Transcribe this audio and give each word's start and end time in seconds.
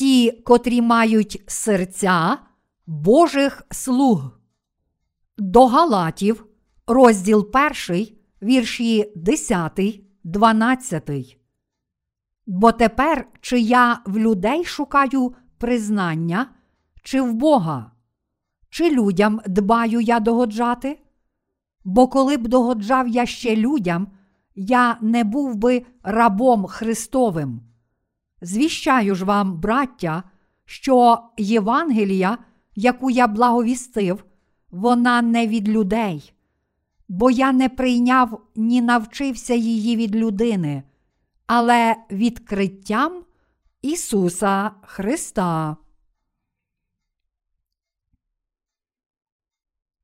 ті, 0.00 0.30
котрі 0.30 0.82
мають 0.82 1.42
серця 1.46 2.38
Божих 2.86 3.62
слуг. 3.70 4.30
До 5.38 5.66
Галатів, 5.66 6.46
розділ 6.86 7.50
1, 7.88 8.06
вірші 8.42 9.12
10, 9.16 9.80
12. 10.24 11.38
Бо 12.46 12.72
тепер 12.72 13.28
чи 13.40 13.60
я 13.60 14.00
в 14.06 14.18
людей 14.18 14.64
шукаю 14.64 15.34
признання, 15.58 16.46
чи 17.02 17.20
в 17.20 17.34
Бога, 17.34 17.92
чи 18.70 18.90
людям 18.90 19.40
дбаю 19.46 20.00
я 20.00 20.20
догоджати? 20.20 20.98
Бо 21.84 22.08
коли 22.08 22.36
б 22.36 22.48
догоджав 22.48 23.08
я 23.08 23.26
ще 23.26 23.56
людям, 23.56 24.08
я 24.54 24.98
не 25.00 25.24
був 25.24 25.54
би 25.54 25.82
рабом 26.02 26.66
Христовим. 26.66 27.69
Звіщаю 28.40 29.14
ж 29.14 29.24
вам, 29.24 29.60
браття, 29.60 30.22
що 30.64 31.18
Євангелія, 31.36 32.38
яку 32.74 33.10
я 33.10 33.26
благовістив, 33.26 34.24
вона 34.70 35.22
не 35.22 35.46
від 35.46 35.68
людей, 35.68 36.32
бо 37.08 37.30
я 37.30 37.52
не 37.52 37.68
прийняв 37.68 38.40
ні 38.56 38.82
навчився 38.82 39.54
її 39.54 39.96
від 39.96 40.16
людини, 40.16 40.82
але 41.46 41.96
відкриттям 42.10 43.24
Ісуса 43.82 44.70
Христа. 44.82 45.76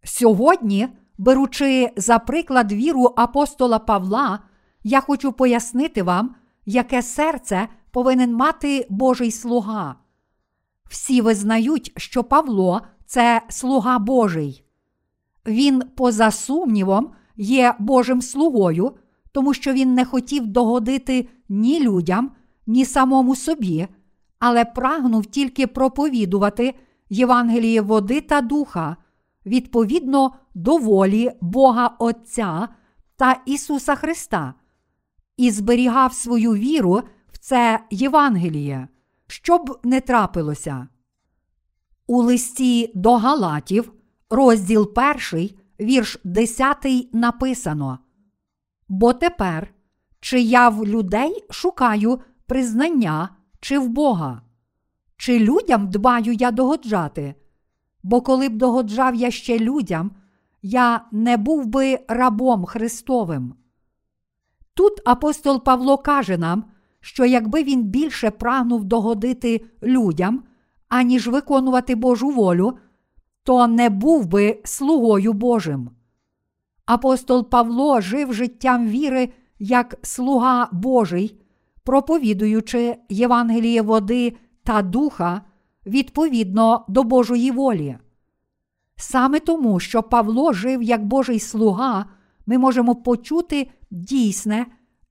Сьогодні, 0.05 0.89
беручи 1.19 1.93
за 1.97 2.19
приклад 2.19 2.73
віру 2.73 3.15
апостола 3.17 3.79
Павла, 3.79 4.39
я 4.83 5.01
хочу 5.01 5.33
пояснити 5.33 6.03
вам, 6.03 6.35
яке 6.67 7.03
серце 7.03 7.69
повинен 7.97 8.35
мати 8.35 8.87
Божий 8.91 9.31
слуга. 9.31 9.95
Всі 10.89 11.21
визнають, 11.21 11.93
що 11.97 12.25
Павло 12.25 12.81
це 13.07 13.43
слуга 13.49 13.99
Божий. 13.99 14.65
Він, 15.47 15.83
поза 15.95 16.31
сумнівом, 16.31 17.11
є 17.37 17.75
Божим 17.79 18.23
слугою, 18.23 18.93
тому 19.33 19.55
що 19.55 19.73
він 19.73 19.95
не 19.95 20.05
хотів 20.05 20.47
догодити 20.47 21.29
ні 21.49 21.81
людям, 21.81 22.31
ні 22.67 22.85
самому 22.85 23.37
собі, 23.37 23.89
але 24.39 24.65
прагнув 24.65 25.27
тільки 25.27 25.67
проповідувати 25.67 26.75
Євангеліє 27.11 27.81
води 27.81 28.21
та 28.21 28.41
духа 28.41 28.97
відповідно 29.47 30.33
до 30.55 30.77
волі 30.77 31.33
Бога 31.41 31.97
Отця 31.99 32.69
та 33.17 33.43
Ісуса 33.47 33.95
Христа, 33.95 34.55
і 35.37 35.51
зберігав 35.51 36.13
свою 36.13 36.55
віру 36.55 37.03
це 37.47 37.81
Євангеліє, 37.91 38.89
щоб 39.27 39.81
не 39.85 40.01
трапилося. 40.01 40.89
У 42.07 42.23
листі 42.23 42.93
до 42.95 43.17
Галатів, 43.17 43.93
розділ 44.31 44.93
1, 45.33 45.51
вірш 45.81 46.19
10 46.25 46.87
написано. 47.13 47.99
Бо 48.89 49.13
тепер, 49.13 49.75
чи 50.21 50.41
я 50.41 50.69
в 50.69 50.87
людей 50.87 51.45
шукаю 51.51 52.21
признання, 52.47 53.29
чи 53.61 53.79
в 53.79 53.89
Бога, 53.89 54.43
чи 55.17 55.39
людям 55.39 55.91
дбаю 55.91 56.33
я 56.33 56.51
догоджати? 56.51 57.35
Бо 58.03 58.21
коли 58.21 58.49
б 58.49 58.57
догоджав 58.57 59.15
я 59.15 59.31
ще 59.31 59.59
людям, 59.59 60.11
я 60.63 61.05
не 61.13 61.37
був 61.37 61.67
би 61.67 61.99
рабом 62.09 62.65
Христовим. 62.65 63.55
Тут 64.75 64.93
апостол 65.05 65.65
Павло 65.65 65.99
каже 65.99 66.39
нам, 66.39 66.65
що 67.07 67.25
якби 67.25 67.63
він 67.63 67.83
більше 67.83 68.31
прагнув 68.31 68.85
догодити 68.85 69.65
людям, 69.83 70.43
аніж 70.89 71.29
виконувати 71.29 71.95
Божу 71.95 72.31
волю, 72.31 72.79
то 73.43 73.67
не 73.67 73.91
був 73.91 74.27
би 74.27 74.61
слугою 74.65 75.33
Божим. 75.33 75.91
Апостол 76.87 77.51
Павло 77.51 78.01
жив 78.01 78.35
життям 78.35 78.89
віри 78.89 79.29
як 79.59 79.95
слуга 80.03 80.69
Божий, 80.73 81.41
проповідуючи 81.85 82.97
Євангеліє 83.09 83.83
води 83.83 84.37
та 84.65 84.83
духа 84.83 85.43
відповідно 85.87 86.85
до 86.89 87.05
Божої 87.05 87.51
волі. 87.51 87.99
Саме 88.97 89.41
тому, 89.41 89.81
що 89.81 90.03
Павло 90.03 90.53
жив 90.53 90.83
як 90.83 91.07
Божий 91.07 91.41
слуга, 91.41 92.07
ми 92.47 92.59
можемо 92.59 92.95
почути 92.95 93.71
дійсне 93.91 94.67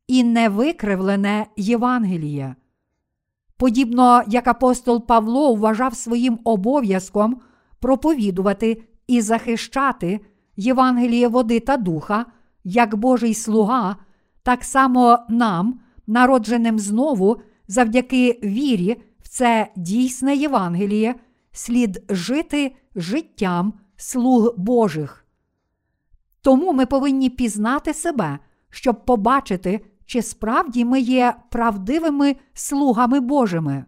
і 0.08 0.24
невикривлене 0.24 1.46
Євангеліє. 1.58 2.56
Подібно 3.58 4.24
як 4.28 4.48
апостол 4.48 5.06
Павло 5.06 5.56
вважав 5.56 5.96
своїм 5.96 6.40
обов'язком 6.44 7.42
проповідувати 7.80 8.84
і 9.08 9.22
захищати 9.22 10.20
Євангеліє 10.58 11.28
води 11.28 11.60
та 11.60 11.78
духа, 11.78 12.26
як 12.64 12.96
Божий 12.96 13.34
слуга, 13.34 13.96
так 14.44 14.64
само 14.64 15.20
нам, 15.30 15.80
народженим 16.08 16.80
знову, 16.80 17.42
завдяки 17.68 18.40
вірі 18.44 19.02
в 19.20 19.30
це 19.30 19.72
дійсне 19.76 20.36
Євангеліє, 20.36 21.16
слід 21.52 22.04
жити 22.10 22.76
життям 22.96 23.74
слуг 23.96 24.54
Божих. 24.58 25.26
Тому 26.42 26.74
ми 26.74 26.86
повинні 26.86 27.30
пізнати 27.30 27.94
себе, 27.94 28.40
щоб 28.70 29.06
побачити, 29.06 29.86
чи 30.06 30.22
справді 30.22 30.86
ми 30.86 31.00
є 31.00 31.36
правдивими 31.50 32.36
слугами 32.54 33.20
Божими. 33.20 33.86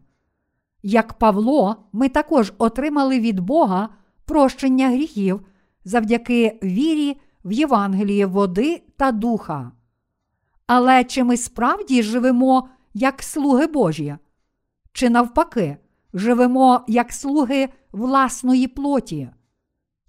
Як 0.83 1.13
Павло, 1.13 1.75
ми 1.94 2.09
також 2.09 2.53
отримали 2.57 3.19
від 3.19 3.39
Бога 3.39 3.89
прощення 4.25 4.89
гріхів 4.89 5.41
завдяки 5.85 6.59
вірі 6.63 7.17
в 7.45 7.51
Євангеліє 7.51 8.25
води 8.25 8.83
та 8.97 9.11
духа. 9.11 9.72
Але 10.67 11.03
чи 11.03 11.23
ми 11.23 11.38
справді 11.38 12.03
живемо 12.03 12.69
як 12.94 13.23
слуги 13.23 13.67
Божі? 13.67 14.17
Чи 14.91 15.09
навпаки, 15.09 15.77
живемо 16.13 16.81
як 16.88 17.13
слуги 17.13 17.69
власної 17.91 18.67
плоті? 18.67 19.29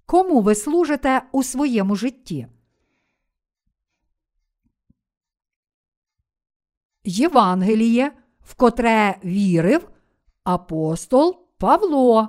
Кому 0.05 0.41
ви 0.41 0.55
служите 0.55 1.21
у 1.31 1.43
своєму 1.43 1.95
житті? 1.95 2.47
Євангеліє, 7.09 8.11
в 8.41 8.53
котре 8.53 9.17
вірив 9.25 9.89
апостол 10.43 11.35
Павло. 11.57 12.27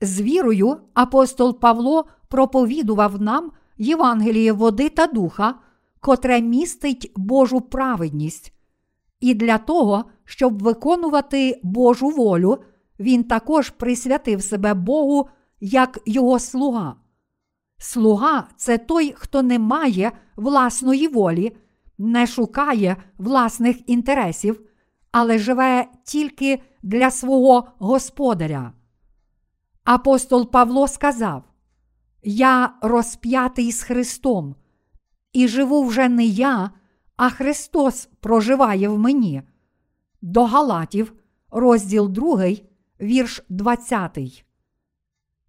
З 0.00 0.20
вірою 0.20 0.80
апостол 0.94 1.60
Павло 1.60 2.04
проповідував 2.28 3.22
нам 3.22 3.52
Євангеліє 3.78 4.52
води 4.52 4.88
та 4.88 5.06
духа, 5.06 5.54
котре 6.00 6.40
містить 6.40 7.12
Божу 7.16 7.60
праведність. 7.60 8.52
І 9.20 9.34
для 9.34 9.58
того, 9.58 10.04
щоб 10.24 10.62
виконувати 10.62 11.60
Божу 11.62 12.08
волю, 12.08 12.58
він 12.98 13.24
також 13.24 13.70
присвятив 13.70 14.42
себе 14.42 14.74
Богу 14.74 15.28
як 15.60 15.98
його 16.06 16.38
слуга. 16.38 16.96
Слуга 17.78 18.48
це 18.56 18.78
той, 18.78 19.14
хто 19.16 19.42
не 19.42 19.58
має 19.58 20.12
власної 20.36 21.08
волі, 21.08 21.56
не 21.98 22.26
шукає 22.26 22.96
власних 23.18 23.90
інтересів, 23.90 24.60
але 25.12 25.38
живе 25.38 25.86
тільки 26.04 26.62
для 26.82 27.10
свого 27.10 27.68
господаря. 27.78 28.72
Апостол 29.84 30.50
Павло 30.50 30.88
сказав: 30.88 31.44
Я 32.22 32.74
розп'ятий 32.82 33.72
з 33.72 33.82
Христом, 33.82 34.54
і 35.32 35.48
живу 35.48 35.84
вже 35.84 36.08
не 36.08 36.24
я, 36.24 36.70
а 37.16 37.30
Христос 37.30 38.08
проживає 38.20 38.88
в 38.88 38.98
мені. 38.98 39.42
До 40.22 40.44
Галатів, 40.44 41.12
розділ 41.50 42.08
2, 42.08 42.46
вірш 43.00 43.42
20. 43.48 44.44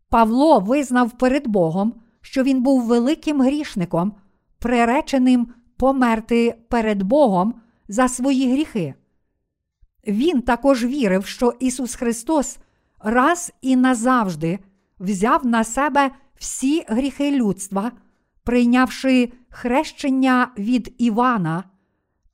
Павло 0.10 0.60
визнав 0.60 1.18
перед 1.18 1.48
Богом, 1.48 2.02
що 2.28 2.44
він 2.44 2.62
був 2.62 2.86
великим 2.86 3.42
грішником, 3.42 4.14
приреченим 4.60 5.48
померти 5.78 6.56
перед 6.70 7.04
Богом 7.04 7.62
за 7.88 8.08
свої 8.08 8.52
гріхи. 8.52 8.94
Він 10.08 10.42
також 10.42 10.86
вірив, 10.86 11.26
що 11.26 11.54
Ісус 11.60 11.96
Христос 11.96 12.58
раз 13.00 13.54
і 13.62 13.76
назавжди 13.76 14.60
взяв 15.00 15.46
на 15.46 15.64
себе 15.64 16.12
всі 16.36 16.86
гріхи 16.88 17.32
людства, 17.32 17.92
прийнявши 18.44 19.32
хрещення 19.50 20.52
від 20.58 20.96
Івана, 20.98 21.64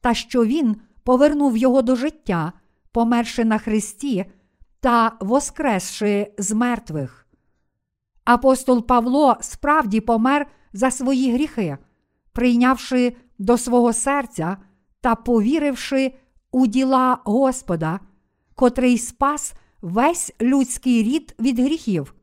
та 0.02 0.14
що 0.14 0.46
Він 0.46 0.76
повернув 1.04 1.58
його 1.58 1.82
до 1.82 1.96
життя, 1.96 2.54
померши 2.92 3.46
на 3.46 3.58
Христі 3.58 4.26
та 4.80 5.12
воскресши 5.20 6.34
з 6.38 6.52
мертвих. 6.52 7.23
Апостол 8.26 8.86
Павло 8.86 9.38
справді 9.42 10.02
помер 10.02 10.48
за 10.74 10.92
свої 10.92 11.34
гріхи, 11.34 11.78
прийнявши 12.34 13.16
до 13.40 13.58
свого 13.58 13.94
серця 13.94 14.58
та 15.02 15.16
повіривши 15.16 16.14
у 16.52 16.68
діла 16.68 17.18
Господа, 17.24 18.00
котрий 18.56 18.98
спас 18.98 19.54
весь 19.82 20.34
людський 20.42 21.04
рід 21.04 21.36
від 21.40 21.60
гріхів. 21.60 22.16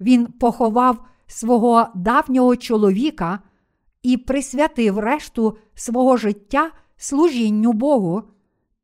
Він 0.00 0.26
поховав 0.26 1.04
свого 1.26 1.86
давнього 1.94 2.56
чоловіка 2.56 3.38
і 4.02 4.16
присвятив 4.16 4.98
решту 4.98 5.56
свого 5.74 6.16
життя 6.16 6.70
служінню 6.96 7.72
Богу 7.72 8.22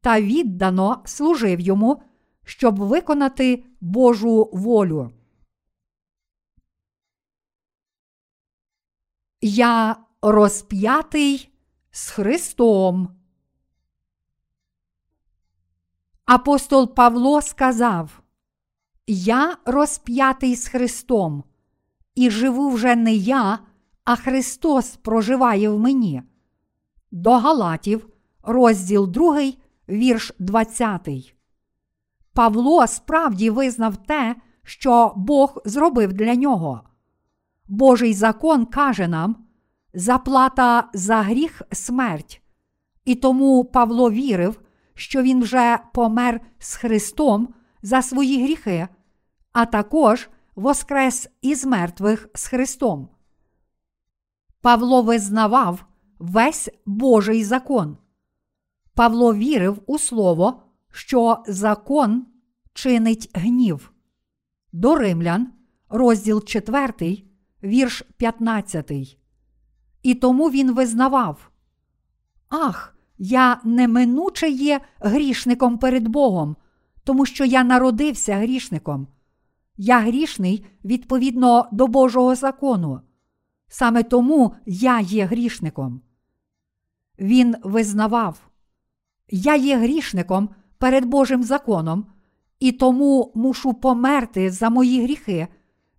та 0.01 0.21
віддано 0.21 1.03
служив 1.05 1.61
йому, 1.61 2.03
щоб 2.45 2.79
виконати 2.79 3.65
Божу 3.81 4.51
волю. 4.53 5.11
Я 9.47 9.97
розп'ятий 10.23 11.53
з 11.91 12.11
Христом. 12.11 13.09
Апостол 16.25 16.95
Павло 16.95 17.43
сказав: 17.43 18.23
Я 19.07 19.57
розп'ятий 19.65 20.57
з 20.57 20.69
Христом, 20.69 21.45
і 22.15 22.31
живу 22.31 22.71
вже 22.71 22.97
не 22.97 23.15
я, 23.15 23.59
а 24.05 24.17
Христос 24.17 24.97
проживає 24.97 25.71
в 25.71 25.79
мені. 25.79 26.23
До 27.11 27.31
Галатів, 27.31 28.09
розділ 28.43 29.09
2, 29.09 29.53
вірш 29.89 30.33
20. 30.39 31.37
Павло 32.33 32.87
справді 32.87 33.51
визнав 33.51 33.97
те, 33.97 34.37
що 34.63 35.13
Бог 35.17 35.63
зробив 35.65 36.13
для 36.13 36.35
нього. 36.35 36.83
Божий 37.69 38.15
закон 38.15 38.67
каже 38.67 39.09
нам 39.09 39.37
заплата 39.95 40.89
за 40.95 41.23
гріх 41.23 41.63
смерть. 41.73 42.43
І 43.05 43.15
тому 43.15 43.65
Павло 43.65 44.11
вірив, 44.11 44.61
що 44.95 45.23
він 45.23 45.43
вже 45.43 45.79
помер 45.95 46.41
з 46.59 46.75
Христом 46.75 47.55
за 47.83 48.03
свої 48.03 48.45
гріхи, 48.45 48.89
а 49.53 49.67
також 49.67 50.31
воскрес 50.57 51.29
із 51.43 51.65
мертвих 51.65 52.29
з 52.35 52.47
Христом. 52.47 53.09
Павло 54.61 55.03
визнавав 55.03 55.85
весь 56.19 56.69
Божий 56.87 57.45
закон. 57.45 57.97
Павло 58.95 59.35
вірив 59.35 59.83
у 59.87 59.99
слово, 59.99 60.63
що 60.91 61.43
закон 61.47 62.27
чинить 62.73 63.31
гнів. 63.35 63.93
До 64.73 64.95
римлян, 64.95 65.53
розділ 65.89 66.45
4, 66.45 67.25
вірш 67.65 68.03
15. 68.17 69.19
І 70.03 70.15
тому 70.15 70.51
він 70.51 70.75
визнавав: 70.75 71.51
Ах, 72.49 72.97
я 73.19 73.61
неминуче 73.65 74.49
є 74.49 74.81
грішником 75.01 75.79
перед 75.79 76.09
Богом, 76.09 76.57
тому 77.05 77.27
що 77.27 77.45
я 77.45 77.65
народився 77.65 78.37
грішником. 78.37 79.07
Я 79.77 80.01
грішний 80.01 80.67
відповідно 80.85 81.69
до 81.73 81.87
Божого 81.87 82.35
закону. 82.35 83.01
Саме 83.69 84.03
тому 84.03 84.55
я 84.67 85.01
є 85.01 85.25
грішником. 85.25 86.01
Він 87.19 87.57
визнавав, 87.63 88.41
я 89.31 89.57
є 89.57 89.77
грішником 89.77 90.49
перед 90.79 91.05
Божим 91.05 91.43
законом, 91.43 92.07
і 92.61 92.73
тому 92.73 93.33
мушу 93.35 93.75
померти 93.75 94.51
за 94.51 94.71
мої 94.71 95.03
гріхи 95.03 95.49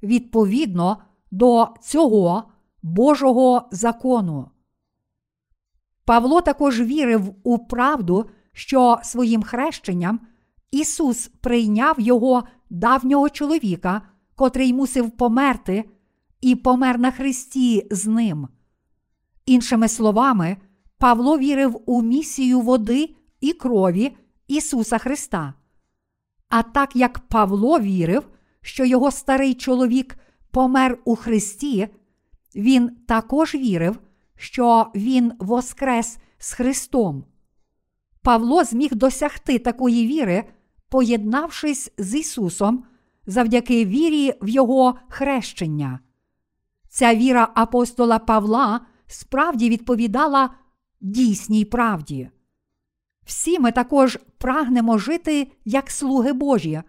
відповідно 0.04 0.98
до 1.36 1.68
цього 1.82 2.44
Божого 2.82 3.70
закону. 3.72 4.50
Павло 6.06 6.42
також 6.42 6.82
вірив 6.82 7.36
у 7.44 7.60
правду, 7.60 8.30
що 8.54 9.00
своїм 9.04 9.44
хрещенням 9.44 10.20
Ісус 10.72 11.28
прийняв 11.28 12.00
його 12.00 12.44
давнього 12.70 13.30
чоловіка, 13.30 14.02
котрий 14.36 14.74
мусив 14.74 15.12
померти, 15.12 15.90
і 16.42 16.56
помер 16.56 17.00
на 17.00 17.12
Христі 17.12 17.88
з 17.92 18.08
ним. 18.08 18.48
Іншими 19.46 19.88
словами, 19.88 20.58
Павло 20.98 21.38
вірив 21.38 21.82
у 21.86 22.02
місію 22.02 22.60
води 22.62 23.16
і 23.42 23.54
крові 23.54 24.18
Ісуса 24.48 24.98
Христа. 24.98 25.54
А 26.50 26.64
так 26.64 26.96
як 26.96 27.20
Павло 27.20 27.80
вірив, 27.80 28.30
що 28.62 28.86
його 28.86 29.12
старий 29.12 29.54
чоловік 29.54 30.18
помер 30.56 30.98
у 31.06 31.16
Христі, 31.16 31.88
він 32.56 32.90
також 33.08 33.56
вірив, 33.56 34.00
що 34.36 34.88
Він 34.96 35.34
воскрес 35.40 36.18
з 36.38 36.54
Христом. 36.54 37.24
Павло 38.22 38.64
зміг 38.64 38.96
досягти 38.96 39.60
такої 39.60 40.08
віри, 40.08 40.44
поєднавшись 40.90 41.92
з 41.98 42.16
Ісусом 42.16 42.84
завдяки 43.26 43.86
вірі 43.86 44.34
в 44.42 44.50
Його 44.50 44.96
хрещення. 45.10 46.00
Ця 46.90 47.16
віра 47.16 47.52
апостола 47.56 48.20
Павла 48.20 48.82
справді 49.08 49.70
відповідала 49.70 50.50
дійсній 51.02 51.66
правді. 51.66 52.30
Всі 53.26 53.60
ми 53.60 53.72
також 53.72 54.20
прагнемо 54.38 54.98
жити 54.98 55.52
як 55.66 55.92
слуги 55.92 56.34
Божі, 56.34 56.82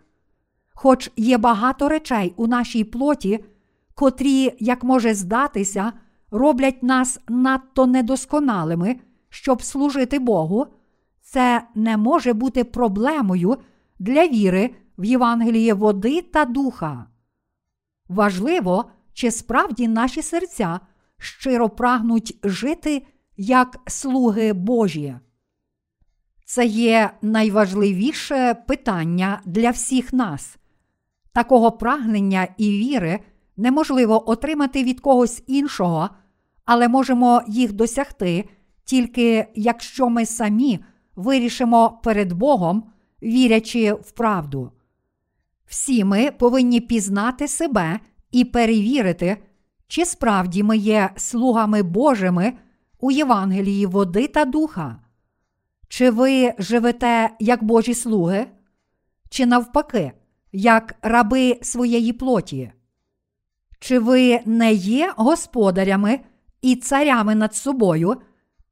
хоч 0.75 1.11
є 1.17 1.39
багато 1.39 1.89
речей 1.89 2.35
у 2.37 2.47
нашій 2.47 2.85
плоті, 2.85 3.45
котрі, 3.97 4.57
як 4.59 4.85
може 4.85 5.15
здатися, 5.15 5.93
роблять 6.31 6.83
нас 6.83 7.21
надто 7.29 7.87
недосконалими, 7.87 8.97
щоб 9.29 9.63
служити 9.63 10.19
Богу, 10.19 10.67
це 11.23 11.63
не 11.75 11.97
може 11.97 12.33
бути 12.33 12.65
проблемою 12.65 13.57
для 13.99 14.27
віри 14.27 14.71
в 14.99 15.05
Євангеліє 15.05 15.75
води 15.75 16.23
та 16.23 16.45
духа. 16.45 17.07
Важливо, 18.09 18.85
чи 19.13 19.31
справді 19.31 19.89
наші 19.89 20.23
серця 20.23 20.81
щиро 21.19 21.69
прагнуть 21.69 22.39
жити 22.45 23.07
як 23.37 23.77
слуги 23.87 24.53
Божі. 24.53 25.17
Це 26.45 26.67
є 26.67 27.11
найважливіше 27.23 28.55
питання 28.55 29.41
для 29.45 29.71
всіх 29.71 30.13
нас. 30.13 30.57
Такого 31.33 31.73
прагнення 31.73 32.49
і 32.57 32.71
віри 32.71 33.21
неможливо 33.57 34.31
отримати 34.31 34.85
від 34.85 35.01
когось 35.01 35.43
іншого, 35.47 36.11
але 36.65 36.89
можемо 36.89 37.43
їх 37.49 37.73
досягти 37.73 38.49
тільки 38.85 39.47
якщо 39.55 40.09
ми 40.09 40.27
самі 40.27 40.85
вирішимо 41.17 42.01
перед 42.05 42.33
Богом, 42.33 42.85
вірячи 43.23 43.93
в 43.93 44.11
правду. 44.11 44.73
Всі 45.67 46.05
ми 46.05 46.31
повинні 46.31 46.81
пізнати 46.81 47.49
себе 47.49 48.01
і 48.31 48.45
перевірити, 48.45 49.37
чи 49.89 50.05
справді 50.05 50.63
ми 50.63 50.77
є 50.77 51.11
слугами 51.17 51.83
Божими 51.83 52.53
у 53.01 53.11
Євангелії 53.11 53.87
води 53.87 54.29
та 54.29 54.45
духа. 54.45 55.01
Чи 55.89 56.11
ви 56.11 56.53
живете 56.59 57.31
як 57.41 57.65
Божі 57.65 57.95
слуги, 57.95 58.47
чи 59.31 59.47
навпаки, 59.47 60.13
як 60.53 60.95
раби 61.03 61.59
своєї 61.63 62.13
плоті? 62.13 62.73
Чи 63.79 63.99
ви 63.99 64.41
не 64.45 64.73
є 64.73 65.13
господарями 65.17 66.21
і 66.63 66.77
царями 66.77 67.35
над 67.35 67.55
собою, 67.55 68.17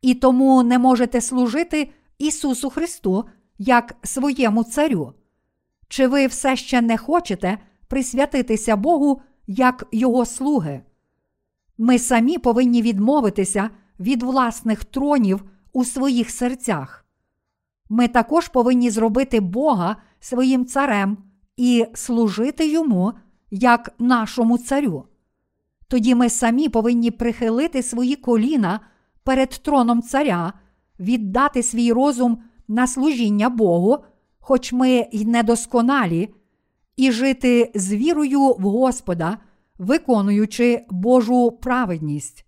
і 0.02 0.14
тому 0.14 0.62
не 0.62 0.78
можете 0.78 1.20
служити 1.20 1.90
Ісусу 2.18 2.70
Христу 2.70 3.24
як 3.58 3.96
своєму 4.02 4.64
царю? 4.64 5.12
Чи 5.88 6.06
ви 6.06 6.26
все 6.26 6.56
ще 6.56 6.80
не 6.80 6.98
хочете 6.98 7.58
присвятитися 7.88 8.76
Богу 8.76 9.20
як 9.46 9.86
Його 9.92 10.26
слуги? 10.26 10.82
Ми 11.78 11.98
самі 11.98 12.38
повинні 12.38 12.82
відмовитися 12.82 13.70
від 14.00 14.22
власних 14.22 14.84
тронів 14.84 15.44
у 15.72 15.84
своїх 15.84 16.30
серцях. 16.30 17.06
Ми 17.88 18.08
також 18.08 18.48
повинні 18.48 18.90
зробити 18.90 19.40
Бога 19.40 19.96
своїм 20.20 20.66
царем 20.66 21.18
і 21.56 21.86
служити 21.94 22.68
йому 22.68 23.12
як 23.54 23.94
нашому 23.98 24.58
царю. 24.58 25.04
Тоді 25.88 26.14
ми 26.14 26.30
самі 26.30 26.68
повинні 26.68 27.10
прихилити 27.10 27.82
свої 27.82 28.16
коліна 28.16 28.80
перед 29.24 29.50
троном 29.50 30.02
царя, 30.02 30.52
віддати 31.00 31.62
свій 31.62 31.92
розум 31.92 32.38
на 32.68 32.86
служіння 32.86 33.48
Богу, 33.48 33.98
хоч 34.38 34.72
ми 34.72 35.08
й 35.12 35.24
недосконалі, 35.24 36.34
і 36.96 37.12
жити 37.12 37.72
з 37.74 37.94
вірою 37.94 38.40
в 38.40 38.62
Господа, 38.62 39.38
виконуючи 39.78 40.86
Божу 40.90 41.52
праведність. 41.52 42.46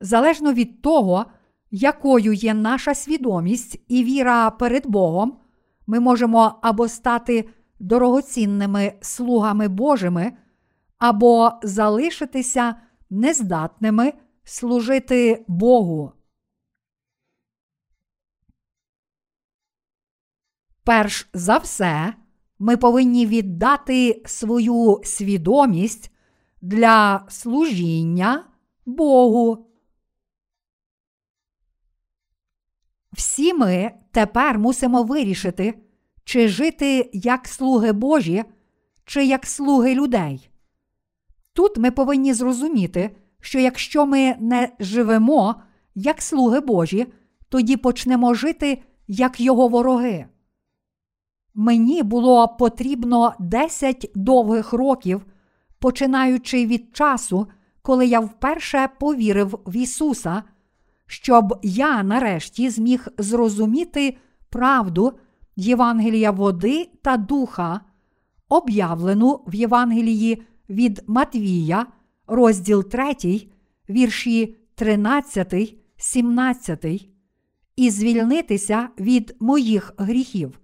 Залежно 0.00 0.52
від 0.52 0.82
того, 0.82 1.26
якою 1.70 2.32
є 2.32 2.54
наша 2.54 2.94
свідомість 2.94 3.80
і 3.88 4.04
віра 4.04 4.50
перед 4.50 4.86
Богом, 4.86 5.36
ми 5.86 6.00
можемо 6.00 6.54
або 6.62 6.88
стати 6.88 7.48
дорогоцінними 7.82 8.92
слугами 9.00 9.68
Божими, 9.68 10.32
або 10.98 11.52
залишитися 11.62 12.74
нездатними 13.10 14.12
служити 14.44 15.44
Богу. 15.48 16.12
Перш 20.84 21.28
за 21.32 21.58
все, 21.58 22.14
ми 22.58 22.76
повинні 22.76 23.26
віддати 23.26 24.22
свою 24.26 25.00
свідомість 25.04 26.12
для 26.60 27.26
служіння 27.28 28.44
Богу. 28.86 29.66
Всі 33.12 33.54
ми 33.54 33.90
тепер 34.10 34.58
мусимо 34.58 35.02
вирішити, 35.02 35.82
чи 36.24 36.48
жити 36.48 37.10
як 37.12 37.48
слуги 37.48 37.92
Божі, 37.92 38.44
чи 39.04 39.24
як 39.24 39.46
слуги 39.46 39.94
людей. 39.94 40.50
Тут 41.52 41.78
ми 41.78 41.90
повинні 41.90 42.34
зрозуміти, 42.34 43.16
що 43.40 43.58
якщо 43.58 44.06
ми 44.06 44.36
не 44.40 44.68
живемо 44.80 45.54
як 45.94 46.22
слуги 46.22 46.60
Божі, 46.60 47.06
тоді 47.48 47.76
почнемо 47.76 48.34
жити 48.34 48.82
як 49.08 49.40
його 49.40 49.68
вороги. 49.68 50.26
Мені 51.54 52.02
було 52.02 52.48
потрібно 52.48 53.34
10 53.38 54.10
довгих 54.14 54.72
років, 54.72 55.26
починаючи 55.78 56.66
від 56.66 56.96
часу, 56.96 57.46
коли 57.82 58.06
я 58.06 58.20
вперше 58.20 58.88
повірив 59.00 59.60
в 59.66 59.76
Ісуса, 59.76 60.42
щоб 61.06 61.58
я 61.62 62.02
нарешті 62.02 62.70
зміг 62.70 63.08
зрозуміти 63.18 64.16
правду 64.50 65.18
Євангелія 65.56 66.30
води 66.30 66.90
та 67.02 67.16
духа, 67.16 67.80
об'явлену 68.48 69.40
в 69.46 69.54
Євангелії 69.54 70.42
від 70.68 71.04
Матвія, 71.06 71.86
розділ 72.26 72.84
3, 72.84 73.14
вірші 73.90 74.56
13, 74.74 75.76
17, 75.96 76.86
і 77.76 77.90
звільнитися 77.90 78.88
від 78.98 79.36
моїх 79.40 79.94
гріхів. 79.96 80.60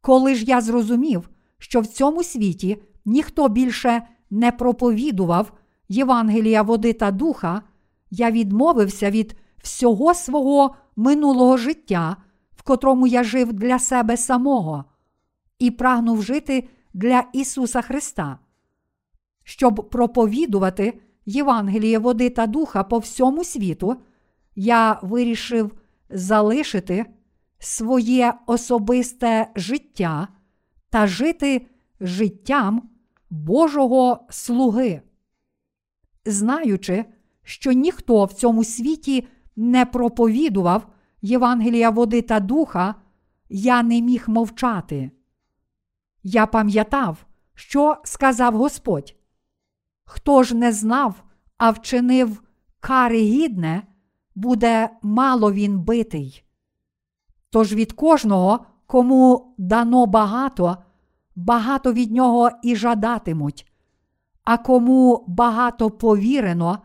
Коли 0.00 0.34
ж 0.34 0.44
я 0.44 0.60
зрозумів, 0.60 1.30
що 1.58 1.80
в 1.80 1.86
цьому 1.86 2.22
світі 2.22 2.82
ніхто 3.04 3.48
більше 3.48 4.02
не 4.30 4.52
проповідував 4.52 5.52
Євангелія 5.88 6.62
води 6.62 6.92
та 6.92 7.10
духа, 7.10 7.62
я 8.10 8.30
відмовився 8.30 9.10
від 9.10 9.36
всього 9.62 10.14
свого 10.14 10.74
минулого 10.96 11.56
життя, 11.56 12.16
котрому 12.62 13.06
я 13.06 13.24
жив 13.24 13.52
для 13.52 13.78
себе 13.78 14.16
самого, 14.16 14.84
і 15.58 15.70
прагнув 15.70 16.22
жити 16.22 16.68
для 16.94 17.24
Ісуса 17.32 17.82
Христа. 17.82 18.38
Щоб 19.44 19.88
проповідувати 19.90 21.00
Євангеліє 21.26 21.98
води 21.98 22.30
та 22.30 22.46
духа 22.46 22.84
по 22.84 22.98
всьому 22.98 23.44
світу, 23.44 23.96
я 24.54 24.98
вирішив 25.02 25.72
залишити 26.10 27.06
своє 27.58 28.34
особисте 28.46 29.50
життя 29.56 30.28
та 30.90 31.06
жити 31.06 31.66
життям 32.00 32.90
Божого 33.30 34.26
слуги. 34.30 35.02
Знаючи, 36.24 37.04
що 37.42 37.72
ніхто 37.72 38.24
в 38.24 38.32
цьому 38.32 38.64
світі 38.64 39.28
не 39.56 39.86
проповідував 39.86 40.91
Євангелія 41.22 41.90
води 41.90 42.22
та 42.22 42.40
духа, 42.40 42.94
я 43.48 43.82
не 43.82 44.00
міг 44.00 44.24
мовчати. 44.26 45.10
Я 46.22 46.46
пам'ятав, 46.46 47.26
що 47.54 47.96
сказав 48.04 48.56
Господь. 48.56 49.16
Хто 50.04 50.42
ж 50.42 50.54
не 50.54 50.72
знав, 50.72 51.24
а 51.58 51.70
вчинив 51.70 52.42
кари 52.80 53.20
гідне, 53.20 53.82
буде 54.34 54.90
мало 55.02 55.52
він 55.52 55.80
битий. 55.80 56.44
Тож 57.50 57.74
від 57.74 57.92
кожного, 57.92 58.66
кому 58.86 59.54
дано 59.58 60.06
багато, 60.06 60.76
багато 61.36 61.92
від 61.92 62.12
нього 62.12 62.50
і 62.62 62.76
жадатимуть, 62.76 63.72
а 64.44 64.58
кому 64.58 65.24
багато 65.28 65.90
повірено, 65.90 66.78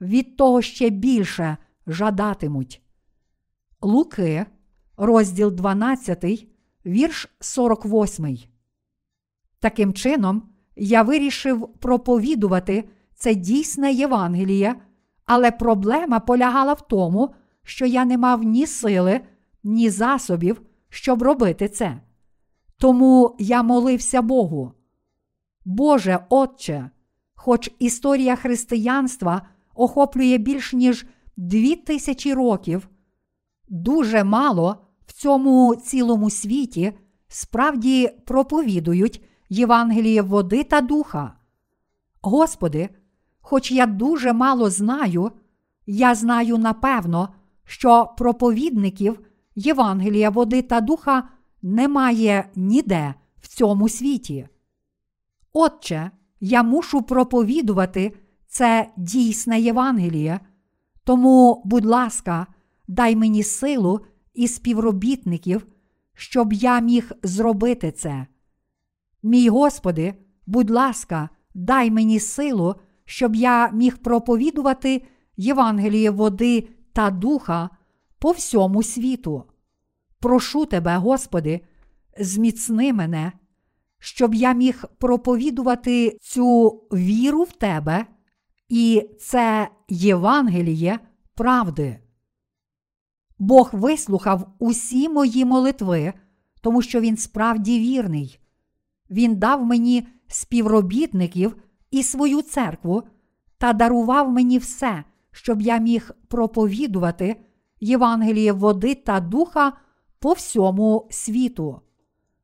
від 0.00 0.36
того 0.36 0.62
ще 0.62 0.90
більше 0.90 1.56
жадатимуть. 1.86 2.83
Луки, 3.84 4.46
розділ 4.96 5.50
12, 5.52 6.48
вірш 6.86 7.28
48. 7.40 8.38
Таким 9.60 9.92
чином, 9.92 10.42
я 10.76 11.02
вирішив 11.02 11.68
проповідувати 11.80 12.88
це 13.14 13.34
дійсне 13.34 13.92
Євангеліє, 13.92 14.74
але 15.24 15.50
проблема 15.50 16.20
полягала 16.20 16.72
в 16.72 16.88
тому, 16.88 17.34
що 17.62 17.86
я 17.86 18.04
не 18.04 18.18
мав 18.18 18.42
ні 18.42 18.66
сили, 18.66 19.20
ні 19.64 19.90
засобів, 19.90 20.62
щоб 20.88 21.22
робити 21.22 21.68
це. 21.68 22.00
Тому 22.78 23.36
я 23.38 23.62
молився 23.62 24.22
Богу. 24.22 24.72
Боже 25.64 26.18
Отче, 26.28 26.90
хоч 27.34 27.70
історія 27.78 28.36
християнства 28.36 29.42
охоплює 29.74 30.38
більш 30.38 30.72
ніж 30.72 31.06
дві 31.36 31.76
тисячі 31.76 32.34
років, 32.34 32.88
дуже 33.68 34.24
мало 34.24 34.76
в 35.06 35.12
цьому 35.12 35.76
цілому 35.76 36.30
світі 36.30 36.92
справді 37.28 38.10
проповідують 38.26 39.24
Євангеліє 39.48 40.22
води 40.22 40.64
та 40.64 40.80
духа. 40.80 41.32
Господи, 42.22 42.88
хоч 43.40 43.72
я 43.72 43.86
дуже 43.86 44.32
мало 44.32 44.70
знаю, 44.70 45.30
я 45.86 46.14
знаю 46.14 46.58
напевно, 46.58 47.28
що 47.64 48.14
проповідників 48.18 49.20
Євангелія 49.54 50.30
води 50.30 50.62
та 50.62 50.80
духа 50.80 51.28
немає 51.62 52.50
ніде 52.54 53.14
в 53.40 53.48
цьому 53.48 53.88
світі. 53.88 54.48
Отче, 55.52 56.10
я 56.40 56.62
мушу 56.62 57.02
проповідувати 57.02 58.16
це 58.46 58.90
дійсне 58.96 59.60
Євангеліє, 59.60 60.40
тому, 61.04 61.62
будь 61.64 61.84
ласка, 61.84 62.46
дай 62.88 63.16
мені 63.16 63.42
силу 63.42 64.00
і 64.34 64.48
співробітників, 64.48 65.66
щоб 66.14 66.52
я 66.52 66.80
міг 66.80 67.12
зробити 67.22 67.92
це. 67.92 68.26
Мій 69.22 69.48
Господи, 69.48 70.14
будь 70.46 70.70
ласка, 70.70 71.28
дай 71.54 71.90
мені 71.90 72.20
силу, 72.20 72.74
щоб 73.04 73.34
я 73.34 73.70
міг 73.70 73.98
проповідувати 73.98 75.02
Євангеліє 75.36 76.10
води 76.10 76.68
та 76.92 77.10
духа 77.10 77.70
по 78.18 78.30
всьому 78.30 78.82
світу. 78.82 79.44
Прошу 80.20 80.66
Тебе, 80.66 80.96
Господи, 80.96 81.60
зміцни 82.18 82.92
мене, 82.92 83.32
щоб 83.98 84.34
я 84.34 84.52
міг 84.52 84.84
проповідувати 84.98 86.18
цю 86.20 86.68
віру 86.92 87.42
в 87.42 87.52
Тебе 87.52 88.06
і 88.68 89.08
це 89.20 89.68
Євангеліє 89.88 90.98
правди. 91.34 92.03
Бог 93.38 93.70
вислухав 93.72 94.48
усі 94.58 95.08
мої 95.08 95.44
молитви, 95.44 96.12
тому 96.60 96.82
що 96.82 97.00
Він 97.00 97.16
справді 97.16 97.78
вірний. 97.78 98.40
Він 99.10 99.36
дав 99.36 99.64
мені 99.64 100.08
співробітників 100.28 101.56
і 101.90 102.02
свою 102.02 102.42
церкву 102.42 103.02
та 103.58 103.72
дарував 103.72 104.30
мені 104.30 104.58
все, 104.58 105.04
щоб 105.30 105.60
я 105.60 105.78
міг 105.78 106.10
проповідувати 106.28 107.36
Євангеліє 107.80 108.52
води 108.52 108.94
та 108.94 109.20
духа 109.20 109.72
по 110.18 110.32
всьому 110.32 111.08
світу. 111.10 111.80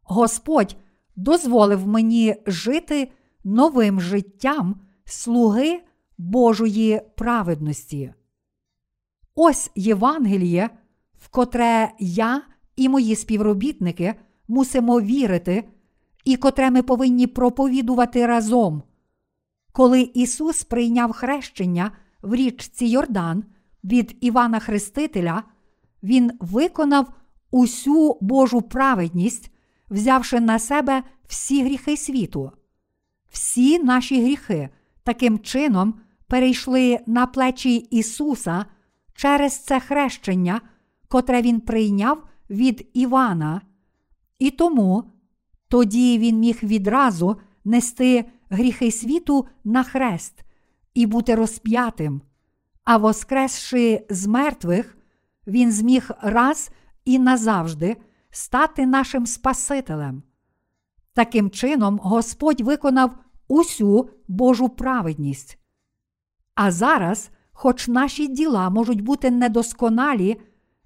Господь 0.03 0.77
дозволив 1.17 1.87
мені 1.87 2.37
жити 2.47 3.13
новим 3.45 4.01
життям 4.01 4.81
слуги 5.05 5.81
Божої 6.19 7.03
праведності. 7.17 8.15
Ось 9.35 9.71
Євангеліє, 9.75 10.71
котре 11.29 11.93
я 11.99 12.43
і 12.77 12.89
мої 12.89 13.17
співробітники 13.17 14.15
мусимо 14.49 15.01
вірити, 15.01 15.65
і 16.25 16.37
котре 16.37 16.71
ми 16.71 16.83
повинні 16.83 17.27
проповідувати 17.27 18.27
разом. 18.27 18.83
Коли 19.73 20.01
Ісус 20.15 20.65
прийняв 20.65 21.13
хрещення 21.13 21.93
в 22.23 22.35
річці 22.35 22.87
Йордан 22.87 23.45
від 23.85 24.17
Івана 24.21 24.59
Хрестителя, 24.59 25.43
Він 26.03 26.33
виконав 26.41 27.13
усю 27.51 28.19
Божу 28.21 28.63
праведність, 28.63 29.53
взявши 29.91 30.41
на 30.41 30.59
себе 30.59 31.03
всі 31.27 31.65
гріхи 31.65 31.97
світу. 31.97 32.53
Всі 33.31 33.79
наші 33.79 34.23
гріхи 34.23 34.69
таким 35.03 35.39
чином 35.39 35.95
перейшли 36.27 36.99
на 37.07 37.27
плечі 37.27 37.77
Ісуса 37.77 38.65
через 39.15 39.59
це 39.59 39.81
хрещення, 39.81 40.61
котре 41.11 41.43
Він 41.43 41.61
прийняв 41.61 42.25
від 42.51 42.91
Івана, 42.95 43.61
і 44.39 44.51
тому 44.51 45.05
тоді 45.69 46.19
він 46.19 46.39
міг 46.39 46.59
відразу 46.63 47.37
нести 47.65 48.25
гріхи 48.51 48.91
світу 48.91 49.47
на 49.65 49.83
хрест 49.83 50.45
і 50.95 51.07
бути 51.07 51.35
розп'ятим, 51.35 52.23
а 52.85 52.97
воскресши 52.97 54.07
з 54.11 54.27
мертвих, 54.27 54.99
він 55.47 55.73
зміг 55.73 56.11
раз 56.23 56.71
і 57.05 57.19
назавжди 57.19 57.97
стати 58.31 58.87
нашим 58.87 59.27
Спасителем. 59.27 60.23
Таким 61.15 61.51
чином, 61.51 62.01
Господь 62.03 62.61
виконав 62.61 63.15
усю 63.49 64.11
Божу 64.29 64.69
праведність. 64.69 65.59
А 66.55 66.71
зараз, 66.71 67.31
хоч 67.53 67.89
наші 67.89 68.27
діла 68.27 68.71
можуть 68.71 69.01
бути 69.01 69.31
недосконалі, 69.31 70.41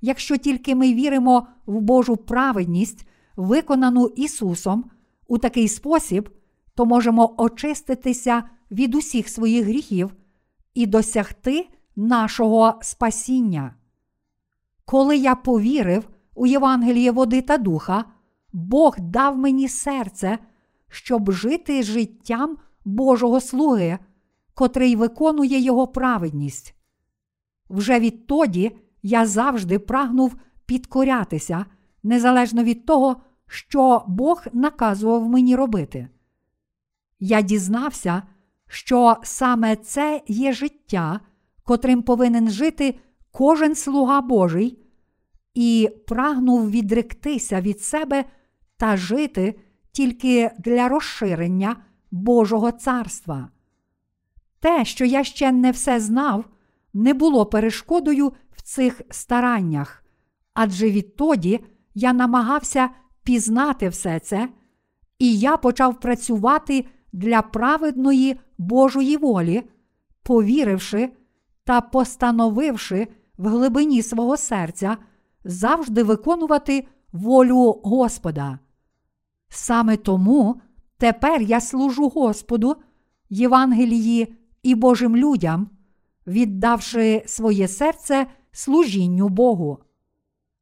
якщо 0.04 0.36
тільки 0.36 0.74
ми 0.74 0.94
віримо 0.94 1.46
в 1.66 1.80
Божу 1.80 2.16
праведність, 2.16 3.06
виконану 3.36 4.06
Ісусом, 4.06 4.84
у 5.28 5.38
такий 5.38 5.68
спосіб, 5.68 6.28
то 6.74 6.86
можемо 6.86 7.34
очиститися 7.38 8.42
від 8.70 8.94
усіх 8.94 9.28
своїх 9.28 9.66
гріхів 9.66 10.14
і 10.74 10.86
досягти 10.86 11.68
нашого 11.96 12.74
спасіння. 12.82 13.74
Коли 14.84 15.16
я 15.16 15.34
повірив 15.34 16.08
у 16.34 16.46
Євангеліє 16.46 17.10
води 17.10 17.42
та 17.42 17.58
духа, 17.58 18.04
Бог 18.52 18.96
дав 18.98 19.38
мені 19.38 19.68
серце, 19.68 20.38
щоб 20.88 21.32
жити 21.32 21.82
життям 21.82 22.56
Божого 22.84 23.40
слуги, 23.40 23.98
котрий 24.54 24.96
виконує 24.96 25.60
Його 25.60 25.86
праведність. 25.86 26.74
Вже 27.70 28.00
відтоді 28.00 28.76
я 29.04 29.26
завжди 29.26 29.78
прагнув 29.78 30.36
підкорятися, 30.66 31.66
незалежно 32.02 32.64
від 32.64 32.86
того, 32.86 33.16
що 33.46 34.04
Бог 34.08 34.44
наказував 34.52 35.28
мені 35.28 35.56
робити. 35.56 36.08
Я 37.20 37.42
дізнався, 37.42 38.22
що 38.68 39.16
саме 39.22 39.76
це 39.76 40.22
є 40.28 40.52
життя, 40.52 41.20
котрим 41.64 42.02
повинен 42.02 42.50
жити 42.50 42.98
кожен 43.30 43.74
слуга 43.74 44.20
Божий, 44.20 44.78
і 45.54 45.90
прагнув 46.06 46.70
відректися 46.70 47.60
від 47.60 47.80
себе 47.80 48.24
та 48.76 48.96
жити 48.96 49.58
тільки 49.92 50.50
для 50.58 50.88
розширення 50.88 51.76
Божого 52.10 52.72
царства. 52.72 53.48
Те, 54.60 54.84
що 54.84 55.04
я 55.04 55.24
ще 55.24 55.52
не 55.52 55.70
все 55.70 56.00
знав, 56.00 56.44
не 56.94 57.14
було 57.14 57.46
перешкодою 57.46 58.32
цих 58.64 59.02
стараннях, 59.10 60.04
адже 60.54 60.90
відтоді 60.90 61.60
я 61.94 62.12
намагався 62.12 62.90
пізнати 63.22 63.88
все 63.88 64.20
це, 64.20 64.48
і 65.18 65.38
я 65.38 65.56
почав 65.56 66.00
працювати 66.00 66.86
для 67.12 67.42
праведної 67.42 68.40
Божої 68.58 69.16
волі, 69.16 69.62
повіривши 70.22 71.12
та 71.64 71.80
постановивши 71.80 73.08
в 73.38 73.48
глибині 73.48 74.02
свого 74.02 74.36
серця 74.36 74.96
завжди 75.44 76.02
виконувати 76.02 76.86
волю 77.12 77.80
Господа. 77.84 78.58
Саме 79.48 79.96
тому 79.96 80.60
тепер 80.98 81.42
я 81.42 81.60
служу 81.60 82.08
Господу, 82.08 82.76
Євангелії 83.30 84.34
і 84.62 84.74
Божим 84.74 85.16
людям, 85.16 85.70
віддавши 86.26 87.22
своє 87.26 87.68
серце 87.68 88.26
служінню 88.54 89.28
Богу. 89.28 89.78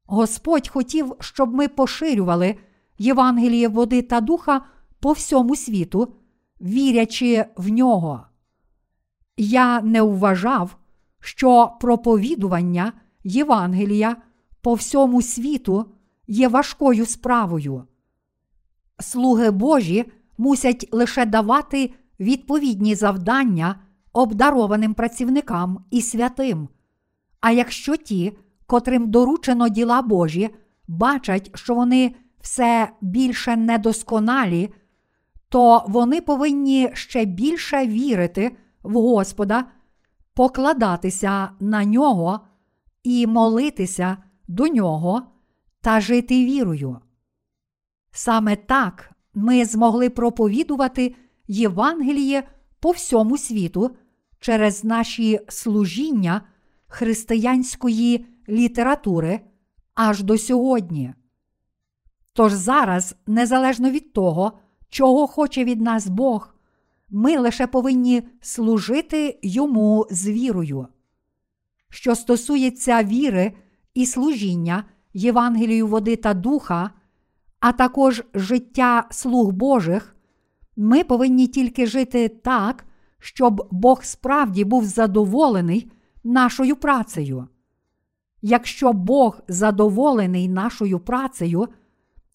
Господь 0.07 0.69
хотів, 0.69 1.15
щоб 1.21 1.55
ми 1.55 1.69
поширювали 1.69 2.57
Євангеліє 2.99 3.69
води 3.69 4.03
та 4.03 4.21
духа 4.21 4.63
по 5.01 5.13
всьому 5.13 5.57
світу, 5.57 6.15
вірячи 6.61 7.45
в 7.57 7.69
нього. 7.69 8.26
Я 9.37 9.81
не 9.81 10.02
вважав, 10.02 10.76
що 11.21 11.73
проповідування 11.81 12.93
Євангелія 13.25 14.17
по 14.61 14.75
всьому 14.75 15.23
світу 15.23 15.87
є 16.26 16.49
важкою 16.49 17.07
справою. 17.07 17.85
Слуги 18.99 19.50
Божі 19.50 20.13
мусять 20.39 20.89
лише 20.93 21.26
давати 21.26 21.95
відповідні 22.21 22.95
завдання 22.95 23.81
обдарованим 24.13 24.95
працівникам 24.95 25.85
і 25.91 26.02
святим. 26.02 26.69
А 27.43 27.50
якщо 27.50 27.97
ті, 27.97 28.39
котрим 28.67 29.11
доручено 29.11 29.69
діла 29.69 30.02
Божі, 30.02 30.50
бачать, 30.89 31.50
що 31.55 31.75
вони 31.75 32.15
все 32.41 32.93
більше 33.00 33.57
недосконалі, 33.57 34.75
то 35.49 35.85
вони 35.89 36.21
повинні 36.21 36.91
ще 36.95 37.25
більше 37.25 37.87
вірити 37.87 38.57
в 38.83 38.93
Господа, 38.93 39.65
покладатися 40.35 41.50
на 41.61 41.85
нього 41.85 42.41
і 43.02 43.26
молитися 43.26 44.17
до 44.49 44.67
нього 44.67 45.23
та 45.81 46.00
жити 46.00 46.45
вірою. 46.45 46.99
Саме 48.13 48.57
так 48.57 49.11
ми 49.35 49.65
змогли 49.65 50.11
проповідувати 50.11 51.15
Євангеліє 51.49 52.49
по 52.81 52.91
всьому 52.91 53.39
світу 53.39 53.97
через 54.41 54.85
наші 54.85 55.41
служіння 55.49 56.43
християнської 56.93 58.26
літератури 58.49 59.41
аж 59.95 60.23
до 60.23 60.39
сьогодні. 60.39 61.15
Тож 62.33 62.52
зараз, 62.52 63.17
незалежно 63.26 63.91
від 63.91 64.13
того, 64.13 64.52
чого 64.89 65.26
хоче 65.26 65.65
від 65.65 65.81
нас 65.81 66.07
Бог, 66.07 66.55
ми 67.11 67.39
лише 67.39 67.67
повинні 67.67 68.23
служити 68.41 69.39
йому 69.43 70.07
з 70.11 70.28
вірою. 70.28 70.87
Що 71.89 72.15
стосується 72.15 73.02
віри 73.02 73.52
і 73.95 74.07
служіння 74.07 74.85
Євангелію 75.15 75.87
води 75.87 76.17
та 76.17 76.35
духа, 76.35 76.91
а 77.61 77.73
також 77.73 78.23
життя 78.35 79.07
слуг 79.11 79.52
Божих, 79.52 80.17
ми 80.76 81.05
повинні 81.05 81.47
тільки 81.47 81.87
жити 81.87 82.28
так, 82.28 82.85
щоб 83.19 83.69
Бог 83.71 84.05
справді 84.05 84.65
був 84.65 84.85
задоволений 84.85 85.93
нашою 86.25 86.76
працею. 86.76 87.49
Якщо 88.43 88.93
Бог 88.93 89.41
задоволений 89.49 90.49
нашою 90.49 91.00
працею, 91.00 91.69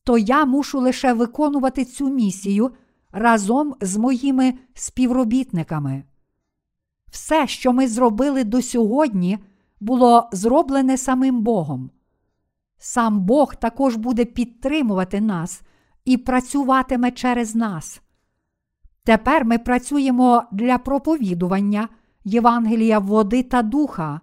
то 0.04 0.17
я 0.17 0.45
мушу 0.45 0.80
лише 0.80 1.13
виконувати 1.13 1.86
цю 1.86 2.10
місію 2.10 2.71
разом 3.12 3.76
з 3.82 3.97
моїми 3.97 4.54
співробітниками. 4.73 6.04
Все, 7.12 7.47
що 7.47 7.73
ми 7.73 7.88
зробили 7.88 8.43
до 8.43 8.62
сьогодні, 8.62 9.39
було 9.80 10.30
зроблене 10.32 10.97
самим 10.97 11.41
Богом. 11.41 11.91
Сам 12.78 13.19
Бог 13.19 13.56
також 13.56 13.95
буде 13.95 14.26
підтримувати 14.26 15.21
нас 15.21 15.62
і 16.06 16.17
працюватиме 16.17 17.12
через 17.12 17.56
нас. 17.56 18.02
Тепер 19.04 19.45
ми 19.45 19.58
працюємо 19.58 20.43
для 20.52 20.78
проповідування 20.78 21.89
Євангелія 22.28 23.00
води 23.00 23.44
та 23.44 23.62
духа, 23.62 24.22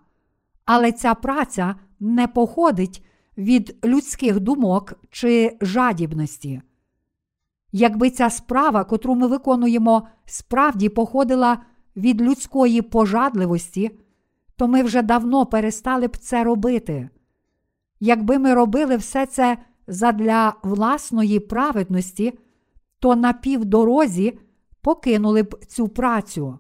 але 0.64 0.92
ця 0.92 1.14
праця 1.14 1.74
не 2.00 2.28
походить 2.28 3.04
від 3.38 3.76
людських 3.84 4.40
думок 4.40 4.94
чи 5.10 5.56
жадібності. 5.60 6.62
Якби 7.72 8.10
ця 8.10 8.30
справа, 8.30 8.84
котру 8.84 9.14
ми 9.14 9.26
виконуємо, 9.26 10.08
справді 10.24 10.88
походила 10.88 11.58
від 11.96 12.22
людської 12.22 12.82
пожадливості, 12.82 13.90
то 14.56 14.68
ми 14.68 14.82
вже 14.82 15.02
давно 15.02 15.46
перестали 15.46 16.06
б 16.06 16.16
це 16.16 16.44
робити. 16.44 17.08
Якби 18.00 18.38
ми 18.38 18.54
робили 18.54 18.96
все 18.96 19.26
це 19.26 19.58
задля 19.86 20.54
власної 20.62 21.40
праведності, 21.40 22.38
то 22.98 23.16
на 23.16 23.32
півдорозі 23.32 24.38
покинули 24.80 25.42
б 25.42 25.64
цю 25.66 25.88
працю. 25.88 26.58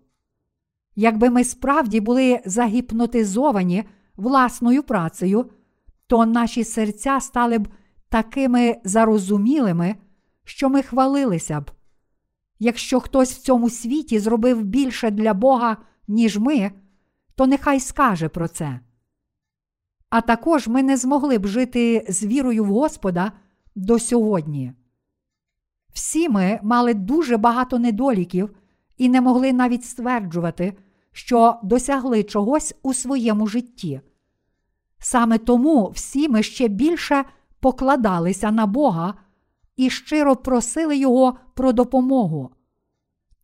Якби 0.96 1.30
ми 1.30 1.44
справді 1.44 2.00
були 2.00 2.40
загіпнотизовані 2.44 3.84
власною 4.16 4.82
працею, 4.82 5.50
то 6.06 6.26
наші 6.26 6.64
серця 6.64 7.20
стали 7.20 7.58
б 7.58 7.68
такими 8.08 8.76
зарозумілими, 8.84 9.96
що 10.44 10.68
ми 10.68 10.82
хвалилися 10.82 11.60
б. 11.60 11.70
Якщо 12.58 13.00
хтось 13.00 13.32
в 13.32 13.38
цьому 13.38 13.70
світі 13.70 14.18
зробив 14.18 14.62
більше 14.62 15.10
для 15.10 15.34
Бога, 15.34 15.76
ніж 16.08 16.38
ми, 16.38 16.70
то 17.34 17.46
нехай 17.46 17.80
скаже 17.80 18.28
про 18.28 18.48
це. 18.48 18.80
А 20.10 20.20
також 20.20 20.68
ми 20.68 20.82
не 20.82 20.96
змогли 20.96 21.38
б 21.38 21.46
жити 21.46 22.06
з 22.08 22.24
вірою 22.24 22.64
в 22.64 22.68
Господа 22.68 23.32
до 23.74 23.98
сьогодні. 23.98 24.72
Всі 25.92 26.28
ми 26.28 26.60
мали 26.62 26.94
дуже 26.94 27.36
багато 27.36 27.78
недоліків 27.78 28.56
і 28.98 29.08
не 29.08 29.20
могли 29.20 29.52
навіть 29.52 29.84
стверджувати, 29.84 30.76
що 31.14 31.56
досягли 31.62 32.22
чогось 32.22 32.74
у 32.82 32.94
своєму 32.94 33.46
житті. 33.46 34.00
Саме 34.98 35.38
тому 35.38 35.90
всі 35.94 36.28
ми 36.28 36.42
ще 36.42 36.68
більше 36.68 37.24
покладалися 37.60 38.50
на 38.50 38.66
Бога 38.66 39.14
і 39.76 39.90
щиро 39.90 40.36
просили 40.36 40.96
Його 40.96 41.36
про 41.54 41.72
допомогу. 41.72 42.50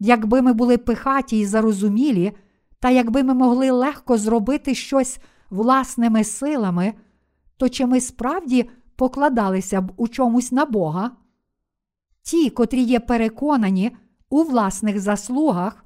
Якби 0.01 0.43
ми 0.43 0.53
були 0.53 0.79
пихаті 0.79 1.39
й 1.39 1.47
зарозумілі, 1.47 2.33
та 2.81 2.91
якби 2.91 3.23
ми 3.23 3.35
могли 3.35 3.71
легко 3.71 4.19
зробити 4.19 4.75
щось 4.75 5.19
власними 5.51 6.25
силами, 6.25 6.95
то 7.57 7.69
чи 7.69 7.87
ми 7.87 8.01
справді 8.01 8.71
покладалися 8.97 9.81
б 9.81 9.93
у 9.97 10.09
чомусь 10.09 10.53
на 10.53 10.65
Бога, 10.65 11.11
ті, 12.23 12.51
котрі 12.51 12.83
є 12.83 13.01
переконані 13.01 13.97
у 14.31 14.43
власних 14.43 15.01
заслугах 15.01 15.85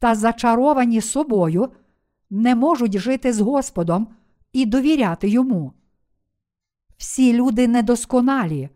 та 0.00 0.14
зачаровані 0.14 1.00
собою, 1.00 1.68
не 2.30 2.54
можуть 2.54 2.98
жити 2.98 3.32
з 3.32 3.40
Господом 3.40 4.08
і 4.52 4.66
довіряти 4.66 5.28
йому. 5.28 5.72
Всі 6.96 7.32
люди 7.32 7.68
недосконалі, 7.68 8.68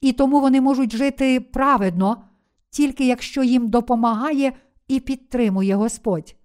і 0.00 0.12
тому 0.12 0.40
вони 0.40 0.60
можуть 0.60 0.96
жити 0.96 1.40
праведно, 1.40 2.24
тільки 2.70 3.06
якщо 3.06 3.42
їм 3.42 3.68
допомагає 3.68 4.52
і 4.88 5.00
підтримує 5.00 5.74
Господь. 5.74 6.36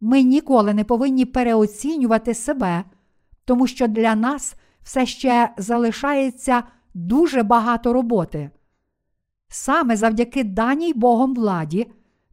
Ми 0.00 0.22
ніколи 0.22 0.74
не 0.74 0.84
повинні 0.84 1.24
переоцінювати 1.24 2.34
себе, 2.34 2.84
тому 3.44 3.66
що 3.66 3.88
для 3.88 4.14
нас 4.14 4.54
все 4.82 5.06
ще 5.06 5.54
залишається 5.58 6.62
дуже 6.94 7.42
багато 7.42 7.92
роботи. 7.92 8.50
Саме 9.48 9.96
завдяки 9.96 10.44
даній 10.44 10.92
Богом 10.92 11.34
владі 11.34 11.90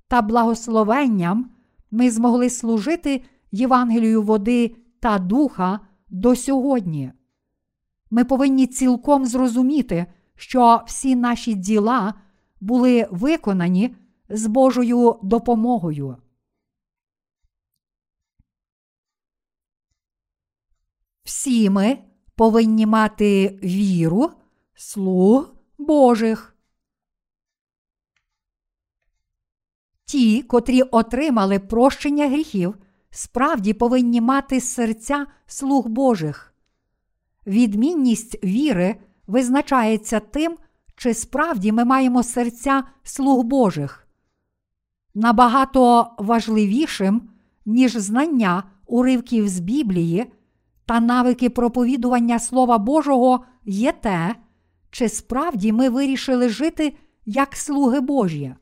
та 0.09 0.21
благословенням 0.21 1.51
ми 1.91 2.11
змогли 2.11 2.49
служити 2.49 3.23
Євангелію 3.51 4.21
води 4.21 4.75
та 4.99 5.19
духа 5.19 5.79
до 6.09 6.35
сьогодні. 6.35 7.11
Ми 8.11 8.25
повинні 8.25 8.67
цілком 8.67 9.25
зрозуміти, 9.25 10.05
що 10.35 10.83
всі 10.87 11.15
наші 11.15 11.53
діла 11.53 12.13
були 12.61 13.07
виконані 13.11 13.95
з 14.29 14.47
Божою 14.47 15.19
допомогою. 15.23 16.17
Всі 21.23 21.69
ми 21.69 21.97
повинні 22.35 22.85
мати 22.85 23.59
віру, 23.63 24.31
слуг 24.75 25.53
Божих. 25.77 26.58
Ті, 30.09 30.41
котрі 30.41 30.81
отримали 30.81 31.59
прощення 31.59 32.27
гріхів, 32.27 32.75
справді 33.11 33.73
повинні 33.73 34.21
мати 34.21 34.61
серця 34.61 35.25
слуг 35.45 35.87
Божих. 35.87 36.53
Відмінність 37.47 38.43
віри 38.43 38.95
визначається 39.27 40.19
тим, 40.19 40.57
чи 40.95 41.13
справді 41.13 41.71
ми 41.71 41.85
маємо 41.85 42.23
серця 42.23 42.83
слуг 43.03 43.43
Божих. 43.43 44.07
Набагато 45.15 46.11
важливішим, 46.17 47.21
ніж 47.65 47.97
знання 47.97 48.63
уривків 48.87 49.47
з 49.47 49.59
Біблії 49.59 50.25
та 50.85 50.99
навики 50.99 51.49
проповідування 51.49 52.39
Слова 52.39 52.77
Божого 52.77 53.45
є 53.65 53.91
те, 53.91 54.35
чи 54.91 55.09
справді 55.09 55.71
ми 55.71 55.89
вирішили 55.89 56.49
жити 56.49 56.93
як 57.25 57.55
слуги 57.55 57.99
Божі. 57.99 58.55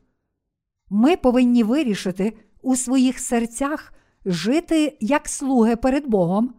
Ми 0.90 1.16
повинні 1.16 1.62
вирішити 1.62 2.36
у 2.62 2.76
своїх 2.76 3.18
серцях 3.18 3.92
жити 4.24 4.96
як 5.00 5.28
слуги 5.28 5.76
перед 5.76 6.06
Богом 6.06 6.54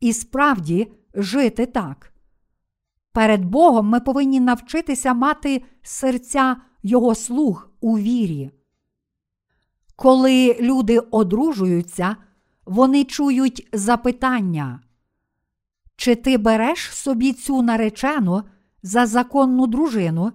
і 0.00 0.12
справді 0.12 0.92
жити 1.14 1.66
так. 1.66 2.12
Перед 3.12 3.44
Богом 3.44 3.86
ми 3.86 4.00
повинні 4.00 4.40
навчитися 4.40 5.14
мати 5.14 5.62
серця 5.82 6.56
Його 6.82 7.14
слуг 7.14 7.70
у 7.80 7.98
вірі. 7.98 8.50
Коли 9.96 10.56
люди 10.60 10.98
одружуються, 10.98 12.16
вони 12.64 13.04
чують 13.04 13.68
запитання, 13.72 14.80
чи 15.96 16.14
ти 16.14 16.38
береш 16.38 16.90
собі 16.90 17.32
цю 17.32 17.62
наречену 17.62 18.42
за 18.82 19.06
законну 19.06 19.66
дружину, 19.66 20.32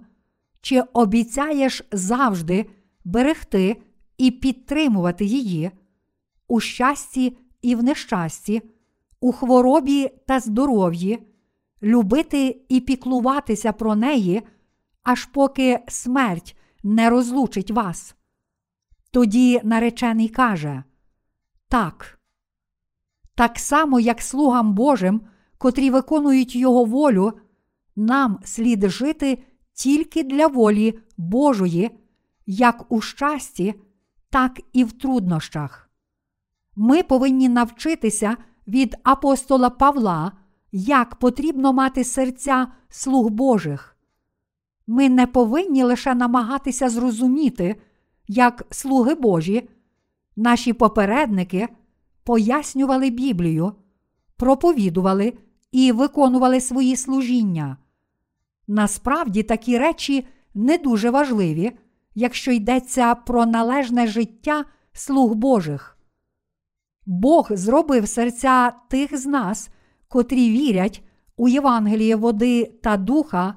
чи 0.61 0.81
обіцяєш 0.81 1.83
завжди 1.91 2.69
берегти 3.07 3.81
і 4.17 4.31
підтримувати 4.31 5.25
її 5.25 5.71
у 6.47 6.59
щасті 6.59 7.37
і 7.61 7.75
в 7.75 7.83
нещасті, 7.83 8.61
у 9.19 9.31
хворобі 9.31 10.11
та 10.27 10.39
здоров'ї, 10.39 11.19
любити 11.83 12.61
і 12.69 12.79
піклуватися 12.79 13.73
про 13.73 13.95
неї, 13.95 14.41
аж 15.03 15.25
поки 15.25 15.79
смерть 15.87 16.57
не 16.83 17.09
розлучить 17.09 17.71
вас. 17.71 18.15
Тоді 19.11 19.61
наречений 19.63 20.29
каже 20.29 20.83
так. 21.67 22.19
Так 23.35 23.59
само, 23.59 23.99
як 23.99 24.21
слугам 24.21 24.73
Божим, 24.73 25.21
котрі 25.57 25.89
виконують 25.89 26.55
Його 26.55 26.85
волю, 26.85 27.33
нам 27.95 28.39
слід 28.43 28.89
жити 28.89 29.43
тільки 29.73 30.23
для 30.23 30.47
волі 30.47 30.99
Божої, 31.17 31.91
як 32.47 32.91
у 32.91 33.01
щасті, 33.01 33.73
так 34.29 34.61
і 34.73 34.83
в 34.83 34.91
труднощах. 34.91 35.89
Ми 36.75 37.03
повинні 37.03 37.49
навчитися 37.49 38.37
від 38.67 38.95
апостола 39.03 39.69
Павла, 39.69 40.31
як 40.71 41.15
потрібно 41.15 41.73
мати 41.73 42.03
серця 42.03 42.67
слуг 42.89 43.29
Божих. 43.29 43.97
Ми 44.87 45.09
не 45.09 45.27
повинні 45.27 45.83
лише 45.83 46.15
намагатися 46.15 46.89
зрозуміти, 46.89 47.75
як 48.27 48.63
слуги 48.69 49.15
Божі, 49.15 49.69
наші 50.35 50.73
попередники 50.73 51.67
пояснювали 52.23 53.09
Біблію, 53.09 53.73
проповідували 54.35 55.33
і 55.71 55.91
виконували 55.91 56.61
свої 56.61 56.95
служіння. 56.95 57.77
Насправді 58.67 59.43
такі 59.43 59.77
речі 59.77 60.27
не 60.53 60.77
дуже 60.77 61.09
важливі, 61.09 61.71
якщо 62.19 62.51
йдеться 62.51 63.15
про 63.15 63.45
належне 63.45 64.07
життя 64.07 64.65
слуг 64.93 65.35
Божих. 65.35 65.97
Бог 67.05 67.47
зробив 67.51 68.07
серця 68.07 68.71
тих 68.89 69.17
з 69.17 69.25
нас, 69.25 69.69
котрі 70.07 70.51
вірять 70.51 71.03
у 71.35 71.47
Євангеліє 71.47 72.15
води 72.15 72.65
та 72.65 72.97
духа 72.97 73.55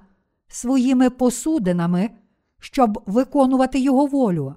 своїми 0.49 1.11
посудинами, 1.11 2.11
щоб 2.59 3.03
виконувати 3.07 3.79
Його 3.79 4.07
волю. 4.07 4.55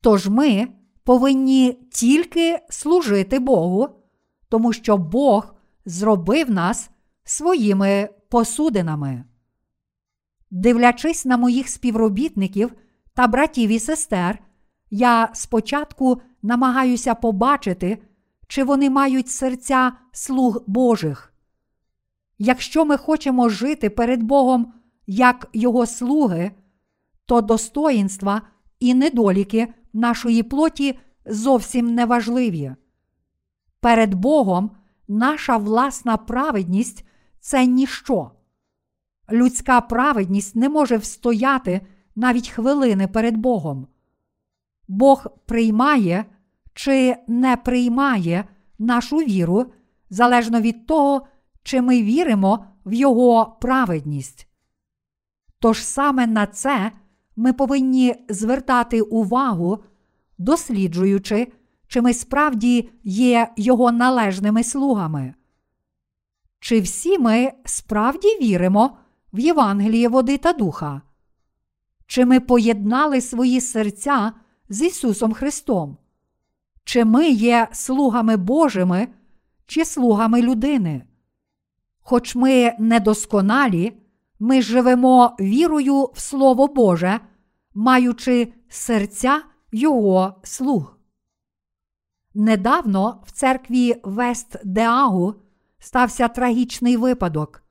Тож 0.00 0.28
ми 0.28 0.68
повинні 1.04 1.72
тільки 1.90 2.58
служити 2.70 3.38
Богу, 3.38 3.88
тому 4.48 4.72
що 4.72 4.96
Бог 4.96 5.54
зробив 5.84 6.50
нас 6.50 6.90
своїми 7.24 8.08
посудинами. 8.28 9.24
Дивлячись 10.50 11.24
на 11.24 11.36
моїх 11.36 11.68
співробітників 11.68 12.72
та 13.14 13.26
братів 13.26 13.70
і 13.70 13.78
сестер, 13.78 14.38
я 14.90 15.30
спочатку 15.32 16.20
намагаюся 16.42 17.14
побачити, 17.14 17.98
чи 18.48 18.64
вони 18.64 18.90
мають 18.90 19.28
серця 19.28 19.92
слуг 20.12 20.62
Божих. 20.66 21.34
Якщо 22.38 22.84
ми 22.84 22.96
хочемо 22.96 23.48
жити 23.48 23.90
перед 23.90 24.22
Богом 24.22 24.74
як 25.06 25.48
Його 25.52 25.86
слуги, 25.86 26.50
то 27.26 27.40
достоїнства 27.40 28.42
і 28.80 28.94
недоліки 28.94 29.74
нашої 29.92 30.42
плоті 30.42 30.98
зовсім 31.26 31.94
неважливі. 31.94 32.74
Перед 33.80 34.14
Богом 34.14 34.70
наша 35.08 35.56
власна 35.56 36.16
праведність 36.16 37.06
це 37.40 37.66
ніщо. 37.66 38.30
Людська 39.32 39.80
праведність 39.80 40.56
не 40.56 40.68
може 40.68 40.96
встояти 40.96 41.80
навіть 42.16 42.48
хвилини 42.48 43.08
перед 43.08 43.36
Богом. 43.36 43.86
Бог 44.88 45.26
приймає 45.46 46.24
чи 46.74 47.16
не 47.26 47.56
приймає 47.56 48.44
нашу 48.78 49.16
віру 49.16 49.72
залежно 50.10 50.60
від 50.60 50.86
того, 50.86 51.26
чи 51.62 51.80
ми 51.82 52.02
віримо 52.02 52.64
в 52.86 52.92
Його 52.92 53.56
праведність. 53.60 54.48
Тож 55.58 55.84
саме 55.84 56.26
на 56.26 56.46
це 56.46 56.92
ми 57.36 57.52
повинні 57.52 58.14
звертати 58.28 59.00
увагу, 59.00 59.78
досліджуючи, 60.38 61.52
чи 61.86 62.00
ми 62.00 62.14
справді 62.14 62.90
є 63.04 63.48
Його 63.56 63.92
належними 63.92 64.64
слугами. 64.64 65.34
Чи 66.60 66.80
всі 66.80 67.18
ми 67.18 67.52
справді 67.64 68.28
віримо 68.42 68.96
в 69.32 69.38
Євангеліє 69.38 70.08
води 70.08 70.38
та 70.38 70.52
духа? 70.52 71.02
Чи 72.06 72.24
ми 72.24 72.40
поєднали 72.40 73.20
свої 73.20 73.60
серця 73.60 74.32
з 74.68 74.82
Ісусом 74.82 75.32
Христом? 75.32 75.96
Чи 76.84 77.04
ми 77.04 77.28
є 77.28 77.68
слугами 77.72 78.36
Божими 78.36 79.08
чи 79.66 79.84
слугами 79.84 80.42
людини? 80.42 81.06
Хоч 82.00 82.34
ми 82.34 82.72
недосконалі, 82.78 83.92
ми 84.38 84.62
живемо 84.62 85.36
вірою 85.40 86.10
в 86.14 86.20
Слово 86.20 86.68
Боже, 86.68 87.20
маючи 87.74 88.52
серця 88.68 89.42
Його 89.72 90.34
слуг. 90.42 90.98
Недавно 92.34 93.22
в 93.26 93.30
церкві 93.30 94.00
Вест 94.04 94.56
Деагу 94.64 95.34
стався 95.78 96.28
трагічний 96.28 96.96
випадок. 96.96 97.62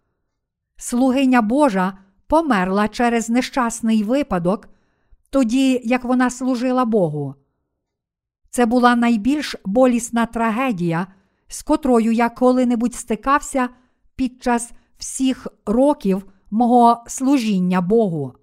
Слугиня 0.78 1.42
Божа 1.42 1.98
померла 2.32 2.88
через 2.88 3.30
нещасний 3.30 4.04
випадок, 4.04 4.70
тоді 5.30 5.82
як 5.84 6.04
вона 6.04 6.30
служила 6.30 6.86
Богу. 6.86 7.36
Це 8.50 8.66
була 8.66 8.96
найбільш 8.96 9.56
болісна 9.66 10.26
трагедія, 10.26 11.08
з 11.48 11.62
котрою 11.62 12.12
я 12.12 12.30
коли-небудь 12.30 12.96
стикався 12.96 13.70
під 14.16 14.44
час 14.44 14.72
всіх 14.98 15.48
років 15.66 16.26
мого 16.52 17.04
служіння 17.08 17.82
Богу. 17.82 18.34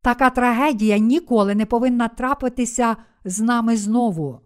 Така 0.00 0.30
трагедія 0.30 0.98
ніколи 0.98 1.54
не 1.54 1.66
повинна 1.66 2.08
трапитися 2.08 2.96
з 3.24 3.40
нами 3.40 3.76
знову. 3.76 4.40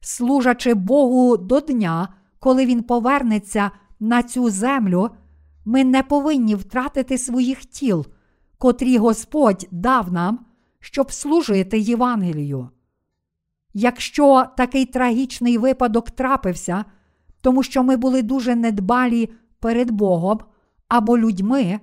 Служачи 0.00 0.74
Богу 0.74 1.36
до 1.36 1.60
дня, 1.60 2.08
коли 2.38 2.66
Він 2.66 2.82
повернеться 2.82 3.70
на 4.00 4.22
цю 4.22 4.50
землю, 4.50 5.10
ми 5.64 5.84
не 5.84 6.02
повинні 6.02 6.54
втратити 6.54 7.18
своїх 7.18 7.64
тіл, 7.64 8.06
котрі 8.58 8.98
Господь 8.98 9.68
дав 9.70 10.12
нам, 10.12 10.46
щоб 10.80 11.12
служити 11.12 11.78
Євангелію. 11.78 12.68
Якщо 13.74 14.46
такий 14.56 14.86
трагічний 14.86 15.58
випадок 15.58 16.10
трапився, 16.10 16.84
тому 17.40 17.62
що 17.62 17.82
ми 17.82 17.96
були 17.96 18.22
дуже 18.22 18.54
недбалі 18.54 19.28
перед 19.60 19.90
Богом 19.90 20.38
або 20.88 21.18
людьми, 21.18 21.80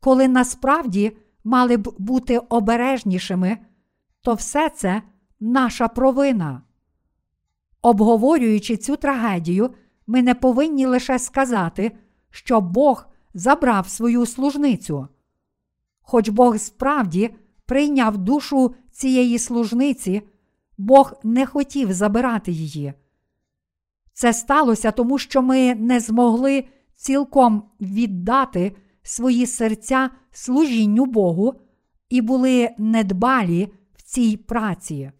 коли 0.00 0.28
насправді 0.28 1.16
мали 1.44 1.76
б 1.76 1.94
бути 1.98 2.38
обережнішими, 2.38 3.58
то 4.22 4.34
все 4.34 4.70
це 4.70 5.02
наша 5.40 5.88
провина. 5.88 6.62
Обговорюючи 7.82 8.76
цю 8.76 8.96
трагедію, 8.96 9.70
ми 10.06 10.22
не 10.22 10.34
повинні 10.34 10.86
лише 10.86 11.18
сказати, 11.18 11.92
що 12.30 12.60
Бог 12.60 13.06
забрав 13.34 13.88
свою 13.88 14.26
служницю. 14.26 15.08
Хоч 16.00 16.28
Бог 16.28 16.58
справді 16.58 17.34
прийняв 17.66 18.18
душу 18.18 18.74
цієї 18.92 19.38
служниці, 19.38 20.22
Бог 20.78 21.12
не 21.24 21.46
хотів 21.46 21.92
забирати 21.92 22.52
її. 22.52 22.92
Це 24.12 24.32
сталося 24.32 24.90
тому, 24.90 25.18
що 25.18 25.42
ми 25.42 25.74
не 25.74 26.00
змогли 26.00 26.64
цілком 26.94 27.62
віддати 27.80 28.76
свої 29.02 29.46
серця 29.46 30.10
служінню 30.30 31.06
Богу 31.06 31.54
і 32.08 32.20
були 32.20 32.70
недбалі 32.78 33.72
в 33.94 34.02
цій 34.02 34.36
праці. 34.36 35.12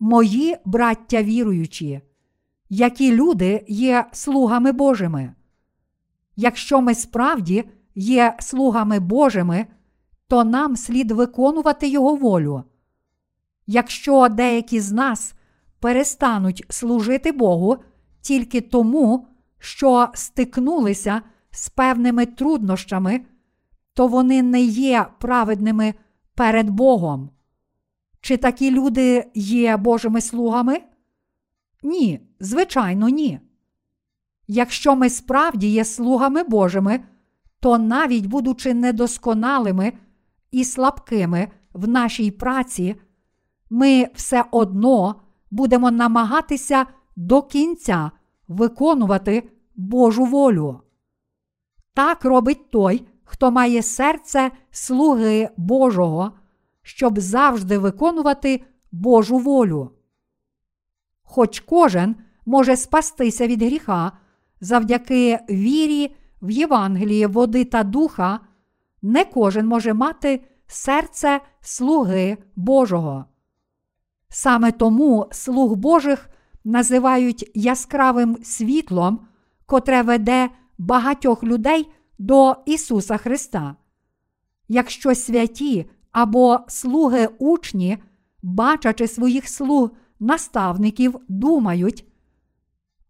Мої 0.00 0.56
браття 0.64 1.22
віруючі, 1.22 2.00
які 2.68 3.12
люди 3.12 3.64
є 3.68 4.06
слугами 4.12 4.72
Божими. 4.72 5.34
Якщо 6.40 6.80
ми 6.80 6.94
справді 6.94 7.64
є 7.94 8.36
слугами 8.38 9.00
Божими, 9.00 9.66
то 10.28 10.44
нам 10.44 10.76
слід 10.76 11.10
виконувати 11.10 11.88
Його 11.88 12.16
волю. 12.16 12.64
Якщо 13.66 14.28
деякі 14.28 14.80
з 14.80 14.92
нас 14.92 15.34
перестануть 15.80 16.64
служити 16.68 17.32
Богу 17.32 17.76
тільки 18.20 18.60
тому, 18.60 19.26
що 19.58 20.08
стикнулися 20.14 21.22
з 21.50 21.68
певними 21.68 22.26
труднощами, 22.26 23.20
то 23.94 24.06
вони 24.06 24.42
не 24.42 24.62
є 24.62 25.06
праведними 25.18 25.94
перед 26.34 26.70
Богом. 26.70 27.30
Чи 28.20 28.36
такі 28.36 28.70
люди 28.70 29.30
є 29.34 29.76
Божими 29.76 30.20
слугами? 30.20 30.80
Ні, 31.82 32.20
звичайно, 32.40 33.08
ні. 33.08 33.40
Якщо 34.52 34.96
ми 34.96 35.10
справді 35.10 35.68
є 35.68 35.84
слугами 35.84 36.42
Божими, 36.42 37.00
то 37.60 37.78
навіть 37.78 38.26
будучи 38.26 38.74
недосконалими 38.74 39.92
і 40.50 40.64
слабкими 40.64 41.48
в 41.72 41.88
нашій 41.88 42.30
праці, 42.30 42.96
ми 43.70 44.06
все 44.14 44.44
одно 44.50 45.14
будемо 45.50 45.90
намагатися 45.90 46.86
до 47.16 47.42
кінця 47.42 48.10
виконувати 48.48 49.50
Божу 49.76 50.24
волю. 50.24 50.80
Так 51.94 52.24
робить 52.24 52.70
той, 52.70 53.06
хто 53.24 53.50
має 53.50 53.82
серце 53.82 54.50
слуги 54.70 55.48
Божого, 55.56 56.32
щоб 56.82 57.20
завжди 57.20 57.78
виконувати 57.78 58.64
Божу 58.92 59.38
волю. 59.38 59.90
Хоч 61.22 61.60
кожен 61.60 62.16
може 62.46 62.76
спастися 62.76 63.46
від 63.46 63.62
гріха 63.62 64.12
завдяки 64.60 65.38
вірі 65.50 66.16
в 66.42 66.50
Євангеліє 66.50 67.26
води 67.26 67.64
та 67.64 67.82
духа, 67.82 68.40
не 69.02 69.24
кожен 69.24 69.66
може 69.66 69.94
мати 69.94 70.44
серце 70.66 71.40
слуги 71.60 72.38
Божого. 72.56 73.24
Саме 74.28 74.72
тому 74.72 75.28
слуг 75.32 75.74
Божих 75.74 76.30
називають 76.64 77.50
яскравим 77.54 78.36
світлом, 78.42 79.26
котре 79.66 80.02
веде 80.02 80.50
багатьох 80.78 81.42
людей 81.42 81.90
до 82.18 82.56
Ісуса 82.66 83.16
Христа. 83.16 83.76
Якщо 84.68 85.14
святі 85.14 85.90
або 86.12 86.58
слуги 86.68 87.28
учні, 87.38 87.98
бачачи 88.42 89.08
своїх 89.08 89.48
слуг 89.48 89.90
наставників, 90.20 91.16
думають, 91.28 92.04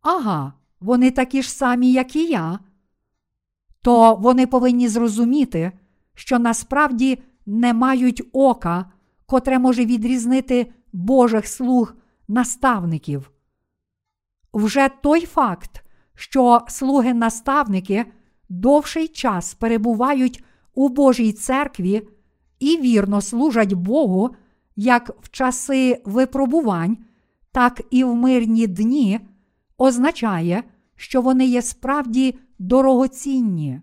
ага, 0.00 0.52
вони 0.80 1.10
такі 1.10 1.42
ж 1.42 1.52
самі, 1.52 1.92
як 1.92 2.16
і 2.16 2.24
я, 2.24 2.58
то 3.82 4.14
вони 4.14 4.46
повинні 4.46 4.88
зрозуміти, 4.88 5.72
що 6.14 6.38
насправді 6.38 7.22
не 7.46 7.74
мають 7.74 8.22
ока, 8.32 8.92
котре 9.26 9.58
може 9.58 9.84
відрізнити 9.84 10.72
Божих 10.92 11.46
слуг 11.46 11.94
наставників. 12.28 13.30
Вже 14.52 14.88
той 15.02 15.20
факт, 15.20 15.84
що 16.14 16.60
слуги-наставники 16.68 18.04
довший 18.48 19.08
час 19.08 19.54
перебувають 19.54 20.44
у 20.74 20.88
Божій 20.88 21.32
церкві 21.32 22.08
і 22.58 22.76
вірно 22.76 23.20
служать 23.20 23.72
Богу 23.72 24.30
як 24.76 25.10
в 25.20 25.30
часи 25.30 26.02
випробувань, 26.04 26.98
так 27.52 27.80
і 27.90 28.04
в 28.04 28.14
мирні 28.14 28.66
дні, 28.66 29.20
означає, 29.80 30.64
що 30.96 31.22
вони 31.22 31.46
є 31.46 31.62
справді 31.62 32.38
дорогоцінні. 32.58 33.80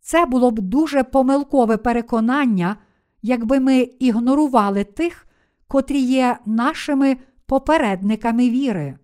Це 0.00 0.26
було 0.26 0.50
б 0.50 0.60
дуже 0.60 1.02
помилкове 1.02 1.76
переконання, 1.76 2.76
якби 3.22 3.60
ми 3.60 3.80
ігнорували 3.80 4.84
тих, 4.84 5.26
котрі 5.68 6.00
є 6.00 6.38
нашими 6.46 7.16
попередниками 7.46 8.50
віри. 8.50 8.98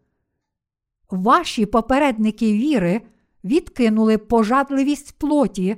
Ваші 1.11 1.66
попередники 1.66 2.52
віри 2.52 3.00
відкинули 3.44 4.18
пожадливість 4.18 5.18
плоті, 5.18 5.76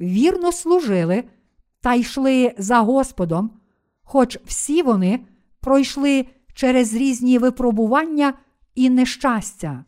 вірно 0.00 0.52
служили 0.52 1.24
та 1.80 1.94
йшли 1.94 2.54
за 2.58 2.78
Господом, 2.78 3.50
хоч 4.02 4.38
всі 4.44 4.82
вони 4.82 5.20
пройшли 5.60 6.26
через 6.54 6.94
різні 6.94 7.38
випробування 7.38 8.34
і 8.74 8.90
нещастя. 8.90 9.84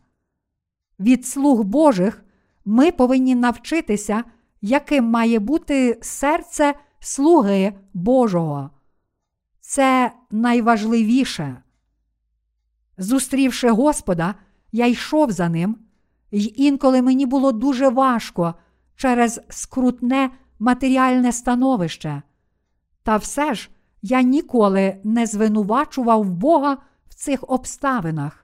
Від 1.00 1.26
слуг 1.26 1.62
Божих 1.62 2.24
ми 2.64 2.92
повинні 2.92 3.34
навчитися, 3.34 4.24
яким 4.60 5.04
має 5.04 5.38
бути 5.38 5.98
серце 6.02 6.74
слуги 7.00 7.72
Божого. 7.94 8.70
Це 9.60 10.12
найважливіше. 10.30 11.62
Зустрівши 12.98 13.70
Господа, 13.70 14.34
я 14.72 14.86
йшов 14.86 15.30
за 15.30 15.48
ним, 15.48 15.76
й 16.32 16.52
інколи 16.56 17.02
мені 17.02 17.26
було 17.26 17.52
дуже 17.52 17.88
важко 17.88 18.54
через 18.96 19.40
скрутне 19.48 20.30
матеріальне 20.58 21.32
становище. 21.32 22.22
Та 23.02 23.16
все 23.16 23.54
ж 23.54 23.70
я 24.02 24.22
ніколи 24.22 24.96
не 25.04 25.26
звинувачував 25.26 26.30
Бога 26.30 26.76
в 27.08 27.14
цих 27.14 27.50
обставинах. 27.50 28.41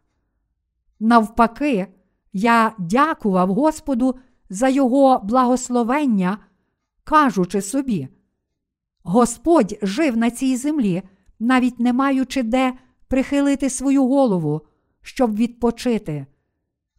Навпаки, 1.00 1.86
я 2.32 2.74
дякував 2.78 3.54
Господу 3.54 4.14
за 4.50 4.68
Його 4.68 5.20
благословення, 5.24 6.38
кажучи 7.04 7.62
собі. 7.62 8.08
Господь 9.02 9.78
жив 9.82 10.16
на 10.16 10.30
цій 10.30 10.56
землі, 10.56 11.02
навіть 11.38 11.80
не 11.80 11.92
маючи 11.92 12.42
де 12.42 12.72
прихилити 13.08 13.70
свою 13.70 14.06
голову, 14.06 14.60
щоб 15.02 15.36
відпочити. 15.36 16.26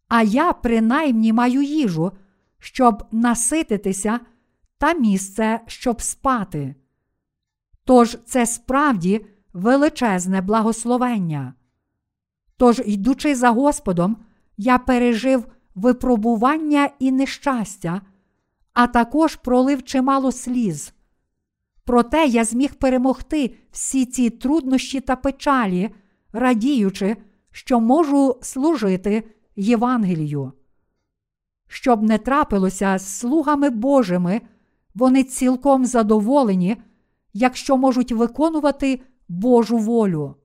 А 0.08 0.22
я 0.24 0.54
принаймні 0.54 1.34
маю 1.34 1.62
їжу, 1.62 2.12
щоб 2.60 3.04
насититися, 3.12 4.20
та 4.78 4.94
місце, 4.94 5.62
щоб 5.68 6.02
спати. 6.02 6.76
Тож 7.86 8.18
це 8.26 8.46
справді 8.46 9.26
величезне 9.54 10.42
благословення. 10.42 11.54
Тож, 12.60 12.82
йдучи 12.86 13.36
за 13.36 13.50
Господом, 13.50 14.18
я 14.58 14.78
пережив 14.78 15.46
випробування 15.76 16.90
і 17.00 17.12
нещастя, 17.12 18.02
а 18.74 18.88
також 18.88 19.36
пролив 19.36 19.84
чимало 19.84 20.32
сліз. 20.32 20.94
Проте 21.86 22.26
я 22.26 22.44
зміг 22.44 22.76
перемогти 22.76 23.56
всі 23.72 24.06
ці 24.06 24.30
труднощі 24.30 25.02
та 25.02 25.16
печалі, 25.16 25.90
радіючи, 26.34 27.18
що 27.52 27.80
можу 27.80 28.38
служити 28.42 29.24
Євангелію. 29.56 30.52
Щоб 31.68 32.04
не 32.04 32.18
трапилося 32.18 32.98
з 32.98 33.20
слугами 33.20 33.70
Божими, 33.70 34.42
вони 34.96 35.24
цілком 35.24 35.86
задоволені, 35.86 36.78
якщо 37.34 37.78
можуть 37.78 38.12
виконувати 38.12 39.02
Божу 39.28 39.78
волю. 39.78 40.36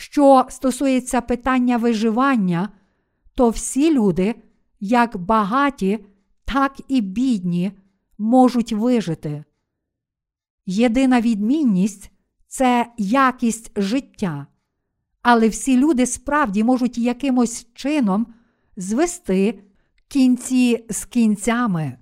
Що 0.00 0.46
стосується 0.48 1.20
питання 1.20 1.76
виживання, 1.76 2.68
то 3.34 3.50
всі 3.50 3.94
люди, 3.94 4.34
як 4.80 5.16
багаті, 5.16 6.04
так 6.44 6.80
і 6.88 7.00
бідні, 7.00 7.72
можуть 8.18 8.72
вижити. 8.72 9.44
Єдина 10.66 11.20
відмінність 11.20 12.10
це 12.46 12.86
якість 12.98 13.72
життя, 13.76 14.46
але 15.22 15.48
всі 15.48 15.76
люди 15.76 16.06
справді 16.06 16.64
можуть 16.64 16.98
якимось 16.98 17.66
чином 17.74 18.26
звести 18.76 19.62
кінці 20.08 20.84
з 20.90 21.04
кінцями. 21.04 21.98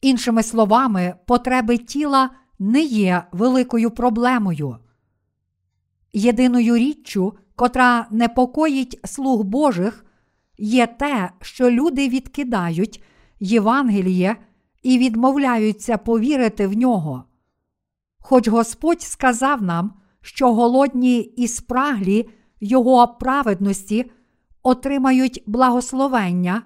Іншими 0.00 0.42
словами, 0.42 1.14
потреби 1.26 1.78
тіла 1.78 2.30
не 2.58 2.82
є 2.82 3.24
великою 3.32 3.90
проблемою. 3.90 4.78
Єдиною 6.14 6.76
річчю, 6.76 7.32
котра 7.56 8.06
непокоїть 8.10 9.00
слуг 9.04 9.44
Божих, 9.44 10.04
є 10.58 10.86
те, 10.86 11.30
що 11.40 11.70
люди 11.70 12.08
відкидають 12.08 13.02
Євангеліє 13.40 14.36
і 14.82 14.98
відмовляються 14.98 15.98
повірити 15.98 16.66
в 16.66 16.76
нього. 16.76 17.24
Хоч 18.18 18.48
Господь 18.48 19.02
сказав 19.02 19.62
нам, 19.62 19.92
що 20.20 20.54
голодні 20.54 21.20
і 21.20 21.48
спраглі 21.48 22.28
Його 22.60 23.08
праведності 23.08 24.10
отримають 24.62 25.42
благословення, 25.46 26.62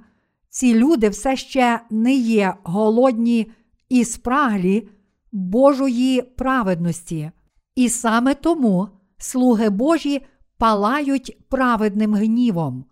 ці 0.50 0.74
люди 0.74 1.08
все 1.08 1.36
ще 1.36 1.80
не 1.90 2.14
є 2.14 2.54
голодні 2.64 3.50
і 3.88 4.04
спраглі 4.04 4.88
Божої 5.32 6.22
праведності, 6.22 7.30
і 7.74 7.88
саме 7.88 8.34
тому 8.34 8.88
слуги 9.18 9.70
Божі 9.70 10.26
палають 10.58 11.38
праведним 11.48 12.14
гнівом. 12.14 12.84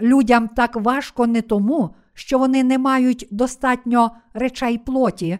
Людям 0.00 0.48
так 0.48 0.76
важко 0.76 1.26
не 1.26 1.42
тому, 1.42 1.94
що 2.14 2.38
вони 2.38 2.64
не 2.64 2.78
мають 2.78 3.28
достатньо 3.30 4.10
речей 4.32 4.78
плоті, 4.78 5.38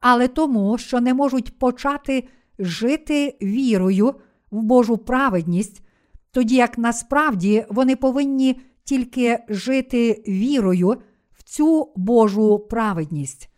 але 0.00 0.28
тому, 0.28 0.78
що 0.78 1.00
не 1.00 1.14
можуть 1.14 1.58
почати 1.58 2.28
жити 2.58 3.38
вірою 3.42 4.14
в 4.50 4.62
Божу 4.62 4.98
праведність, 4.98 5.82
тоді 6.30 6.54
як 6.54 6.78
насправді 6.78 7.66
вони 7.70 7.96
повинні 7.96 8.60
тільки 8.84 9.38
жити 9.48 10.24
вірою 10.28 10.96
в 11.32 11.42
цю 11.42 11.92
Божу 11.96 12.58
праведність. 12.58 13.50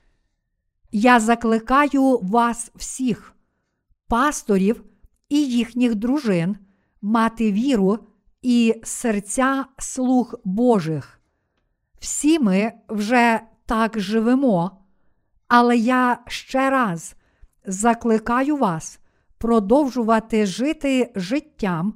Я 0.92 1.20
закликаю 1.20 2.18
вас 2.22 2.70
всіх, 2.74 3.35
пасторів 4.09 4.85
і 5.33 5.47
їхніх 5.47 5.95
дружин, 5.95 6.57
мати 7.03 7.53
віру 7.53 7.99
і 8.42 8.75
серця 8.85 9.64
слуг 9.79 10.35
Божих. 10.45 11.21
Всі 11.99 12.38
ми 12.38 12.73
вже 12.88 13.40
так 13.66 14.01
живемо, 14.01 14.71
але 15.49 15.77
я 15.77 16.18
ще 16.27 16.71
раз 16.71 17.14
закликаю 17.66 18.57
вас 18.57 19.01
продовжувати 19.38 20.47
жити 20.47 21.12
життям 21.16 21.95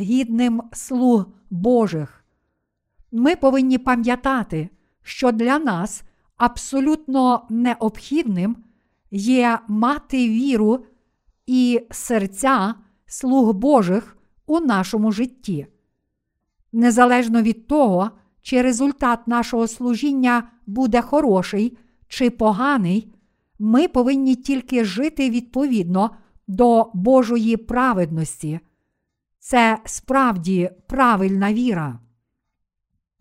гідним 0.00 0.62
слуг 0.72 1.26
Божих. 1.50 2.24
Ми 3.12 3.36
повинні 3.36 3.78
пам'ятати, 3.78 4.68
що 5.02 5.32
для 5.32 5.58
нас 5.58 6.02
абсолютно 6.36 7.46
необхідним 7.50 8.56
є 9.10 9.58
мати 9.68 10.28
віру 10.28 10.84
і 11.48 11.86
серця 11.90 12.74
слуг 13.06 13.52
Божих 13.54 14.16
у 14.46 14.60
нашому 14.60 15.12
житті. 15.12 15.66
Незалежно 16.72 17.42
від 17.42 17.66
того, 17.66 18.10
чи 18.42 18.62
результат 18.62 19.28
нашого 19.28 19.68
служіння 19.68 20.50
буде 20.66 21.02
хороший 21.02 21.78
чи 22.08 22.30
поганий, 22.30 23.14
ми 23.58 23.88
повинні 23.88 24.36
тільки 24.36 24.84
жити 24.84 25.30
відповідно 25.30 26.10
до 26.48 26.90
Божої 26.94 27.56
праведності. 27.56 28.60
Це 29.38 29.78
справді 29.84 30.70
правильна 30.86 31.52
віра. 31.52 32.00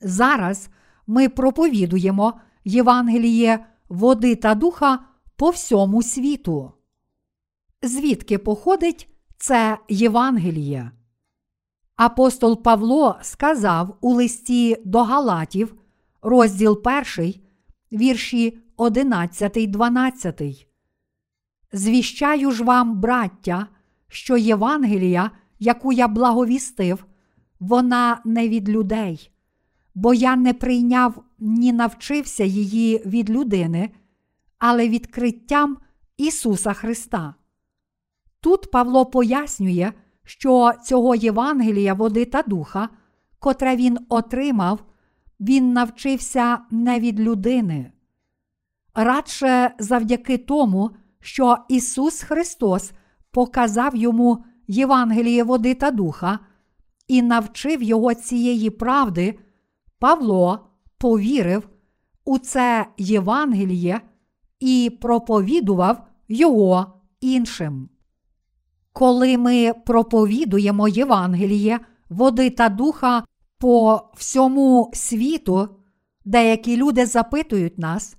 Зараз 0.01 0.69
ми 1.07 1.29
проповідуємо 1.29 2.33
Євангеліє 2.65 3.65
води 3.89 4.35
та 4.35 4.55
духа 4.55 4.99
по 5.35 5.49
всьому 5.49 6.03
світу. 6.03 6.73
Звідки 7.81 8.37
походить 8.37 9.09
це 9.37 9.77
Євангеліє? 9.89 10.91
Апостол 11.95 12.63
Павло 12.63 13.19
сказав 13.21 13.97
у 14.01 14.13
листі 14.13 14.77
до 14.85 15.03
Галатів, 15.03 15.75
розділ 16.21 16.81
1, 17.17 17.33
вірші 17.91 18.59
11, 18.77 19.71
12. 19.71 20.67
Звіщаю 21.71 22.51
ж 22.51 22.63
вам, 22.63 22.99
браття, 22.99 23.67
що 24.07 24.37
Євангелія, 24.37 25.31
яку 25.59 25.93
я 25.93 26.07
благовістив, 26.07 27.05
вона 27.59 28.21
не 28.25 28.49
від 28.49 28.69
людей, 28.69 29.31
бо 29.95 30.13
я 30.13 30.35
не 30.35 30.53
прийняв 30.53 31.23
ні 31.39 31.73
навчився 31.73 32.43
її 32.43 33.01
від 33.05 33.29
людини, 33.29 33.89
але 34.57 34.89
відкриттям 34.89 35.77
Ісуса 36.17 36.73
Христа. 36.73 37.33
Тут 38.41 38.71
Павло 38.71 39.05
пояснює, 39.05 39.91
що 40.23 40.71
цього 40.85 41.15
Євангелія 41.15 41.93
води 41.93 42.25
та 42.25 42.41
духа, 42.41 42.89
котре 43.39 43.75
він 43.75 43.97
отримав, 44.09 44.79
він 45.39 45.73
навчився 45.73 46.59
не 46.71 46.99
від 46.99 47.19
людини. 47.19 47.91
Радше 48.95 49.75
завдяки 49.79 50.37
тому, 50.37 50.91
що 51.19 51.57
Ісус 51.69 52.21
Христос 52.21 52.91
показав 53.31 53.95
йому 53.95 54.45
Євангеліє 54.67 55.43
води 55.43 55.75
та 55.75 55.91
духа 55.91 56.39
і 57.07 57.21
навчив 57.21 57.83
його 57.83 58.13
цієї 58.13 58.69
правди, 58.69 59.39
Павло 59.99 60.69
повірив 60.97 61.69
у 62.25 62.37
це 62.37 62.87
Євангеліє 62.97 64.01
і 64.59 64.97
проповідував 65.01 66.07
його 66.27 67.01
іншим. 67.21 67.89
Коли 68.97 69.37
ми 69.37 69.73
проповідуємо 69.85 70.87
Євангеліє, 70.87 71.79
води 72.09 72.49
та 72.49 72.69
духа 72.69 73.23
по 73.57 74.01
всьому 74.15 74.91
світу, 74.93 75.69
деякі 76.25 76.77
люди 76.77 77.05
запитують 77.05 77.77
нас, 77.77 78.17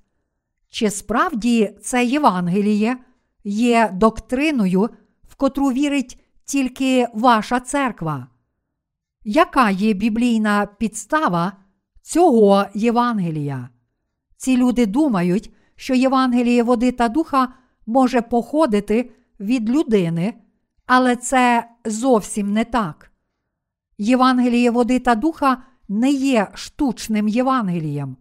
чи 0.69 0.91
справді 0.91 1.75
це 1.83 2.05
Євангеліє 2.05 2.97
є 3.45 3.91
доктриною, 3.95 4.91
в 5.29 5.35
котру 5.35 5.67
вірить 5.73 6.19
тільки 6.45 7.07
ваша 7.15 7.61
церква? 7.61 8.27
Яка 9.25 9.71
є 9.71 9.93
біблійна 9.93 10.67
підстава 10.79 11.53
цього 12.03 12.65
Євангелія? 12.75 13.69
Ці 14.37 14.57
люди 14.57 14.87
думають, 14.87 15.53
що 15.77 15.95
Євангеліє 15.95 16.63
води 16.63 16.93
та 16.93 17.09
духа 17.09 17.49
може 17.87 18.23
походити 18.23 19.11
від 19.41 19.71
людини. 19.71 20.35
Але 20.89 21.17
це 21.17 21.69
зовсім 21.85 22.53
не 22.53 22.65
так. 22.65 23.11
Євангеліє 23.99 24.71
води 24.71 24.99
та 24.99 25.15
духа 25.15 25.63
не 25.89 26.11
є 26.11 26.49
штучним 26.55 27.29
Євангелієм. 27.29 28.17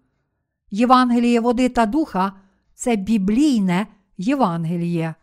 Євангеліє 0.71 1.39
води 1.39 1.69
та 1.69 1.85
духа 1.85 2.33
це 2.73 2.95
біблійне 2.95 3.87
Євангеліє. 4.17 5.15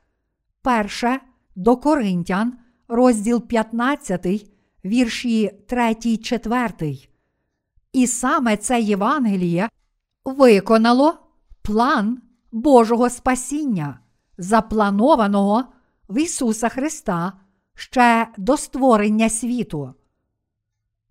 Перше 0.62 1.20
до 1.56 1.76
Коринтян, 1.76 2.52
розділ 2.88 3.46
15, 3.46 4.50
вірші 4.84 5.50
3, 5.68 6.16
4. 6.16 6.98
І 7.92 8.06
саме 8.06 8.56
це 8.56 8.80
Євангеліє 8.80 9.68
виконало 10.24 11.14
план 11.62 12.22
Божого 12.52 13.10
спасіння, 13.10 13.98
запланованого 14.38 15.64
в 16.08 16.18
Ісуса 16.18 16.68
Христа 16.68 17.32
ще 17.74 18.28
до 18.36 18.56
створення 18.56 19.28
світу. 19.28 19.94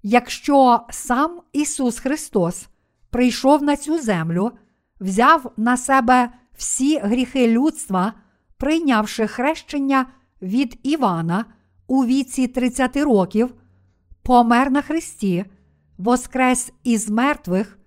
Якщо 0.04 0.80
сам 0.89 1.41
Ісус 1.54 2.00
Христос 2.00 2.68
прийшов 3.10 3.64
на 3.64 3.76
цю 3.76 4.00
землю, 4.00 4.52
взяв 5.00 5.54
на 5.58 5.78
себе 5.78 6.30
всі 6.54 7.00
гріхи 7.00 7.48
людства, 7.48 8.14
прийнявши 8.58 9.28
хрещення 9.28 10.06
від 10.41 10.80
Івана 10.84 11.46
у 11.88 12.06
віці 12.06 12.48
30 12.48 12.98
років, 12.98 13.54
помер 14.24 14.72
на 14.72 14.82
Христі, 14.82 15.46
воскрес 15.98 16.72
із 16.84 17.10
мертвих 17.10 17.80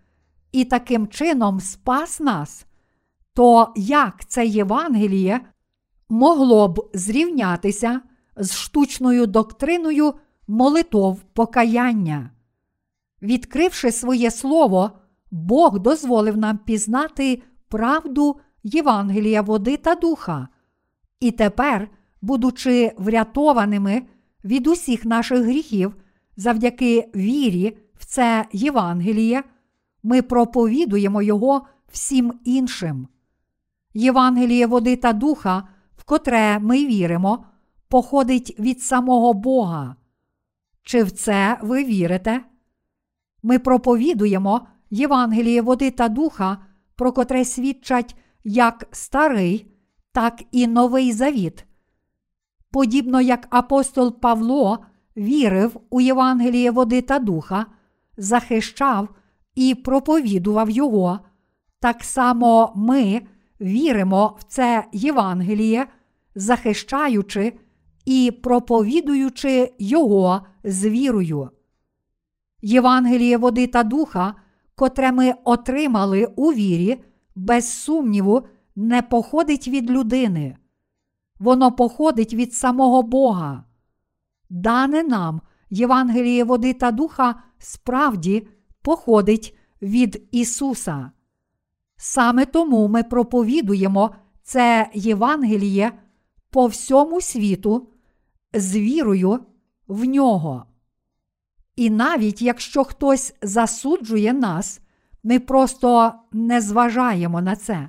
і 0.53 0.65
таким 0.65 1.09
чином 1.09 1.61
спас 1.61 2.21
нас, 2.21 2.67
то 3.35 3.73
як 3.77 4.27
це 4.27 4.47
Євангеліє 4.47 5.41
могло 6.09 6.69
б 6.69 6.91
зрівнятися 6.95 8.01
з 8.37 8.57
штучною 8.57 9.27
доктриною 9.27 10.15
молитов 10.49 11.21
покаяння? 11.33 12.31
Відкривши 13.23 13.93
своє 13.93 14.31
слово, 14.31 14.91
Бог 15.31 15.79
дозволив 15.79 16.37
нам 16.37 16.59
пізнати 16.59 17.43
правду 17.69 18.37
Євангелія 18.63 19.43
води 19.43 19.77
та 19.77 19.95
духа. 19.95 20.49
І 21.21 21.31
тепер, 21.31 21.89
будучи 22.23 22.93
врятованими 22.97 24.03
від 24.45 24.67
усіх 24.67 25.05
наших 25.05 25.41
гріхів 25.45 25.97
завдяки 26.37 27.11
вірі 27.17 27.79
в 27.99 28.05
це 28.05 28.47
Євангеліє, 28.53 29.45
ми 30.03 30.23
проповідуємо 30.23 31.23
його 31.23 31.67
всім 31.93 32.33
іншим. 32.45 33.09
Євангеліє 33.95 34.67
води 34.67 34.97
та 34.97 35.13
духа, 35.13 35.69
котре 36.07 36.59
ми 36.59 36.87
віримо, 36.87 37.45
походить 37.89 38.57
від 38.59 38.83
самого 38.83 39.35
Бога. 39.35 39.97
Чи 40.83 41.03
в 41.03 41.11
це 41.11 41.59
ви 41.63 41.85
вірите? 41.85 42.41
Ми 43.43 43.59
проповідуємо 43.59 44.67
Євангеліє 44.91 45.63
води 45.63 45.91
та 45.91 46.09
духа, 46.09 46.59
про 46.95 47.13
котре 47.13 47.45
свідчать 47.45 48.17
як 48.45 48.89
старий, 48.91 49.67
так 50.13 50.43
і 50.53 50.67
новий 50.67 51.13
завіт. 51.13 51.65
Подібно 52.71 53.21
як 53.21 53.47
апостол 53.51 54.21
Павло 54.21 54.79
вірив 55.17 55.81
у 55.91 56.01
Євангеліє 56.01 56.71
води 56.71 57.03
та 57.03 57.19
духа, 57.19 57.67
захищав 58.17 59.09
і 59.55 59.75
проповідував 59.75 60.71
його, 60.71 61.21
так 61.81 62.05
само 62.05 62.73
ми 62.77 63.23
віримо 63.61 64.37
в 64.39 64.45
це 64.45 64.85
Євангеліє, 64.93 65.87
захищаючи 66.37 67.53
і 68.05 68.31
проповідуючи 68.43 69.73
його 69.79 70.47
з 70.65 70.89
вірою. 70.89 71.51
Євангеліє 72.63 73.37
води 73.37 73.67
та 73.67 73.83
духа, 73.83 74.35
котре 74.75 75.13
ми 75.13 75.35
отримали 75.45 76.29
у 76.37 76.53
вірі, 76.53 77.03
без 77.35 77.73
сумніву, 77.73 78.43
не 78.77 79.03
походить 79.03 79.69
від 79.69 79.91
людини. 79.91 80.57
Воно 81.39 81.73
походить 81.73 82.35
від 82.35 82.55
самого 82.55 83.03
Бога. 83.03 83.65
Дане 84.51 85.03
нам 85.03 85.41
Євангеліє 85.71 86.45
води 86.45 86.73
та 86.73 86.91
духа 86.91 87.43
справді 87.59 88.49
походить 88.83 89.59
від 89.83 90.29
Ісуса. 90.31 91.11
Саме 91.97 92.45
тому 92.45 92.89
ми 92.89 93.03
проповідуємо 93.03 94.15
це 94.43 94.91
Євангеліє 94.95 95.93
по 96.57 96.67
всьому 96.67 97.21
світу 97.21 97.89
з 98.53 98.77
вірою 98.77 99.41
в 99.89 100.05
нього. 100.05 100.65
І 101.77 101.91
навіть 101.91 102.43
якщо 102.43 102.85
хтось 102.85 103.35
засуджує 103.43 104.33
нас, 104.33 104.81
ми 105.23 105.39
просто 105.39 106.13
не 106.33 106.61
зважаємо 106.61 107.41
на 107.41 107.57
це. 107.57 107.89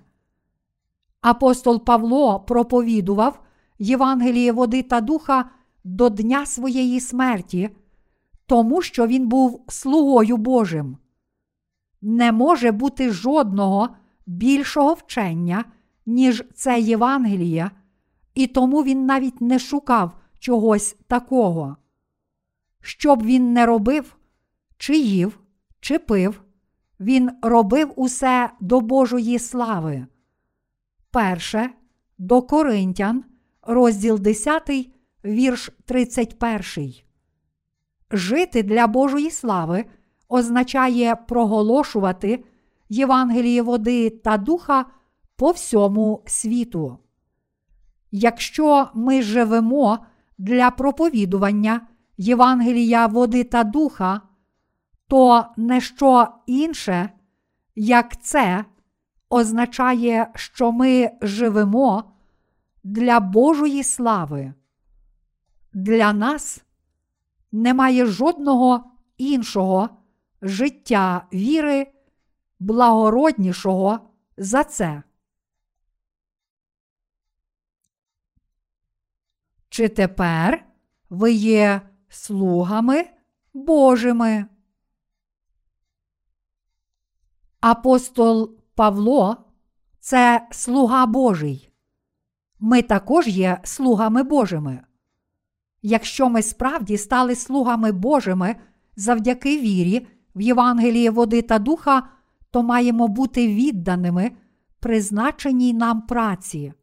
Апостол 1.21 1.85
Павло 1.85 2.39
проповідував 2.39 3.43
Євангеліє 3.79 4.51
води 4.51 4.83
та 4.83 5.01
духа 5.01 5.49
до 5.83 6.09
дня 6.09 6.45
своєї 6.45 6.99
смерті, 6.99 7.69
тому 8.45 8.81
що 8.81 9.07
він 9.07 9.27
був 9.27 9.63
слугою 9.67 10.37
Божим. 10.37 10.97
Не 12.01 12.31
може 12.31 12.71
бути 12.71 13.09
жодного 13.11 13.89
більшого 14.25 14.93
вчення, 14.93 15.65
ніж 16.05 16.43
це 16.53 16.79
Євангеліє, 16.79 17.71
і 18.37 18.47
тому 18.47 18.83
він 18.83 19.05
навіть 19.05 19.41
не 19.41 19.59
шукав 19.59 20.11
чогось 20.39 20.95
такого. 21.07 21.77
Що 22.81 23.15
б 23.15 23.23
він 23.23 23.53
не 23.53 23.65
робив, 23.65 24.17
чи 24.77 24.97
їв, 24.97 25.39
чи 25.79 25.99
пив, 25.99 26.41
він 26.99 27.31
робив 27.41 27.93
усе 27.95 28.49
до 28.59 28.81
Божої 28.81 29.39
слави. 29.39 30.07
Перше 31.11 31.69
до 32.17 32.41
Коринтян, 32.41 33.23
розділ 33.61 34.19
10, 34.19 34.71
вірш 35.25 35.71
31. 35.85 36.93
Жити 38.11 38.63
для 38.63 38.87
Божої 38.87 39.31
слави 39.31 39.85
означає 40.29 41.15
проголошувати 41.15 42.43
Євангеліє 42.89 43.61
води 43.61 44.09
та 44.09 44.37
духа 44.37 44.85
по 45.35 45.51
всьому 45.51 46.23
світу. 46.25 46.99
Якщо 48.11 48.89
ми 48.93 49.21
живемо 49.21 49.99
для 50.37 50.71
проповідування 50.71 51.81
Євангелія 52.17 53.07
води 53.07 53.43
та 53.43 53.63
духа, 53.63 54.21
то 55.07 55.45
не 55.57 55.81
що 55.81 56.27
інше, 56.45 57.09
як 57.75 58.21
це 58.21 58.65
означає, 59.29 60.31
що 60.35 60.71
ми 60.71 61.11
живемо 61.21 62.03
для 62.83 63.19
Божої 63.19 63.83
слави. 63.83 64.53
Для 65.73 66.13
нас 66.13 66.63
немає 67.51 68.05
жодного 68.05 68.83
іншого 69.17 69.89
життя 70.41 71.27
віри, 71.33 71.87
благороднішого 72.59 73.99
за 74.37 74.63
це. 74.63 75.03
Чи 79.77 79.89
тепер 79.89 80.65
ви 81.09 81.31
є 81.31 81.81
слугами 82.09 83.05
Божими? 83.53 84.45
Апостол 87.59 88.57
Павло 88.75 89.37
це 89.99 90.47
слуга 90.51 91.05
Божий. 91.05 91.71
Ми 92.59 92.81
також 92.81 93.27
є 93.27 93.59
слугами 93.63 94.23
Божими. 94.23 94.83
Якщо 95.81 96.29
ми 96.29 96.41
справді 96.41 96.97
стали 96.97 97.35
слугами 97.35 97.91
Божими 97.91 98.55
завдяки 98.95 99.59
вірі 99.59 100.07
в 100.35 100.41
Євангеліє 100.41 101.11
води 101.11 101.41
та 101.41 101.59
духа, 101.59 102.09
то 102.51 102.63
маємо 102.63 103.07
бути 103.07 103.47
відданими 103.47 104.31
призначеній 104.79 105.73
нам 105.73 106.01
праці. 106.01 106.73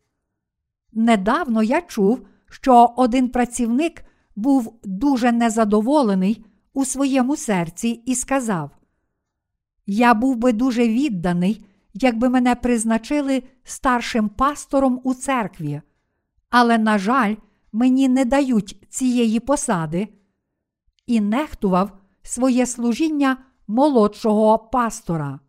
Недавно 0.92 1.62
я 1.62 1.80
чув, 1.80 2.26
що 2.54 2.94
один 2.96 3.28
працівник 3.28 4.04
був 4.36 4.80
дуже 4.84 5.32
незадоволений 5.32 6.44
у 6.72 6.84
своєму 6.84 7.36
серці 7.36 7.88
і 7.88 8.14
сказав: 8.14 8.70
Я 9.86 10.14
був 10.14 10.36
би 10.36 10.52
дуже 10.52 10.88
відданий, 10.88 11.66
якби 11.94 12.28
мене 12.28 12.54
призначили 12.54 13.42
старшим 13.64 14.28
пастором 14.28 15.00
у 15.04 15.14
церкві, 15.14 15.82
але, 16.50 16.78
на 16.78 16.98
жаль, 16.98 17.34
мені 17.72 18.08
не 18.08 18.24
дають 18.24 18.86
цієї 18.88 19.40
посади, 19.40 20.08
і 21.06 21.20
нехтував 21.20 21.98
своє 22.22 22.66
служіння 22.66 23.36
молодшого 23.66 24.58
пастора. 24.58 25.40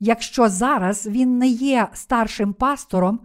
Якщо 0.00 0.48
зараз 0.48 1.06
він 1.06 1.38
не 1.38 1.48
є 1.48 1.88
старшим 1.92 2.52
пастором, 2.52 3.20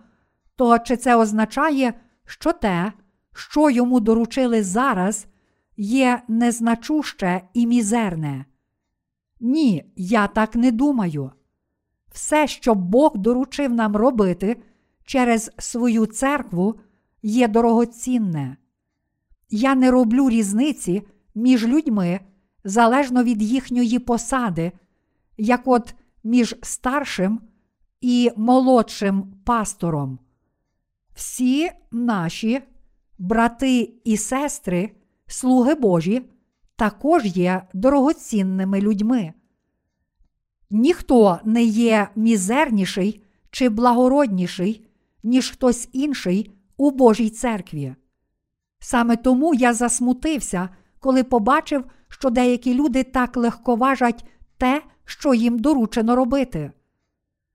то 0.56 0.80
чи 0.80 0.98
це 0.98 1.16
означає, 1.16 1.94
що 2.32 2.54
те, 2.54 2.94
що 3.34 3.70
йому 3.70 4.00
доручили 4.00 4.64
зараз, 4.64 5.28
є 5.78 6.22
незначуще 6.28 7.42
і 7.54 7.68
мізерне? 7.68 8.46
Ні, 9.40 9.86
я 9.96 10.28
так 10.28 10.56
не 10.56 10.72
думаю. 10.72 11.32
Все, 12.12 12.48
що 12.48 12.76
Бог 12.76 13.18
доручив 13.18 13.74
нам 13.74 13.96
робити 13.96 14.62
через 15.04 15.52
свою 15.58 16.06
церкву, 16.06 16.76
є 17.24 17.48
дорогоцінне. 17.48 18.58
Я 19.50 19.76
не 19.76 19.92
роблю 19.92 20.30
різниці 20.30 21.02
між 21.36 21.68
людьми 21.68 22.20
залежно 22.64 23.24
від 23.24 23.42
їхньої 23.42 24.00
посади, 24.00 24.72
як 25.38 25.62
от 25.66 25.96
між 26.24 26.56
старшим 26.62 27.42
і 28.02 28.32
молодшим 28.38 29.34
пастором. 29.46 30.20
Всі 31.14 31.72
наші 31.92 32.62
брати 33.18 33.94
і 34.04 34.18
сестри, 34.18 34.92
слуги 35.28 35.76
Божі, 35.76 36.22
також 36.76 37.26
є 37.26 37.62
дорогоцінними 37.74 38.82
людьми. 38.82 39.34
Ніхто 40.70 41.40
не 41.46 41.64
є 41.64 42.08
мізерніший 42.16 43.24
чи 43.52 43.70
благородніший, 43.70 44.88
ніж 45.24 45.52
хтось 45.52 45.90
інший 45.92 46.52
у 46.78 46.92
Божій 46.92 47.30
церкві. 47.30 47.96
Саме 48.80 49.16
тому 49.16 49.54
я 49.54 49.74
засмутився, 49.74 50.70
коли 51.00 51.24
побачив, 51.24 51.86
що 52.08 52.30
деякі 52.30 52.74
люди 52.74 53.04
так 53.04 53.38
легковажать 53.38 54.26
те, 54.58 54.82
що 55.06 55.34
їм 55.34 55.60
доручено 55.60 56.16
робити. 56.16 56.72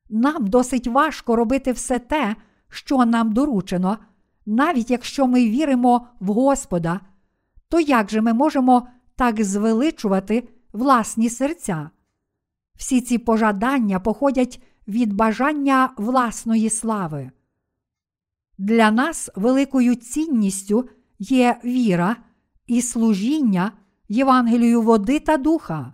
Нам 0.08 0.46
досить 0.46 0.86
важко 0.86 1.36
робити 1.36 1.72
все 1.72 1.98
те, 1.98 2.36
що 2.76 3.04
нам 3.04 3.32
доручено, 3.32 3.98
навіть 4.46 4.90
якщо 4.90 5.26
ми 5.26 5.44
віримо 5.44 6.06
в 6.20 6.26
Господа, 6.26 7.00
то 7.68 7.80
як 7.80 8.10
же 8.10 8.20
ми 8.20 8.32
можемо 8.32 8.88
так 9.16 9.44
звеличувати 9.44 10.48
власні 10.72 11.30
серця? 11.30 11.90
Всі 12.74 13.00
ці 13.00 13.18
пожадання 13.18 14.00
походять 14.00 14.62
від 14.88 15.12
бажання 15.12 15.90
власної 15.96 16.70
слави. 16.70 17.30
Для 18.58 18.90
нас 18.90 19.30
великою 19.36 19.94
цінністю 19.94 20.88
є 21.18 21.60
віра 21.64 22.16
і 22.66 22.82
служіння 22.82 23.72
Євангелію 24.08 24.82
води 24.82 25.20
та 25.20 25.36
духа. 25.36 25.92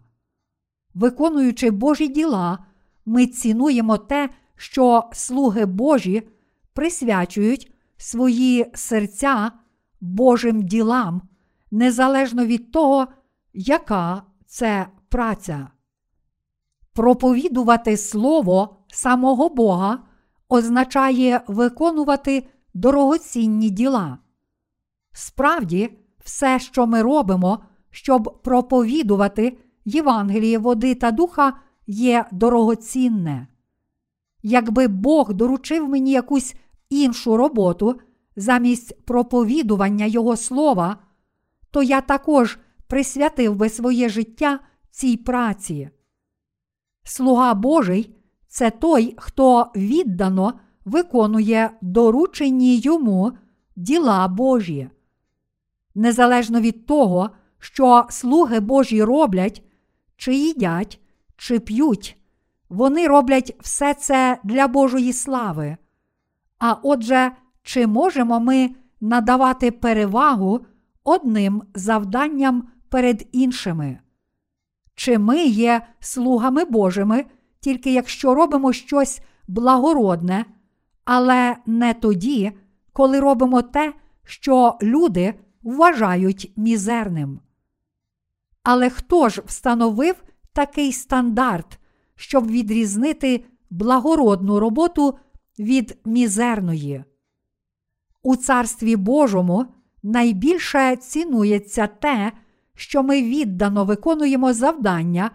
Виконуючи 0.94 1.70
Божі 1.70 2.08
діла, 2.08 2.58
ми 3.06 3.26
цінуємо 3.26 3.98
те, 3.98 4.30
що 4.56 5.04
слуги 5.12 5.66
Божі 5.66 6.28
присвячують 6.74 7.72
свої 7.96 8.70
серця 8.74 9.52
Божим 10.00 10.62
ділам, 10.62 11.22
незалежно 11.70 12.46
від 12.46 12.72
того, 12.72 13.06
яка 13.52 14.22
це 14.46 14.86
праця. 15.08 15.68
Проповідувати 16.92 17.96
Слово 17.96 18.76
самого 18.88 19.48
Бога 19.48 19.98
означає 20.48 21.40
виконувати 21.46 22.48
дорогоцінні 22.74 23.70
діла. 23.70 24.18
Справді, 25.12 25.98
все, 26.24 26.58
що 26.58 26.86
ми 26.86 27.02
робимо, 27.02 27.64
щоб 27.90 28.40
проповідувати 28.42 29.58
Євангеліє 29.84 30.58
води 30.58 30.94
та 30.94 31.10
духа, 31.10 31.52
є 31.86 32.24
дорогоцінне. 32.32 33.46
Якби 34.42 34.88
Бог 34.88 35.34
доручив 35.34 35.88
мені 35.88 36.10
якусь 36.12 36.54
іншу 36.90 37.36
роботу 37.36 38.00
замість 38.36 39.04
проповідування 39.04 40.06
Його 40.06 40.36
слова, 40.36 40.96
то 41.70 41.82
я 41.82 42.00
також 42.00 42.58
присвятив 42.86 43.54
би 43.54 43.68
своє 43.68 44.08
життя 44.08 44.60
цій 44.90 45.16
праці. 45.16 45.90
Слуга 47.04 47.54
Божий 47.54 48.16
це 48.48 48.70
той, 48.70 49.14
хто 49.18 49.70
віддано 49.76 50.60
виконує 50.84 51.70
доручені 51.82 52.78
йому 52.78 53.32
діла 53.76 54.28
Божі. 54.28 54.90
Незалежно 55.94 56.60
від 56.60 56.86
того, 56.86 57.30
що 57.58 58.06
слуги 58.10 58.60
Божі 58.60 59.04
роблять, 59.04 59.62
чи 60.16 60.34
їдять, 60.34 61.00
чи 61.36 61.60
п'ють, 61.60 62.16
вони 62.72 63.08
роблять 63.08 63.56
все 63.60 63.94
це 63.94 64.38
для 64.44 64.68
Божої 64.68 65.12
слави. 65.12 65.76
А 66.58 66.72
отже, 66.82 67.32
чи 67.62 67.86
можемо 67.86 68.40
ми 68.40 68.70
надавати 69.00 69.70
перевагу 69.70 70.60
одним 71.04 71.62
завданням 71.74 72.68
перед 72.88 73.28
іншими? 73.32 73.98
Чи 74.94 75.18
ми 75.18 75.44
є 75.44 75.86
слугами 76.00 76.64
Божими, 76.64 77.24
тільки 77.60 77.92
якщо 77.92 78.34
робимо 78.34 78.72
щось 78.72 79.20
благородне, 79.48 80.44
але 81.04 81.56
не 81.66 81.94
тоді, 81.94 82.52
коли 82.92 83.20
робимо 83.20 83.62
те, 83.62 83.94
що 84.24 84.78
люди 84.82 85.34
вважають 85.62 86.52
мізерним? 86.56 87.40
Але 88.62 88.90
хто 88.90 89.28
ж 89.28 89.42
встановив 89.46 90.22
такий 90.52 90.92
стандарт, 90.92 91.78
щоб 92.22 92.46
відрізнити 92.46 93.44
благородну 93.70 94.60
роботу 94.60 95.18
від 95.58 95.98
мізерної? 96.04 97.04
У 98.22 98.36
Царстві 98.36 98.96
Божому 98.96 99.66
найбільше 100.02 100.96
цінується 100.96 101.86
те, 101.86 102.32
що 102.74 103.02
ми 103.02 103.22
віддано 103.22 103.84
виконуємо 103.84 104.52
завдання, 104.52 105.30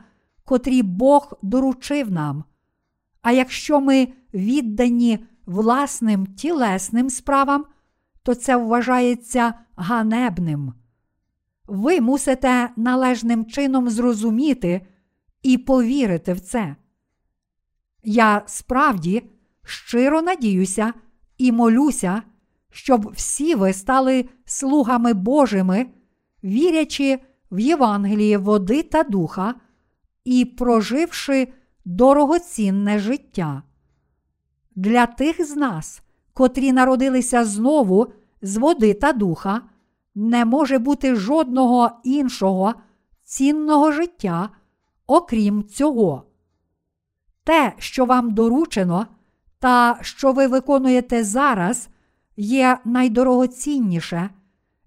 котрі 0.46 0.84
Бог 0.84 1.34
доручив 1.42 2.12
нам. 2.12 2.44
А 3.22 3.32
якщо 3.32 3.82
ми 3.82 4.08
віддані 4.34 5.20
власним 5.46 6.26
тілесним 6.26 7.10
справам, 7.10 7.66
то 8.24 8.36
це 8.36 8.58
вважається 8.58 9.54
ганебним. 9.76 10.74
Ви 11.68 12.02
мусите 12.02 12.70
належним 12.76 13.46
чином 13.46 13.90
зрозуміти 13.90 14.88
і 15.48 15.58
повірити 15.58 16.34
в 16.34 16.40
це. 16.40 16.76
Я 18.04 18.42
справді 18.46 19.24
щиро 19.64 20.22
надіюся 20.22 20.94
і 21.38 21.52
молюся, 21.52 22.22
щоб 22.72 23.12
всі 23.16 23.56
ви 23.56 23.74
стали 23.74 24.30
слугами 24.46 25.14
Божими, 25.14 25.86
вірячи 26.44 27.20
в 27.52 27.60
Євангеліє 27.60 28.38
води 28.38 28.84
та 28.84 29.04
духа 29.04 29.56
і 30.24 30.46
проживши 30.46 31.48
дорогоцінне 31.86 33.00
життя. 33.00 33.64
Для 34.76 35.06
тих 35.06 35.46
з 35.46 35.56
нас, 35.56 36.02
котрі 36.34 36.72
народилися 36.74 37.46
знову 37.46 38.14
з 38.42 38.58
води 38.58 38.94
та 38.94 39.14
духа, 39.14 39.62
не 40.16 40.46
може 40.46 40.80
бути 40.80 41.16
жодного 41.16 41.92
іншого 42.04 42.74
цінного 43.24 43.92
життя, 43.92 44.50
окрім 45.08 45.64
цього. 45.64 46.24
Те, 47.44 47.74
що 47.78 48.06
вам 48.06 48.34
доручено, 48.34 49.08
та 49.60 50.00
що 50.02 50.32
ви 50.32 50.48
виконуєте 50.48 51.24
зараз, 51.24 51.90
є 52.38 52.78
найдорогоцінніше, 52.86 54.30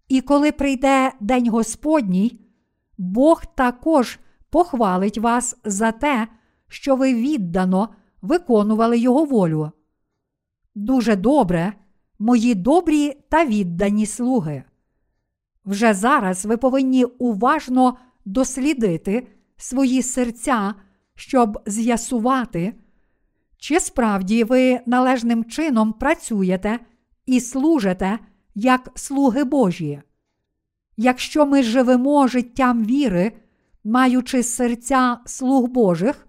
і 0.09 0.21
коли 0.21 0.53
прийде 0.53 1.13
День 1.21 1.51
Господній, 1.51 2.41
Бог 2.99 3.47
також 3.55 4.19
похвалить 4.51 5.19
вас 5.19 5.57
за 5.65 5.93
те, 5.93 6.29
що 6.69 6.97
ви 6.97 7.15
віддано 7.15 7.89
виконували 8.23 8.99
Його 8.99 9.25
волю. 9.25 9.71
Дуже 10.75 11.17
добре, 11.17 11.73
мої 12.19 12.55
добрі 12.55 13.17
та 13.29 13.45
віддані 13.45 14.07
слуги. 14.07 14.65
Вже 15.65 15.95
зараз 15.95 16.47
ви 16.47 16.57
повинні 16.57 17.05
уважно 17.05 17.97
дослідити 18.25 19.27
свої 19.61 20.03
серця, 20.03 20.75
щоб 21.15 21.59
з'ясувати, 21.67 22.75
чи 23.59 23.81
справді 23.81 24.45
ви 24.45 24.81
належним 24.87 25.45
чином 25.45 25.93
працюєте 25.93 26.79
і 27.27 27.41
служите 27.41 28.19
як 28.55 28.91
слуги 28.95 29.45
Божі. 29.45 30.03
Якщо 30.97 31.47
ми 31.47 31.63
живемо 31.63 32.29
життям 32.29 32.85
віри, 32.85 33.33
маючи 33.85 34.43
серця 34.43 35.19
слуг 35.27 35.69
Божих, 35.69 36.29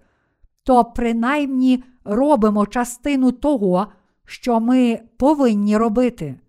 то 0.62 0.84
принаймні 0.84 1.84
робимо 2.04 2.66
частину 2.66 3.32
того, 3.32 3.86
що 4.24 4.60
ми 4.60 5.00
повинні 5.16 5.76
робити. 5.76 6.40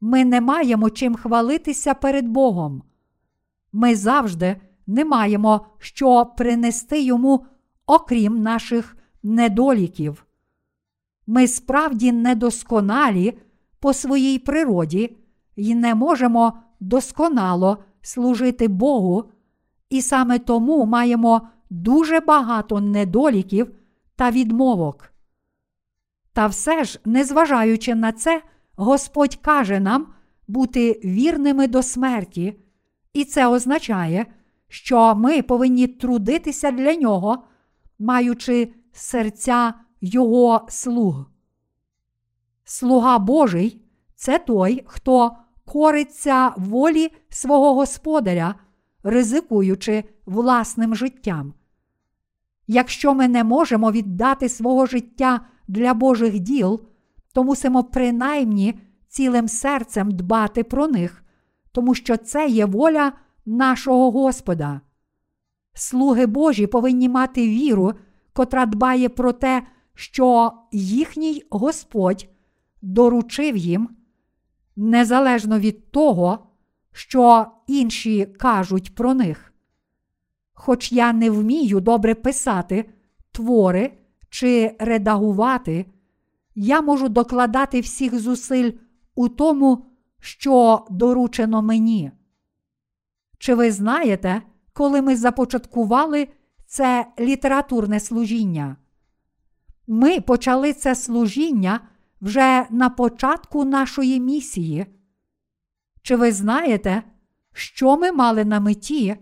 Ми 0.00 0.24
не 0.24 0.40
маємо 0.40 0.90
чим 0.90 1.14
хвалитися 1.14 1.94
перед 1.94 2.28
Богом. 2.28 2.82
Ми 3.72 3.96
завжди 3.96 4.56
не 4.92 5.04
маємо 5.04 5.66
що 5.78 6.26
принести 6.36 7.02
йому, 7.02 7.46
окрім 7.86 8.42
наших 8.42 8.96
недоліків. 9.22 10.26
Ми 11.26 11.48
справді 11.48 12.12
недосконалі 12.12 13.38
по 13.80 13.92
своїй 13.92 14.38
природі 14.38 15.16
і 15.56 15.74
не 15.74 15.94
можемо 15.94 16.52
досконало 16.80 17.78
служити 18.02 18.68
Богу, 18.68 19.24
і 19.90 20.02
саме 20.02 20.38
тому 20.38 20.86
маємо 20.86 21.48
дуже 21.70 22.20
багато 22.20 22.80
недоліків 22.80 23.74
та 24.16 24.30
відмовок. 24.30 25.12
Та 26.32 26.46
все 26.46 26.84
ж, 26.84 27.00
незважаючи 27.04 27.94
на 27.94 28.12
це, 28.12 28.42
Господь 28.76 29.36
каже 29.36 29.80
нам 29.80 30.06
бути 30.48 31.00
вірними 31.04 31.68
до 31.68 31.82
смерті, 31.82 32.58
і 33.12 33.24
це 33.24 33.46
означає, 33.46 34.26
що 34.72 35.14
ми 35.14 35.42
повинні 35.42 35.86
трудитися 35.86 36.70
для 36.70 36.94
нього, 36.94 37.44
маючи 37.98 38.74
серця 38.92 39.74
Його 40.00 40.66
слуг. 40.68 41.24
Слуга 42.64 43.18
Божий 43.18 43.82
це 44.14 44.38
той, 44.38 44.82
хто 44.86 45.36
кориться 45.64 46.52
волі 46.56 47.10
свого 47.28 47.74
Господаря, 47.74 48.54
ризикуючи 49.02 50.04
власним 50.26 50.94
життям. 50.94 51.54
Якщо 52.66 53.14
ми 53.14 53.28
не 53.28 53.44
можемо 53.44 53.92
віддати 53.92 54.48
свого 54.48 54.86
життя 54.86 55.40
для 55.68 55.94
Божих 55.94 56.38
діл, 56.38 56.80
то 57.32 57.44
мусимо 57.44 57.84
принаймні 57.84 58.78
цілим 59.08 59.48
серцем 59.48 60.10
дбати 60.10 60.64
про 60.64 60.88
них, 60.88 61.24
тому 61.72 61.94
що 61.94 62.16
це 62.16 62.48
є 62.48 62.64
воля 62.64 63.12
нашого 63.46 64.10
Господа. 64.10 64.80
Слуги 65.74 66.26
Божі 66.26 66.66
повинні 66.66 67.08
мати 67.08 67.48
віру, 67.48 67.92
котра 68.32 68.66
дбає 68.66 69.08
про 69.08 69.32
те, 69.32 69.62
що 69.94 70.52
їхній 70.72 71.42
Господь 71.50 72.28
доручив 72.82 73.56
їм, 73.56 73.88
незалежно 74.76 75.58
від 75.58 75.90
того, 75.90 76.46
що 76.92 77.46
інші 77.66 78.26
кажуть 78.26 78.94
про 78.94 79.14
них. 79.14 79.52
Хоч 80.52 80.92
я 80.92 81.12
не 81.12 81.30
вмію 81.30 81.80
добре 81.80 82.14
писати 82.14 82.90
твори 83.32 83.98
чи 84.30 84.76
редагувати, 84.78 85.86
я 86.54 86.80
можу 86.80 87.08
докладати 87.08 87.80
всіх 87.80 88.18
зусиль 88.18 88.72
у 89.14 89.28
тому, 89.28 89.84
що 90.20 90.86
доручено 90.90 91.62
мені. 91.62 92.12
Чи 93.42 93.54
ви 93.54 93.72
знаєте, 93.72 94.42
коли 94.72 95.02
ми 95.02 95.16
започаткували 95.16 96.28
це 96.66 97.06
літературне 97.20 98.00
служіння? 98.00 98.76
Ми 99.86 100.20
почали 100.20 100.72
це 100.72 100.94
служіння 100.94 101.80
вже 102.20 102.66
на 102.70 102.90
початку 102.90 103.64
нашої 103.64 104.20
місії. 104.20 104.86
Чи 106.02 106.16
ви 106.16 106.32
знаєте, 106.32 107.02
що 107.52 107.96
ми 107.96 108.12
мали 108.12 108.44
на 108.44 108.60
меті, 108.60 109.16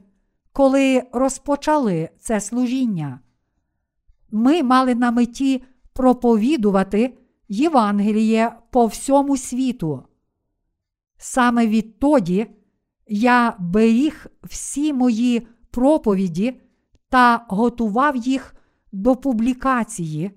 коли 0.53 1.03
розпочали 1.13 2.09
це 2.19 2.41
служіння? 2.41 3.21
Ми 4.31 4.63
мали 4.63 4.95
на 4.95 5.11
меті 5.11 5.63
проповідувати 5.93 7.19
Євангеліє 7.49 8.53
по 8.71 8.87
всьому 8.87 9.37
світу. 9.37 10.03
Саме 11.19 11.67
відтоді 11.67 12.47
я 13.11 13.57
беріг 13.59 14.27
всі 14.43 14.93
мої 14.93 15.47
проповіді 15.71 16.61
та 17.09 17.45
готував 17.49 18.17
їх 18.17 18.55
до 18.93 19.17
публікації, 19.17 20.31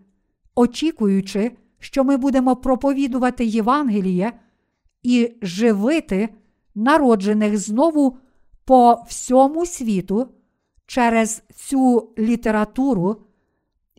очікуючи, 0.56 1.52
що 1.80 2.04
ми 2.04 2.18
будемо 2.18 2.56
проповідувати 2.56 3.46
Євангеліє 3.46 4.34
і 5.04 5.34
живити 5.42 6.30
народжених 6.76 7.58
знову 7.58 8.18
по 8.66 9.04
всьому 9.08 9.66
світу 9.66 10.28
через 10.86 11.44
цю 11.56 12.14
літературу, 12.18 13.22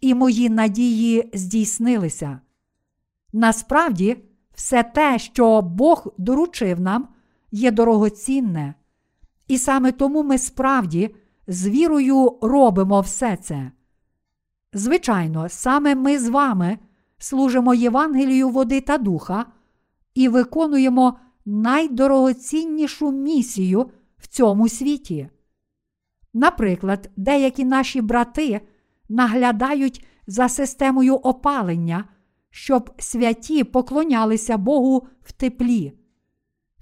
і 0.00 0.14
мої 0.14 0.50
надії 0.50 1.30
здійснилися. 1.34 2.40
Насправді, 3.32 4.16
все 4.54 4.82
те, 4.82 5.18
що 5.18 5.62
Бог 5.62 6.06
доручив 6.18 6.80
нам, 6.80 7.08
є 7.54 7.70
дорогоцінне, 7.70 8.74
і 9.48 9.58
саме 9.58 9.92
тому 9.92 10.22
ми 10.22 10.38
справді 10.38 11.14
з 11.46 11.68
вірою 11.68 12.38
робимо 12.42 13.00
все 13.00 13.36
це. 13.36 13.70
Звичайно, 14.72 15.48
саме 15.48 15.94
ми 15.94 16.18
з 16.18 16.28
вами 16.28 16.78
служимо 17.18 17.74
Євангелію 17.74 18.48
води 18.48 18.80
та 18.80 18.98
духа 18.98 19.46
і 20.14 20.28
виконуємо 20.28 21.18
найдорогоціннішу 21.46 23.12
місію 23.12 23.90
в 24.18 24.26
цьому 24.26 24.68
світі. 24.68 25.28
Наприклад, 26.32 27.10
деякі 27.16 27.64
наші 27.64 28.00
брати 28.00 28.60
наглядають 29.08 30.06
за 30.26 30.48
системою 30.48 31.14
опалення, 31.14 32.04
щоб 32.50 32.90
святі 32.98 33.64
поклонялися 33.64 34.56
Богу 34.56 35.06
в 35.22 35.32
теплі. 35.32 35.92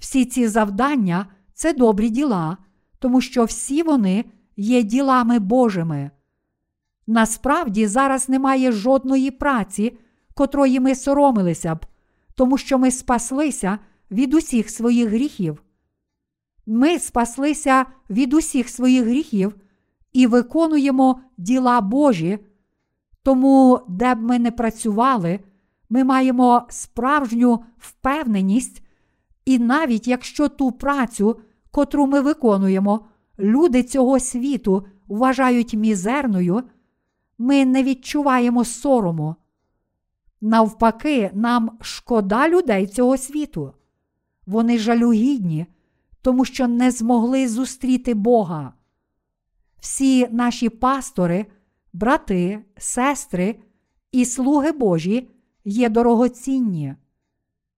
Всі 0.02 0.24
ці 0.24 0.48
завдання 0.48 1.26
це 1.54 1.72
добрі 1.72 2.10
діла, 2.10 2.56
тому 2.98 3.20
що 3.20 3.44
всі 3.44 3.82
вони 3.82 4.24
є 4.56 4.82
ділами 4.82 5.38
Божими. 5.38 6.10
Насправді 7.06 7.86
зараз 7.86 8.28
немає 8.28 8.72
жодної 8.72 9.30
праці, 9.30 9.98
котрої 10.34 10.80
ми 10.80 10.94
соромилися 10.94 11.74
б, 11.74 11.86
тому 12.34 12.58
що 12.58 12.78
ми 12.78 12.90
спаслися 12.90 13.78
від 14.10 14.34
усіх 14.34 14.70
своїх 14.70 15.08
гріхів. 15.08 15.62
Ми 16.66 16.98
спаслися 16.98 17.86
від 18.10 18.34
усіх 18.34 18.68
своїх 18.68 19.04
гріхів 19.04 19.54
і 20.12 20.26
виконуємо 20.26 21.20
діла 21.38 21.80
Божі. 21.80 22.38
Тому, 23.22 23.80
де 23.88 24.14
б 24.14 24.22
ми 24.22 24.38
не 24.38 24.50
працювали, 24.50 25.40
ми 25.90 26.04
маємо 26.04 26.66
справжню 26.68 27.64
впевненість, 27.78 28.81
і 29.44 29.58
навіть 29.58 30.08
якщо 30.08 30.48
ту 30.48 30.72
працю, 30.72 31.40
котру 31.70 32.06
ми 32.06 32.20
виконуємо, 32.20 33.06
люди 33.38 33.82
цього 33.82 34.20
світу 34.20 34.86
вважають 35.08 35.74
мізерною, 35.74 36.62
ми 37.38 37.64
не 37.64 37.82
відчуваємо 37.82 38.64
сорому. 38.64 39.36
Навпаки, 40.40 41.30
нам 41.34 41.78
шкода 41.80 42.48
людей 42.48 42.86
цього 42.86 43.16
світу. 43.16 43.72
Вони 44.46 44.78
жалюгідні, 44.78 45.66
тому 46.22 46.44
що 46.44 46.68
не 46.68 46.90
змогли 46.90 47.48
зустріти 47.48 48.14
Бога. 48.14 48.72
Всі 49.80 50.28
наші 50.28 50.68
пастори, 50.68 51.46
брати, 51.92 52.64
сестри 52.76 53.56
і 54.12 54.24
слуги 54.24 54.72
Божі 54.72 55.28
є 55.64 55.88
дорогоцінні. 55.88 56.94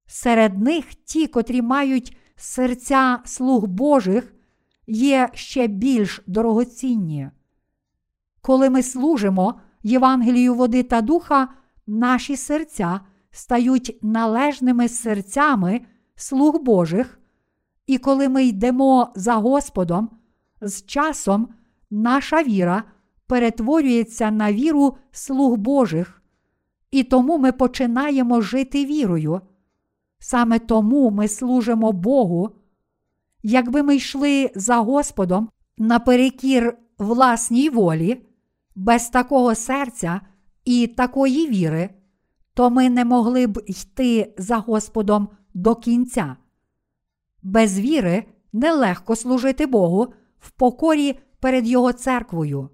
Серед 0.06 0.60
них 0.60 0.94
ті, 0.94 1.26
котрі 1.26 1.62
мають 1.62 2.16
серця 2.36 3.20
слуг 3.24 3.66
Божих, 3.66 4.34
є 4.86 5.28
ще 5.34 5.66
більш 5.66 6.22
дорогоцінні. 6.26 7.30
Коли 8.40 8.70
ми 8.70 8.82
служимо 8.82 9.60
Євангелію 9.82 10.54
води 10.54 10.82
та 10.82 11.00
духа, 11.00 11.48
наші 11.86 12.36
серця 12.36 13.00
стають 13.30 13.98
належними 14.02 14.88
серцями 14.88 15.80
слуг 16.16 16.62
Божих, 16.62 17.20
і 17.86 17.98
коли 17.98 18.28
ми 18.28 18.44
йдемо 18.44 19.12
за 19.14 19.34
Господом, 19.34 20.10
з 20.60 20.82
часом 20.86 21.48
наша 21.90 22.42
віра 22.42 22.82
перетворюється 23.26 24.30
на 24.30 24.52
віру 24.52 24.96
слуг 25.10 25.56
Божих, 25.56 26.22
і 26.90 27.02
тому 27.02 27.38
ми 27.38 27.52
починаємо 27.52 28.40
жити 28.40 28.84
вірою. 28.84 29.40
Саме 30.26 30.58
тому 30.58 31.10
ми 31.10 31.28
служимо 31.28 31.92
Богу. 31.92 32.50
Якби 33.42 33.82
ми 33.82 33.96
йшли 33.96 34.50
за 34.54 34.76
Господом 34.76 35.48
наперекір 35.78 36.78
власній 36.98 37.68
волі, 37.68 38.26
без 38.74 39.08
такого 39.08 39.54
серця 39.54 40.20
і 40.64 40.86
такої 40.86 41.48
віри, 41.48 41.90
то 42.54 42.70
ми 42.70 42.90
не 42.90 43.04
могли 43.04 43.46
б 43.46 43.62
йти 43.66 44.34
за 44.38 44.56
Господом 44.56 45.28
до 45.54 45.74
кінця. 45.74 46.36
Без 47.42 47.80
віри 47.80 48.24
нелегко 48.52 49.16
служити 49.16 49.66
Богу 49.66 50.14
в 50.38 50.50
покорі 50.50 51.18
перед 51.40 51.66
Його 51.66 51.92
церквою. 51.92 52.68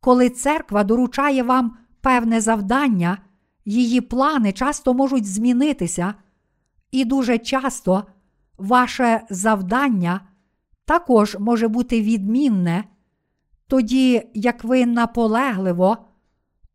Коли 0.00 0.30
церква 0.30 0.84
доручає 0.84 1.42
вам 1.42 1.76
певне 2.00 2.40
завдання, 2.40 3.18
її 3.64 4.00
плани 4.00 4.52
часто 4.52 4.94
можуть 4.94 5.26
змінитися, 5.26 6.14
і 6.94 7.04
дуже 7.04 7.38
часто 7.38 8.04
ваше 8.58 9.22
завдання 9.30 10.20
також 10.84 11.36
може 11.40 11.68
бути 11.68 12.02
відмінне, 12.02 12.84
тоді 13.66 14.22
як 14.34 14.64
ви 14.64 14.86
наполегливо 14.86 15.96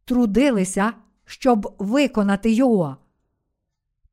трудилися, 0.06 0.94
щоб 1.26 1.76
виконати 1.80 2.52
його. 2.52 2.98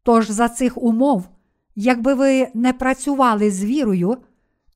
Тож 0.02 0.30
за 0.30 0.48
цих 0.48 0.78
умов, 0.82 1.28
якби 1.74 2.14
ви 2.14 2.48
не 2.54 2.72
працювали 2.72 3.50
з 3.50 3.64
вірою, 3.64 4.16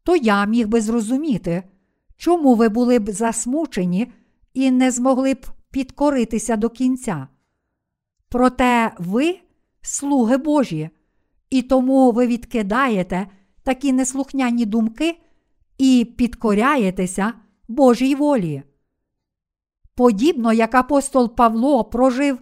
то 0.03 0.17
я 0.17 0.47
міг 0.47 0.69
би 0.69 0.81
зрозуміти, 0.81 1.63
чому 2.17 2.55
ви 2.55 2.69
були 2.69 2.99
б 2.99 3.11
засмучені 3.11 4.13
і 4.55 4.71
не 4.71 4.91
змогли 4.91 5.35
б 5.35 5.47
підкоритися 5.71 6.57
до 6.57 6.71
кінця. 6.71 7.29
Проте 8.29 8.93
ви 8.99 9.39
слуги 9.83 10.37
Божі, 10.37 10.91
і 11.51 11.63
тому 11.63 12.13
ви 12.13 12.27
відкидаєте 12.27 13.27
такі 13.63 13.93
неслухняні 13.93 14.67
думки 14.67 15.19
і 15.79 16.13
підкоряєтеся 16.17 17.33
Божій 17.69 18.15
волі. 18.15 18.63
Подібно 19.95 20.53
як 20.53 20.75
апостол 20.75 21.35
Павло 21.35 21.85
прожив 21.85 22.39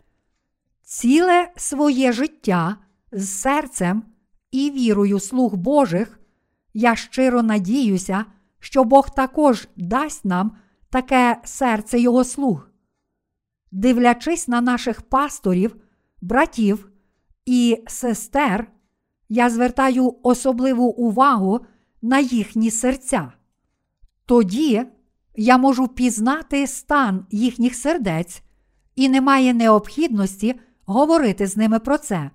ціле 0.82 1.52
своє 1.56 2.12
життя 2.12 2.76
з 3.12 3.28
серцем 3.28 4.02
і 4.50 4.70
вірою 4.70 5.20
слуг 5.20 5.56
Божих, 5.56 6.20
я 6.74 6.96
щиро 6.96 7.42
надіюся, 7.42 8.24
що 8.58 8.84
Бог 8.84 9.10
також 9.10 9.68
дасть 9.76 10.24
нам 10.24 10.56
таке 10.90 11.40
серце 11.44 12.00
Його 12.00 12.24
слуг. 12.24 12.68
Дивлячись 13.72 14.48
на 14.48 14.60
наших 14.60 15.02
пасторів, 15.02 15.76
братів 16.20 16.88
і 17.46 17.84
сестер, 17.86 18.72
я 19.28 19.50
звертаю 19.50 20.14
особливу 20.22 20.84
увагу 20.84 21.60
на 22.02 22.18
їхні 22.18 22.70
серця. 22.70 23.32
Тоді 24.26 24.82
я 25.36 25.58
можу 25.58 25.88
пізнати 25.88 26.66
стан 26.66 27.26
їхніх 27.30 27.74
сердець, 27.74 28.42
і 28.96 29.08
немає 29.08 29.54
необхідності 29.54 30.60
говорити 30.84 31.46
з 31.46 31.56
ними 31.56 31.78
про 31.78 31.98
це. 31.98 32.30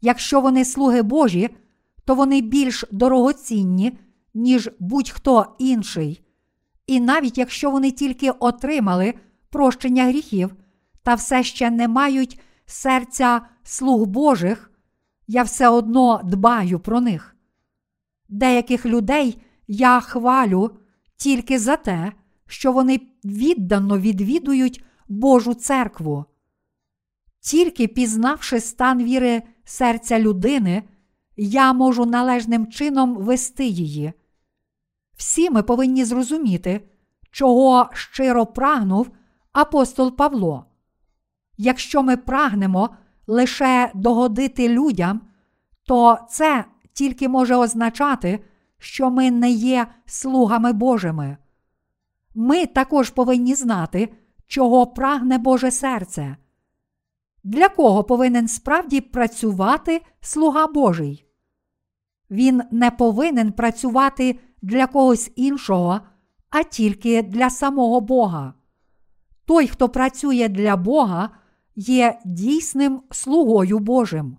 Якщо 0.00 0.40
вони 0.40 0.64
слуги 0.64 1.02
Божі, 1.02 1.50
то 2.04 2.14
вони 2.14 2.40
більш 2.40 2.84
дорогоцінні, 2.92 3.98
ніж 4.34 4.70
будь-хто 4.78 5.46
інший. 5.58 6.22
І 6.86 7.00
навіть 7.00 7.38
якщо 7.38 7.70
вони 7.70 7.90
тільки 7.90 8.30
отримали 8.30 9.14
прощення 9.50 10.04
гріхів 10.04 10.54
та 11.02 11.14
все 11.14 11.42
ще 11.42 11.70
не 11.70 11.88
мають 11.88 12.40
серця 12.66 13.40
слуг 13.62 14.06
Божих, 14.06 14.70
я 15.26 15.42
все 15.42 15.68
одно 15.68 16.20
дбаю 16.24 16.80
про 16.80 17.00
них. 17.00 17.36
Деяких 18.28 18.86
людей 18.86 19.42
я 19.66 20.00
хвалю 20.00 20.70
тільки 21.16 21.58
за 21.58 21.76
те, 21.76 22.12
що 22.46 22.72
вони 22.72 23.00
віддано 23.24 23.98
відвідують 23.98 24.84
Божу 25.08 25.54
церкву. 25.54 26.24
Тільки 27.40 27.88
пізнавши 27.88 28.60
стан 28.60 29.04
віри 29.04 29.42
серця 29.64 30.20
людини, 30.20 30.82
я 31.36 31.72
можу 31.72 32.06
належним 32.06 32.66
чином 32.66 33.16
вести 33.16 33.64
її. 33.64 34.12
Всі 35.16 35.50
ми 35.50 35.62
повинні 35.62 36.04
зрозуміти, 36.04 36.88
чого 37.30 37.90
щиро 37.92 38.46
прагнув 38.46 39.10
апостол 39.52 40.16
Павло. 40.16 40.66
Якщо 41.56 42.02
ми 42.02 42.16
прагнемо 42.16 42.96
лише 43.26 43.90
догодити 43.94 44.68
людям, 44.68 45.20
то 45.84 46.18
це 46.30 46.64
тільки 46.92 47.28
може 47.28 47.56
означати, 47.56 48.44
що 48.78 49.10
ми 49.10 49.30
не 49.30 49.50
є 49.50 49.86
слугами 50.06 50.72
Божими. 50.72 51.36
Ми 52.34 52.66
також 52.66 53.10
повинні 53.10 53.54
знати, 53.54 54.14
чого 54.46 54.86
прагне 54.86 55.38
Боже 55.38 55.70
серце. 55.70 56.36
Для 57.44 57.68
кого 57.68 58.04
повинен 58.04 58.48
справді 58.48 59.00
працювати 59.00 60.02
слуга 60.20 60.66
Божий? 60.66 61.26
Він 62.30 62.62
не 62.70 62.90
повинен 62.90 63.52
працювати 63.52 64.38
для 64.62 64.86
когось 64.86 65.32
іншого, 65.36 66.00
а 66.50 66.62
тільки 66.62 67.22
для 67.22 67.50
самого 67.50 68.00
Бога. 68.00 68.54
Той, 69.44 69.66
хто 69.66 69.88
працює 69.88 70.48
для 70.48 70.76
Бога, 70.76 71.30
є 71.76 72.18
дійсним 72.24 73.02
слугою 73.10 73.78
Божим. 73.78 74.36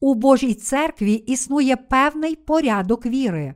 У 0.00 0.14
Божій 0.14 0.54
церкві 0.54 1.12
існує 1.12 1.76
певний 1.76 2.36
порядок 2.36 3.06
віри. 3.06 3.54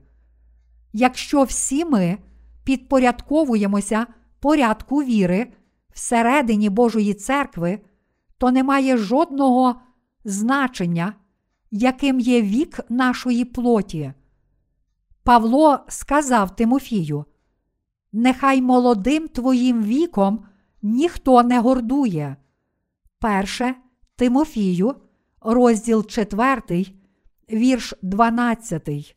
Якщо 0.93 1.43
всі 1.43 1.85
ми 1.85 2.19
підпорядковуємося 2.65 4.07
порядку 4.41 5.03
віри 5.03 5.53
всередині 5.93 6.71
Божої 6.71 7.15
церкви, 7.15 7.81
то 8.39 8.51
немає 8.51 8.97
жодного 8.97 9.75
значення, 10.25 11.15
яким 11.71 12.21
є 12.21 12.43
вік 12.43 12.81
нашої 12.89 13.45
плоті. 13.45 14.13
Павло 15.23 15.79
сказав 15.89 16.57
Тимофію: 16.57 17.25
Нехай 18.13 18.63
молодим 18.63 19.29
твоїм 19.29 19.83
віком 19.83 20.45
ніхто 20.83 21.43
не 21.43 21.61
гордує. 21.61 22.37
Перше 23.25 23.75
Тимофію, 24.17 24.95
розділ 25.41 26.07
4, 26.07 26.87
вірш 27.53 27.95
12. 28.03 29.17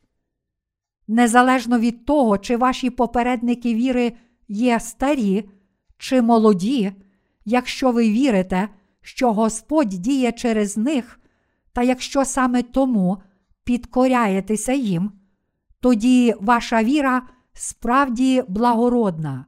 Незалежно 1.08 1.80
від 1.80 2.06
того, 2.06 2.38
чи 2.38 2.58
ваші 2.58 2.90
попередники 2.90 3.76
віри 3.76 4.14
є 4.48 4.80
старі 4.80 5.50
чи 5.98 6.22
молоді, 6.22 6.92
якщо 7.46 7.92
ви 7.92 8.10
вірите, 8.10 8.70
що 9.02 9.34
Господь 9.34 9.90
діє 9.90 10.32
через 10.32 10.78
них, 10.78 11.20
та 11.74 11.84
якщо 11.84 12.26
саме 12.26 12.64
тому 12.64 13.22
підкоряєтеся 13.64 14.74
їм, 14.74 15.12
тоді 15.80 16.36
ваша 16.40 16.84
віра 16.84 17.22
справді 17.54 18.44
благородна. 18.48 19.46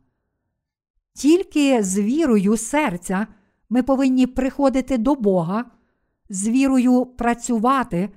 Тільки 1.14 1.84
з 1.84 2.00
вірою 2.00 2.58
серця 2.58 3.28
ми 3.70 3.84
повинні 3.84 4.28
приходити 4.28 4.98
до 4.98 5.16
Бога, 5.16 5.66
з 6.30 6.48
вірою 6.48 7.06
працювати 7.06 8.10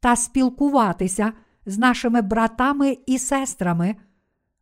та 0.00 0.16
спілкуватися 0.16 1.32
з 1.66 1.78
нашими 1.78 2.22
братами 2.22 2.98
і 3.06 3.18
сестрами, 3.18 3.96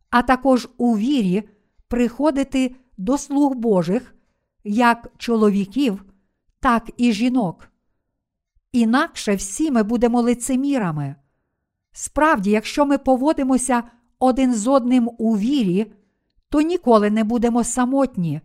а 0.09 0.21
також 0.21 0.69
у 0.77 0.97
вірі 0.97 1.49
приходити 1.87 2.75
до 2.97 3.17
слуг 3.17 3.55
Божих, 3.55 4.15
як 4.63 5.11
чоловіків, 5.17 6.05
так 6.59 6.91
і 6.97 7.11
жінок. 7.11 7.69
Інакше 8.71 9.35
всі 9.35 9.71
ми 9.71 9.83
будемо 9.83 10.21
лицемірами. 10.21 11.15
Справді, 11.91 12.49
якщо 12.51 12.85
ми 12.85 12.97
поводимося 12.97 13.83
один 14.19 14.53
з 14.53 14.67
одним 14.67 15.09
у 15.17 15.37
вірі, 15.37 15.91
то 16.49 16.61
ніколи 16.61 17.09
не 17.09 17.23
будемо 17.23 17.63
самотні, 17.63 18.41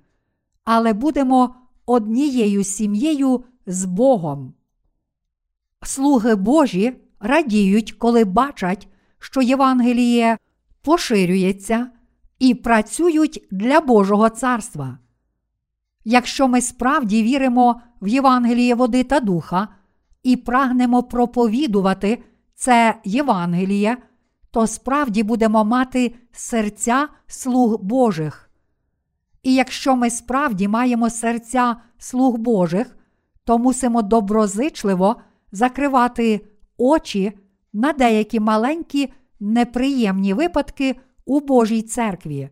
але 0.65 0.93
будемо 0.93 1.55
однією 1.87 2.65
сім'єю 2.65 3.45
з 3.67 3.85
Богом. 3.85 4.55
Слуги 5.83 6.35
Божі 6.35 6.97
радіють, 7.21 7.93
коли 7.93 8.25
бачать, 8.25 8.89
що 9.19 9.43
Євангеліє 9.43 10.39
поширюється 10.83 11.91
і 12.39 12.55
працюють 12.55 13.47
для 13.51 13.81
Божого 13.81 14.29
царства. 14.29 14.99
Якщо 16.05 16.49
ми 16.49 16.61
справді 16.61 17.23
віримо 17.23 17.81
в 18.01 18.09
Євангеліє 18.09 18.75
води 18.75 19.05
та 19.05 19.21
духа 19.21 19.69
і 20.23 20.37
прагнемо 20.37 21.03
проповідувати 21.03 22.23
це 22.55 23.01
Євангеліє, 23.05 23.97
то 24.51 24.67
справді 24.67 25.23
будемо 25.23 25.65
мати 25.65 26.15
серця 26.33 27.09
слуг 27.27 27.83
Божих. 27.83 28.44
І 29.45 29.55
якщо 29.55 29.97
ми 29.97 30.11
справді 30.11 30.69
маємо 30.69 31.11
серця 31.11 31.77
слуг 31.99 32.37
Божих, 32.37 32.97
то 33.45 33.59
мусимо 33.59 34.03
доброзичливо 34.03 35.17
закривати 35.53 36.47
очі 36.79 37.33
на 37.73 37.93
деякі 37.93 38.41
маленькі 38.41 39.13
неприємні 39.41 40.35
випадки 40.35 40.97
у 41.25 41.41
Божій 41.41 41.83
церкві. 41.83 42.49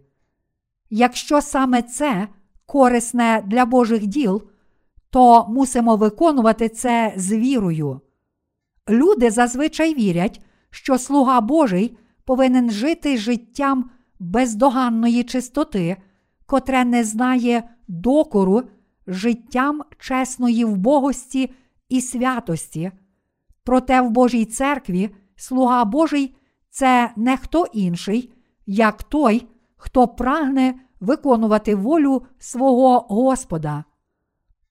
Якщо 0.91 1.41
саме 1.41 1.83
це 1.83 2.29
корисне 2.67 3.43
для 3.47 3.65
Божих 3.65 4.07
діл, 4.07 4.43
то 5.11 5.47
мусимо 5.49 5.97
виконувати 5.97 6.69
це 6.69 7.15
з 7.17 7.33
вірою. 7.33 8.01
Люди 8.89 9.31
зазвичай 9.31 9.95
вірять, 9.95 10.41
що 10.71 10.99
слуга 10.99 11.41
Божий 11.41 11.97
повинен 12.25 12.71
жити 12.71 13.17
життям 13.17 13.91
бездоганної 14.19 15.25
чистоти, 15.25 15.97
котре 16.53 16.85
не 16.85 17.05
знає 17.05 17.63
докору 17.89 18.63
життям 19.07 19.83
чесної 19.99 20.65
вбогості 20.65 21.51
і 21.89 22.01
святості. 22.01 22.93
Проте 23.65 24.01
в 24.01 24.11
Божій 24.11 24.45
церкві 24.45 25.11
слуга 25.37 25.85
Божий 25.85 26.35
це 26.71 27.11
не 27.17 27.37
хто 27.37 27.67
інший, 27.73 28.33
як 28.67 29.03
той, 29.03 29.47
хто 29.77 30.09
прагне 30.09 30.75
виконувати 31.01 31.75
волю 31.75 32.23
свого 32.39 32.99
Господа. 32.99 33.85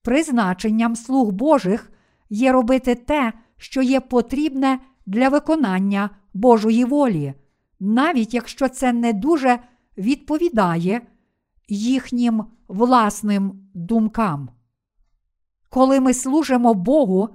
Призначенням 0.01 0.95
слуг 0.95 1.31
Божих 1.31 1.91
є 2.29 2.51
робити 2.51 2.95
те, 2.95 3.33
що 3.57 3.81
є 3.81 3.99
потрібне 3.99 4.79
для 5.05 5.29
виконання 5.29 6.09
Божої 6.33 6.85
волі, 6.85 7.33
навіть 7.79 8.33
якщо 8.33 8.69
це 8.69 8.93
не 8.93 9.13
дуже 9.13 9.59
відповідає 9.97 11.01
їхнім 11.67 12.45
власним 12.67 13.69
думкам. 13.73 14.49
Коли 15.69 15.99
ми 15.99 16.13
служимо 16.13 16.73
Богу, 16.73 17.29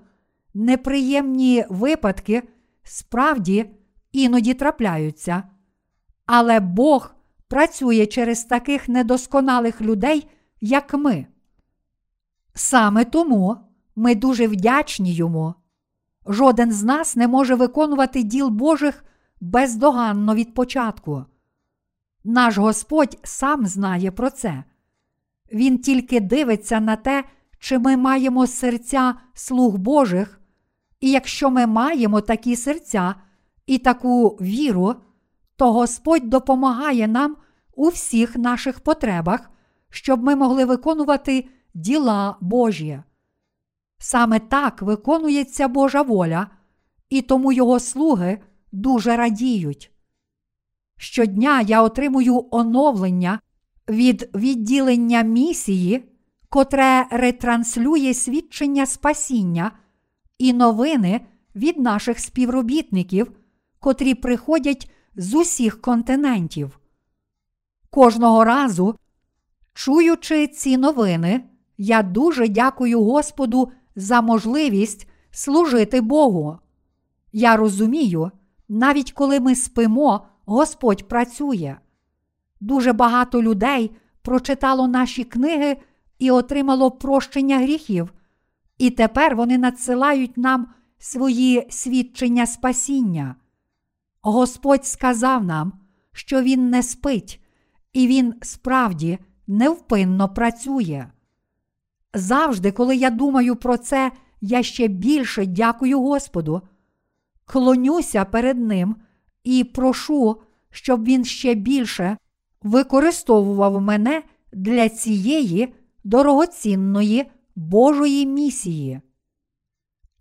неприємні 0.55 1.65
випадки 1.69 2.43
справді 2.83 3.71
іноді 4.13 4.55
трапляються, 4.55 5.43
але 6.27 6.61
Бог 6.61 7.15
працює 7.49 8.07
через 8.07 8.45
таких 8.45 8.89
недосконалих 8.89 9.81
людей, 9.81 10.29
як 10.61 10.95
ми. 10.95 11.27
Саме 12.55 13.05
тому 13.05 13.57
ми 13.97 14.15
дуже 14.15 14.47
вдячні 14.47 15.15
йому. 15.15 15.55
Жоден 16.27 16.73
з 16.73 16.83
нас 16.83 17.17
не 17.17 17.29
може 17.29 17.55
виконувати 17.55 18.23
діл 18.23 18.49
Божих 18.49 19.05
бездоганно 19.41 20.35
від 20.35 20.55
початку. 20.55 21.25
Наш 22.29 22.59
Господь 22.59 23.19
сам 23.23 23.67
знає 23.67 24.11
про 24.11 24.31
це. 24.31 24.65
Він 25.53 25.79
тільки 25.79 26.21
дивиться 26.21 26.81
на 26.81 26.97
те, 26.97 27.25
чи 27.59 27.79
ми 27.79 27.97
маємо 27.97 28.47
серця 28.47 29.15
слуг 29.35 29.77
Божих, 29.77 30.41
і 31.01 31.11
якщо 31.11 31.51
ми 31.51 31.67
маємо 31.67 32.21
такі 32.21 32.57
серця 32.57 33.15
і 33.67 33.79
таку 33.79 34.29
віру, 34.29 34.95
то 35.57 35.73
Господь 35.73 36.31
допомагає 36.31 37.09
нам 37.09 37.37
у 37.75 37.89
всіх 37.89 38.37
наших 38.37 38.81
потребах, 38.81 39.51
щоб 39.91 40.23
ми 40.23 40.37
могли 40.37 40.65
виконувати 40.65 41.49
діла 41.75 42.37
Божі. 42.41 43.03
Саме 43.99 44.39
так 44.39 44.83
виконується 44.83 45.69
Божа 45.69 46.03
воля, 46.03 46.47
і 47.11 47.23
тому 47.23 47.53
Його 47.53 47.81
слуги 47.81 48.39
дуже 48.73 49.17
радіють. 49.17 49.96
Щодня 50.99 51.61
я 51.61 51.83
отримую 51.83 52.47
оновлення 52.51 53.41
від 53.89 54.31
відділення 54.35 55.23
місії, 55.23 56.05
котре 56.49 57.07
ретранслює 57.11 58.15
свідчення 58.15 58.87
спасіння 58.87 59.73
і 60.39 60.53
новини 60.53 61.21
від 61.57 61.79
наших 61.79 62.19
співробітників, 62.19 63.33
котрі 63.81 64.15
приходять 64.15 64.91
з 65.17 65.35
усіх 65.35 65.81
континентів. 65.81 66.81
Кожного 67.91 68.45
разу, 68.45 68.95
чуючи 69.75 70.47
ці 70.47 70.77
новини, 70.77 71.45
я 71.79 72.03
дуже 72.03 72.49
дякую 72.49 73.03
Господу 73.03 73.73
за 73.97 74.23
можливість 74.23 75.09
служити 75.31 76.01
Богу. 76.01 76.59
Я 77.33 77.57
розумію, 77.57 78.31
навіть 78.69 79.13
коли 79.13 79.41
ми 79.41 79.55
спимо, 79.55 80.27
Господь 80.47 81.09
працює. 81.09 81.77
Дуже 82.61 82.93
багато 82.93 83.43
людей 83.43 83.97
прочитало 84.23 84.89
наші 84.89 85.25
книги 85.25 85.77
і 86.19 86.31
отримало 86.31 86.91
прощення 86.91 87.59
гріхів, 87.59 88.13
і 88.79 88.91
тепер 88.91 89.37
вони 89.37 89.59
надсилають 89.59 90.37
нам 90.37 90.69
свої 90.99 91.67
свідчення 91.71 92.47
спасіння. 92.47 93.37
Господь 94.23 94.87
сказав 94.87 95.45
нам, 95.45 95.73
що 96.13 96.43
Він 96.43 96.71
не 96.71 96.83
спить, 96.83 97.43
і 97.93 98.07
Він 98.07 98.35
справді 98.43 99.19
невпинно 99.47 100.29
працює. 100.29 101.07
Завжди, 102.15 102.73
коли 102.73 102.97
я 102.97 103.11
думаю 103.11 103.57
про 103.57 103.77
це, 103.77 104.13
я 104.41 104.63
ще 104.63 104.89
більше 104.89 105.47
дякую 105.47 106.01
Господу, 106.01 106.63
клонюся 107.45 108.25
перед 108.25 108.59
Ним 108.59 108.97
і 109.47 109.65
прошу, 109.65 110.37
щоб 110.71 111.05
Він 111.05 111.25
ще 111.25 111.55
більше 111.55 112.17
використовував 112.63 113.81
мене 113.81 114.23
для 114.53 114.89
цієї 114.89 115.75
дорогоцінної 116.05 117.25
Божої 117.57 118.27
місії. 118.27 119.01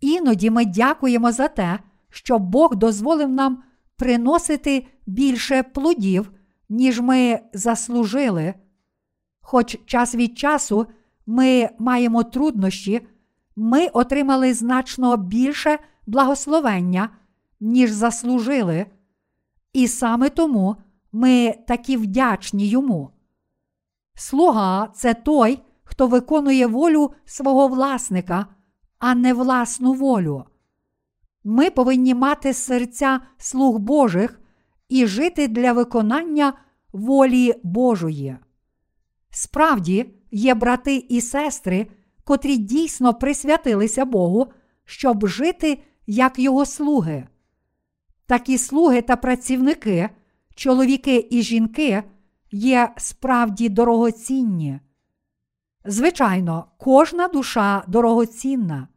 Іноді 0.00 0.50
ми 0.50 0.64
дякуємо 0.64 1.32
за 1.32 1.48
те, 1.48 1.78
що 2.10 2.38
Бог 2.38 2.76
дозволив 2.76 3.28
нам 3.28 3.62
приносити 3.96 4.86
більше 5.06 5.62
плодів, 5.62 6.32
ніж 6.68 7.00
ми 7.00 7.40
заслужили. 7.52 8.54
Хоч 9.40 9.78
час 9.86 10.14
від 10.14 10.38
часу 10.38 10.86
ми 11.26 11.68
маємо 11.78 12.22
труднощі, 12.22 13.00
ми 13.56 13.86
отримали 13.86 14.54
значно 14.54 15.16
більше 15.16 15.78
благословення, 16.06 17.08
ніж 17.60 17.90
заслужили, 17.90 18.86
і 19.76 19.88
саме 19.88 20.28
тому 20.30 20.76
ми 21.12 21.54
такі 21.66 21.96
вдячні 21.96 22.68
йому. 22.68 23.10
Слуга 24.14 24.88
це 24.94 25.14
той, 25.14 25.62
хто 25.84 26.06
виконує 26.06 26.66
волю 26.66 27.12
свого 27.24 27.68
власника, 27.68 28.46
а 28.98 29.14
не 29.14 29.34
власну 29.34 29.92
волю. 29.92 30.44
Ми 31.44 31.70
повинні 31.70 32.14
мати 32.14 32.52
серця 32.52 33.20
слуг 33.38 33.78
Божих 33.78 34.40
і 34.88 35.06
жити 35.06 35.48
для 35.48 35.72
виконання 35.72 36.52
волі 36.92 37.54
Божої. 37.62 38.36
Справді, 39.30 40.14
є 40.30 40.54
брати 40.54 40.96
і 40.96 41.20
сестри, 41.20 41.86
котрі 42.24 42.56
дійсно 42.56 43.14
присвятилися 43.14 44.04
Богу, 44.04 44.46
щоб 44.84 45.26
жити 45.26 45.82
як 46.06 46.38
Його 46.38 46.66
слуги. 46.66 47.26
Такі 48.26 48.58
слуги 48.58 49.02
та 49.02 49.16
працівники, 49.16 50.08
чоловіки 50.54 51.28
і 51.30 51.42
жінки 51.42 52.02
є 52.50 52.92
справді 52.96 53.68
дорогоцінні. 53.68 54.80
Звичайно, 55.84 56.64
кожна 56.78 57.28
душа 57.28 57.84
дорогоцінна. 57.88 58.88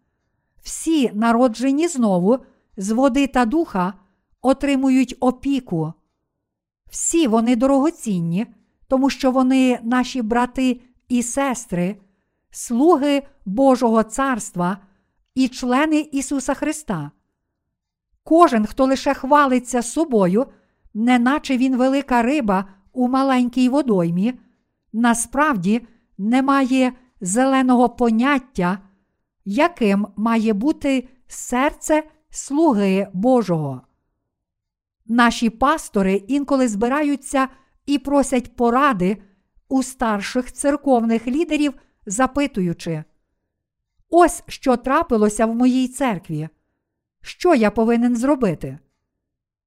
Всі, 0.64 1.12
народжені 1.14 1.88
знову 1.88 2.38
з 2.78 2.92
води 2.92 3.28
та 3.28 3.46
духа, 3.46 3.94
отримують 4.42 5.16
опіку. 5.20 5.94
Всі 6.90 7.28
вони 7.28 7.56
дорогоцінні, 7.56 8.48
тому 8.88 9.10
що 9.10 9.32
вони 9.32 9.80
наші 9.84 10.22
брати 10.22 10.82
і 11.10 11.24
сестри, 11.24 11.96
слуги 12.52 13.24
Божого 13.46 14.04
царства 14.04 14.78
і 15.36 15.48
члени 15.48 16.00
Ісуса 16.00 16.54
Христа. 16.54 17.12
Кожен, 18.30 18.66
хто 18.66 18.86
лише 18.86 19.14
хвалиться 19.14 19.82
собою, 19.82 20.46
неначе 20.94 21.58
він 21.58 21.78
велика 21.78 22.22
риба 22.22 22.66
у 22.94 23.08
маленькій 23.08 23.70
водоймі, 23.70 24.34
насправді 24.94 25.88
не 26.18 26.42
має 26.42 26.94
зеленого 27.22 27.90
поняття, 27.90 28.80
яким 29.46 30.08
має 30.16 30.54
бути 30.54 31.10
серце 31.28 32.04
слуги 32.30 33.08
Божого. 33.14 33.82
Наші 35.06 35.50
пастори 35.50 36.14
інколи 36.14 36.68
збираються 36.68 37.48
і 37.86 37.98
просять 37.98 38.56
поради 38.56 39.18
у 39.70 39.84
старших 39.84 40.52
церковних 40.52 41.28
лідерів, 41.28 41.74
запитуючи, 42.06 43.04
ось 44.10 44.44
що 44.48 44.78
трапилося 44.78 45.46
в 45.46 45.56
моїй 45.56 45.88
церкві. 45.88 46.50
Що 47.22 47.56
я 47.56 47.72
повинен 47.72 48.16
зробити? 48.16 48.80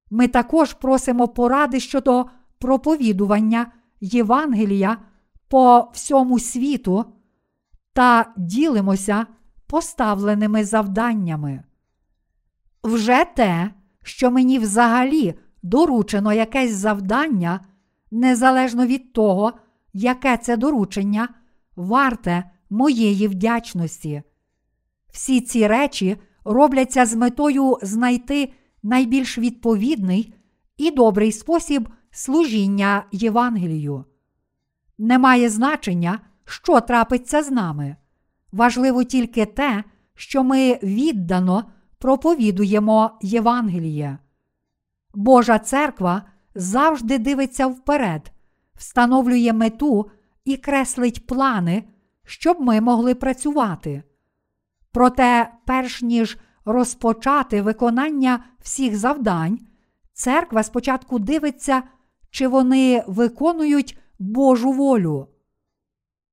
Ми 0.09 0.27
також 0.27 0.73
просимо 0.73 1.27
поради 1.27 1.79
щодо 1.79 2.25
проповідування 2.59 3.71
Євангелія 4.01 4.97
по 5.47 5.91
всьому 5.93 6.39
світу 6.39 7.05
та 7.93 8.33
ділимося 8.37 9.25
поставленими 9.67 10.65
завданнями. 10.65 11.63
Вже 12.83 13.25
те, 13.35 13.71
що 14.03 14.31
мені 14.31 14.59
взагалі 14.59 15.33
доручено 15.63 16.33
якесь 16.33 16.73
завдання, 16.73 17.59
незалежно 18.11 18.85
від 18.85 19.13
того, 19.13 19.53
яке 19.93 20.37
це 20.37 20.57
доручення, 20.57 21.29
варте 21.75 22.43
моєї 22.69 23.27
вдячності. 23.27 24.23
Всі 25.11 25.41
ці 25.41 25.67
речі 25.67 26.17
робляться 26.45 27.05
з 27.05 27.15
метою 27.15 27.77
знайти 27.81 28.53
найбільш 28.83 29.37
відповідний 29.37 30.33
і 30.77 30.91
добрий 30.91 31.31
спосіб 31.31 31.89
служіння 32.11 33.05
Євангелію. 33.11 34.05
Немає 34.97 35.49
значення, 35.49 36.19
що 36.45 36.81
трапиться 36.81 37.43
з 37.43 37.51
нами. 37.51 37.95
Важливо 38.51 39.03
тільки 39.03 39.45
те, 39.45 39.83
що 40.15 40.43
ми 40.43 40.79
віддано 40.83 41.65
проповідуємо 41.97 43.11
Євангеліє. 43.21 44.17
Божа 45.13 45.59
церква 45.59 46.23
завжди 46.55 47.17
дивиться 47.17 47.67
вперед, 47.67 48.31
встановлює 48.75 49.53
мету 49.53 50.11
і 50.45 50.57
креслить 50.57 51.27
плани, 51.27 51.83
щоб 52.25 52.61
ми 52.61 52.81
могли 52.81 53.15
працювати. 53.15 54.03
Проте, 54.93 55.51
перш 55.65 56.01
ніж 56.01 56.37
розпочати 56.65 57.61
виконання 57.61 58.43
всіх 58.61 58.97
завдань, 58.97 59.59
церква 60.13 60.63
спочатку 60.63 61.19
дивиться, 61.19 61.83
чи 62.29 62.47
вони 62.47 63.03
виконують 63.07 63.97
Божу 64.19 64.71
волю. 64.71 65.27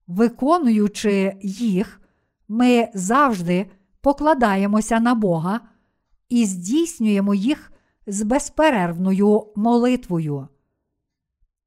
Виконуючи 0.06 1.36
їх, 1.42 2.00
ми 2.48 2.88
завжди 2.94 3.70
покладаємося 4.00 5.00
на 5.00 5.14
Бога 5.14 5.60
і 6.28 6.44
здійснюємо 6.44 7.34
їх 7.34 7.72
з 8.06 8.22
безперервною 8.22 9.46
молитвою. 9.56 10.48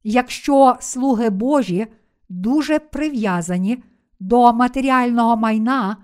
Якщо 0.03 0.77
слуги 0.79 1.29
Божі 1.29 1.87
дуже 2.29 2.79
прив'язані 2.79 3.83
до 4.19 4.53
матеріального 4.53 5.37
майна, 5.37 5.97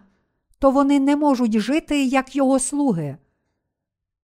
то 0.60 0.72
вони 0.72 0.99
не 0.99 1.16
можуть 1.16 1.60
жити 1.60 2.03
як 2.03 2.36
його 2.36 2.60
слуги. 2.60 3.18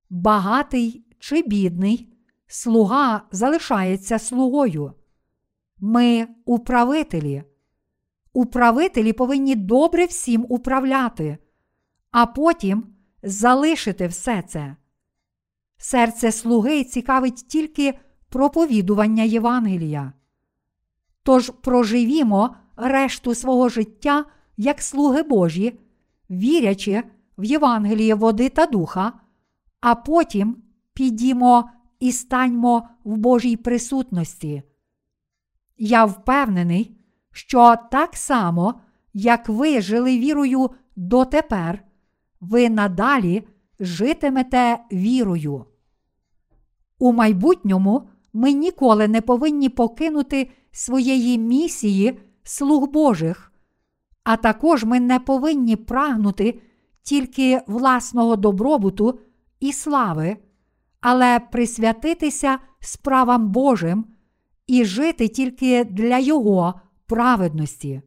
Багатий 0.09 1.05
чи 1.19 1.41
бідний, 1.41 2.13
слуга 2.47 3.21
залишається 3.31 4.19
слугою. 4.19 4.93
Ми 5.79 6.27
управителі. 6.45 7.43
управителі 8.33 9.13
повинні 9.13 9.55
добре 9.55 10.05
всім 10.05 10.45
управляти, 10.49 11.37
а 12.11 12.25
потім 12.25 12.85
залишити 13.23 14.07
все 14.07 14.41
це. 14.41 14.75
Серце 15.77 16.31
слуги 16.31 16.83
цікавить 16.83 17.47
тільки 17.47 17.99
проповідування 18.29 19.23
Євангелія. 19.23 20.13
Тож 21.23 21.49
проживімо 21.49 22.55
решту 22.75 23.35
свого 23.35 23.69
життя 23.69 24.25
як 24.57 24.81
слуги 24.81 25.23
Божі, 25.23 25.79
вірячи 26.37 27.03
в 27.37 27.43
Євангеліє 27.43 28.15
води 28.15 28.49
та 28.49 28.65
духа, 28.65 29.13
а 29.81 29.95
потім 29.95 30.57
підімо 30.93 31.69
і 31.99 32.11
станьмо 32.11 32.87
в 33.03 33.17
Божій 33.17 33.57
присутності. 33.57 34.63
Я 35.77 36.05
впевнений, 36.05 36.97
що 37.31 37.75
так 37.91 38.15
само, 38.15 38.81
як 39.13 39.49
ви 39.49 39.81
жили 39.81 40.19
вірою 40.19 40.69
дотепер, 40.95 41.83
ви 42.41 42.69
надалі 42.69 43.47
житимете 43.79 44.79
вірою. 44.91 45.65
У 46.99 47.13
майбутньому 47.13 48.09
ми 48.33 48.51
ніколи 48.53 49.07
не 49.07 49.21
повинні 49.21 49.69
покинути 49.69 50.49
своєї 50.71 51.37
місії 51.37 52.19
слуг 52.43 52.91
Божих, 52.91 53.52
а 54.23 54.37
також 54.37 54.83
ми 54.83 54.99
не 54.99 55.19
повинні 55.19 55.75
прагнути 55.75 56.59
тільки 57.01 57.61
власного 57.67 58.35
добробуту 58.35 59.19
і 59.59 59.73
слави, 59.73 60.37
але 61.01 61.39
присвятитися 61.39 62.59
справам 62.79 63.49
Божим 63.49 64.05
і 64.67 64.85
жити 64.85 65.27
тільки 65.27 65.83
для 65.83 66.19
Його 66.19 66.81
праведності. 67.05 68.01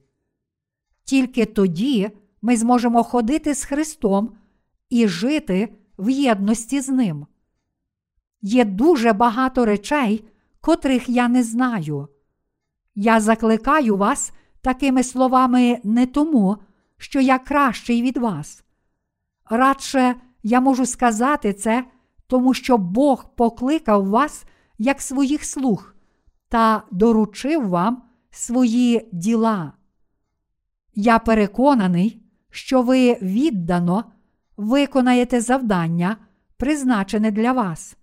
Тільки 1.04 1.46
тоді 1.46 2.10
ми 2.42 2.56
зможемо 2.56 3.02
ходити 3.02 3.54
з 3.54 3.64
Христом 3.64 4.32
і 4.90 5.08
жити 5.08 5.74
в 5.98 6.10
єдності 6.10 6.80
з 6.80 6.88
Ним. 6.88 7.26
Є 8.42 8.64
дуже 8.64 9.12
багато 9.12 9.64
речей, 9.64 10.28
котрих 10.60 11.08
я 11.08 11.28
не 11.28 11.42
знаю. 11.42 12.08
Я 12.94 13.20
закликаю 13.20 13.96
вас 13.96 14.32
такими 14.60 15.02
словами 15.02 15.80
не 15.84 16.06
тому, 16.06 16.56
що 16.98 17.20
я 17.20 17.38
кращий 17.38 18.02
від 18.02 18.16
вас. 18.16 18.64
Радше 19.50 20.14
я 20.42 20.60
можу 20.60 20.86
сказати 20.86 21.52
це, 21.52 21.84
тому 22.26 22.54
що 22.54 22.78
Бог 22.78 23.34
покликав 23.34 24.08
вас 24.08 24.44
як 24.78 25.00
своїх 25.00 25.44
слуг 25.44 25.94
та 26.48 26.82
доручив 26.90 27.68
вам 27.68 28.02
свої 28.30 29.08
діла. 29.12 29.72
Я 30.94 31.18
переконаний, 31.18 32.22
що 32.50 32.82
ви 32.82 33.14
віддано 33.22 34.04
виконаєте 34.56 35.40
завдання, 35.40 36.16
призначене 36.56 37.30
для 37.30 37.52
вас. 37.52 37.96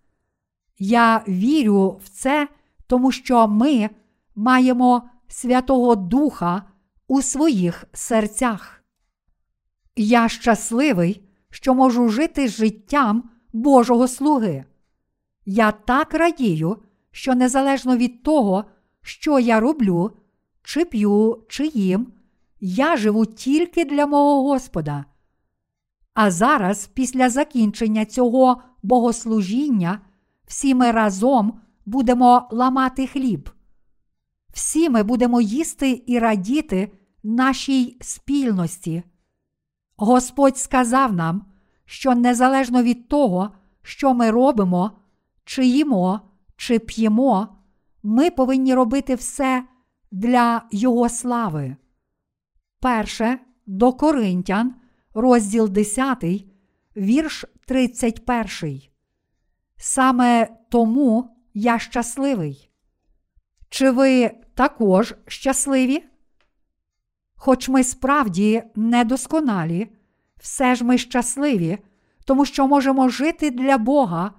Я 0.79 1.23
вірю 1.27 1.99
в 2.03 2.09
це, 2.09 2.47
тому 2.87 3.11
що 3.11 3.47
ми 3.47 3.89
маємо 4.35 5.09
Святого 5.33 5.95
Духа 5.95 6.63
у 7.07 7.21
своїх 7.21 7.85
серцях. 7.93 8.83
Я 9.95 10.29
щасливий, 10.29 11.23
що 11.49 11.73
можу 11.73 12.09
жити 12.09 12.47
життям 12.47 13.29
Божого 13.53 14.07
слуги. 14.07 14.65
Я 15.45 15.71
так 15.71 16.13
радію, 16.13 16.77
що 17.11 17.35
незалежно 17.35 17.97
від 17.97 18.23
того, 18.23 18.65
що 19.01 19.39
я 19.39 19.59
роблю, 19.59 20.11
чи 20.63 20.85
п'ю, 20.85 21.43
чи 21.49 21.67
їм, 21.67 22.07
я 22.61 22.97
живу 22.97 23.25
тільки 23.25 23.85
для 23.85 24.05
мого 24.05 24.43
Господа. 24.43 25.05
А 26.13 26.31
зараз, 26.31 26.87
після 26.87 27.29
закінчення 27.29 28.05
цього 28.05 28.61
богослужіння, 28.83 29.99
всі 30.47 30.75
ми 30.75 30.91
разом 30.91 31.59
будемо 31.85 32.47
ламати 32.51 33.07
хліб. 33.07 33.49
Всі 34.53 34.89
ми 34.89 35.03
будемо 35.03 35.41
їсти 35.41 36.03
і 36.07 36.19
радіти 36.19 36.91
нашій 37.23 37.97
спільності. 38.01 39.03
Господь 39.95 40.57
сказав 40.57 41.13
нам, 41.13 41.45
що 41.85 42.15
незалежно 42.15 42.83
від 42.83 43.07
того, 43.07 43.51
що 43.81 44.13
ми 44.13 44.31
робимо, 44.31 44.91
чи 45.45 45.65
їмо, 45.65 46.21
чи 46.55 46.79
п'ємо, 46.79 47.47
ми 48.03 48.31
повинні 48.31 48.73
робити 48.73 49.15
все 49.15 49.63
для 50.11 50.65
Його 50.71 51.09
слави. 51.09 51.75
Перше 52.79 53.39
до 53.65 53.93
Коринтян, 53.93 54.75
розділ 55.13 55.69
10, 55.69 56.23
вірш 56.97 57.45
31. 57.65 58.81
Саме 59.77 60.57
тому 60.69 61.37
я 61.53 61.79
щасливий. 61.79 62.72
Чи 63.73 63.91
ви 63.91 64.31
також 64.55 65.15
щасливі? 65.27 66.03
Хоч 67.35 67.69
ми 67.69 67.83
справді 67.83 68.63
недосконалі, 68.75 69.87
все 70.37 70.75
ж 70.75 70.83
ми 70.83 70.97
щасливі, 70.97 71.77
тому 72.25 72.45
що 72.45 72.67
можемо 72.67 73.09
жити 73.09 73.51
для 73.51 73.77
Бога 73.77 74.31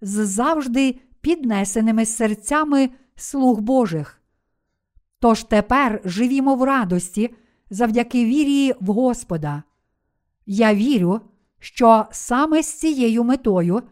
з 0.00 0.26
завжди 0.26 1.00
піднесеними 1.20 2.06
серцями 2.06 2.90
слуг 3.16 3.60
Божих. 3.60 4.22
Тож 5.20 5.44
тепер 5.44 6.00
живімо 6.04 6.54
в 6.54 6.62
радості 6.62 7.34
завдяки 7.70 8.24
вірі 8.24 8.74
в 8.80 8.86
Господа. 8.86 9.62
Я 10.46 10.74
вірю, 10.74 11.20
що 11.58 12.06
саме 12.10 12.62
з 12.62 12.72
цією 12.72 13.24
метою, 13.24 13.82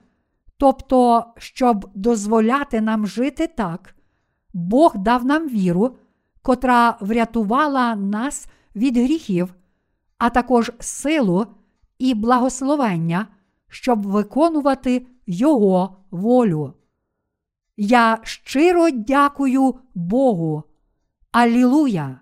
тобто, 0.57 1.24
щоб 1.36 1.90
дозволяти 1.94 2.80
нам 2.80 3.07
жити 3.07 3.46
так, 3.46 3.94
Бог 4.59 4.98
дав 4.98 5.24
нам 5.24 5.48
віру, 5.48 5.96
котра 6.42 6.98
врятувала 7.00 7.96
нас 7.96 8.48
від 8.76 8.96
гріхів, 8.96 9.54
а 10.18 10.30
також 10.30 10.72
силу 10.78 11.46
і 11.98 12.14
благословення, 12.14 13.26
щоб 13.68 14.06
виконувати 14.06 15.06
Його 15.26 15.96
волю. 16.11 16.74
Я 17.76 18.18
щиро 18.22 18.90
дякую 18.90 19.74
Богу. 19.94 20.62
Алілуя! 21.32 22.20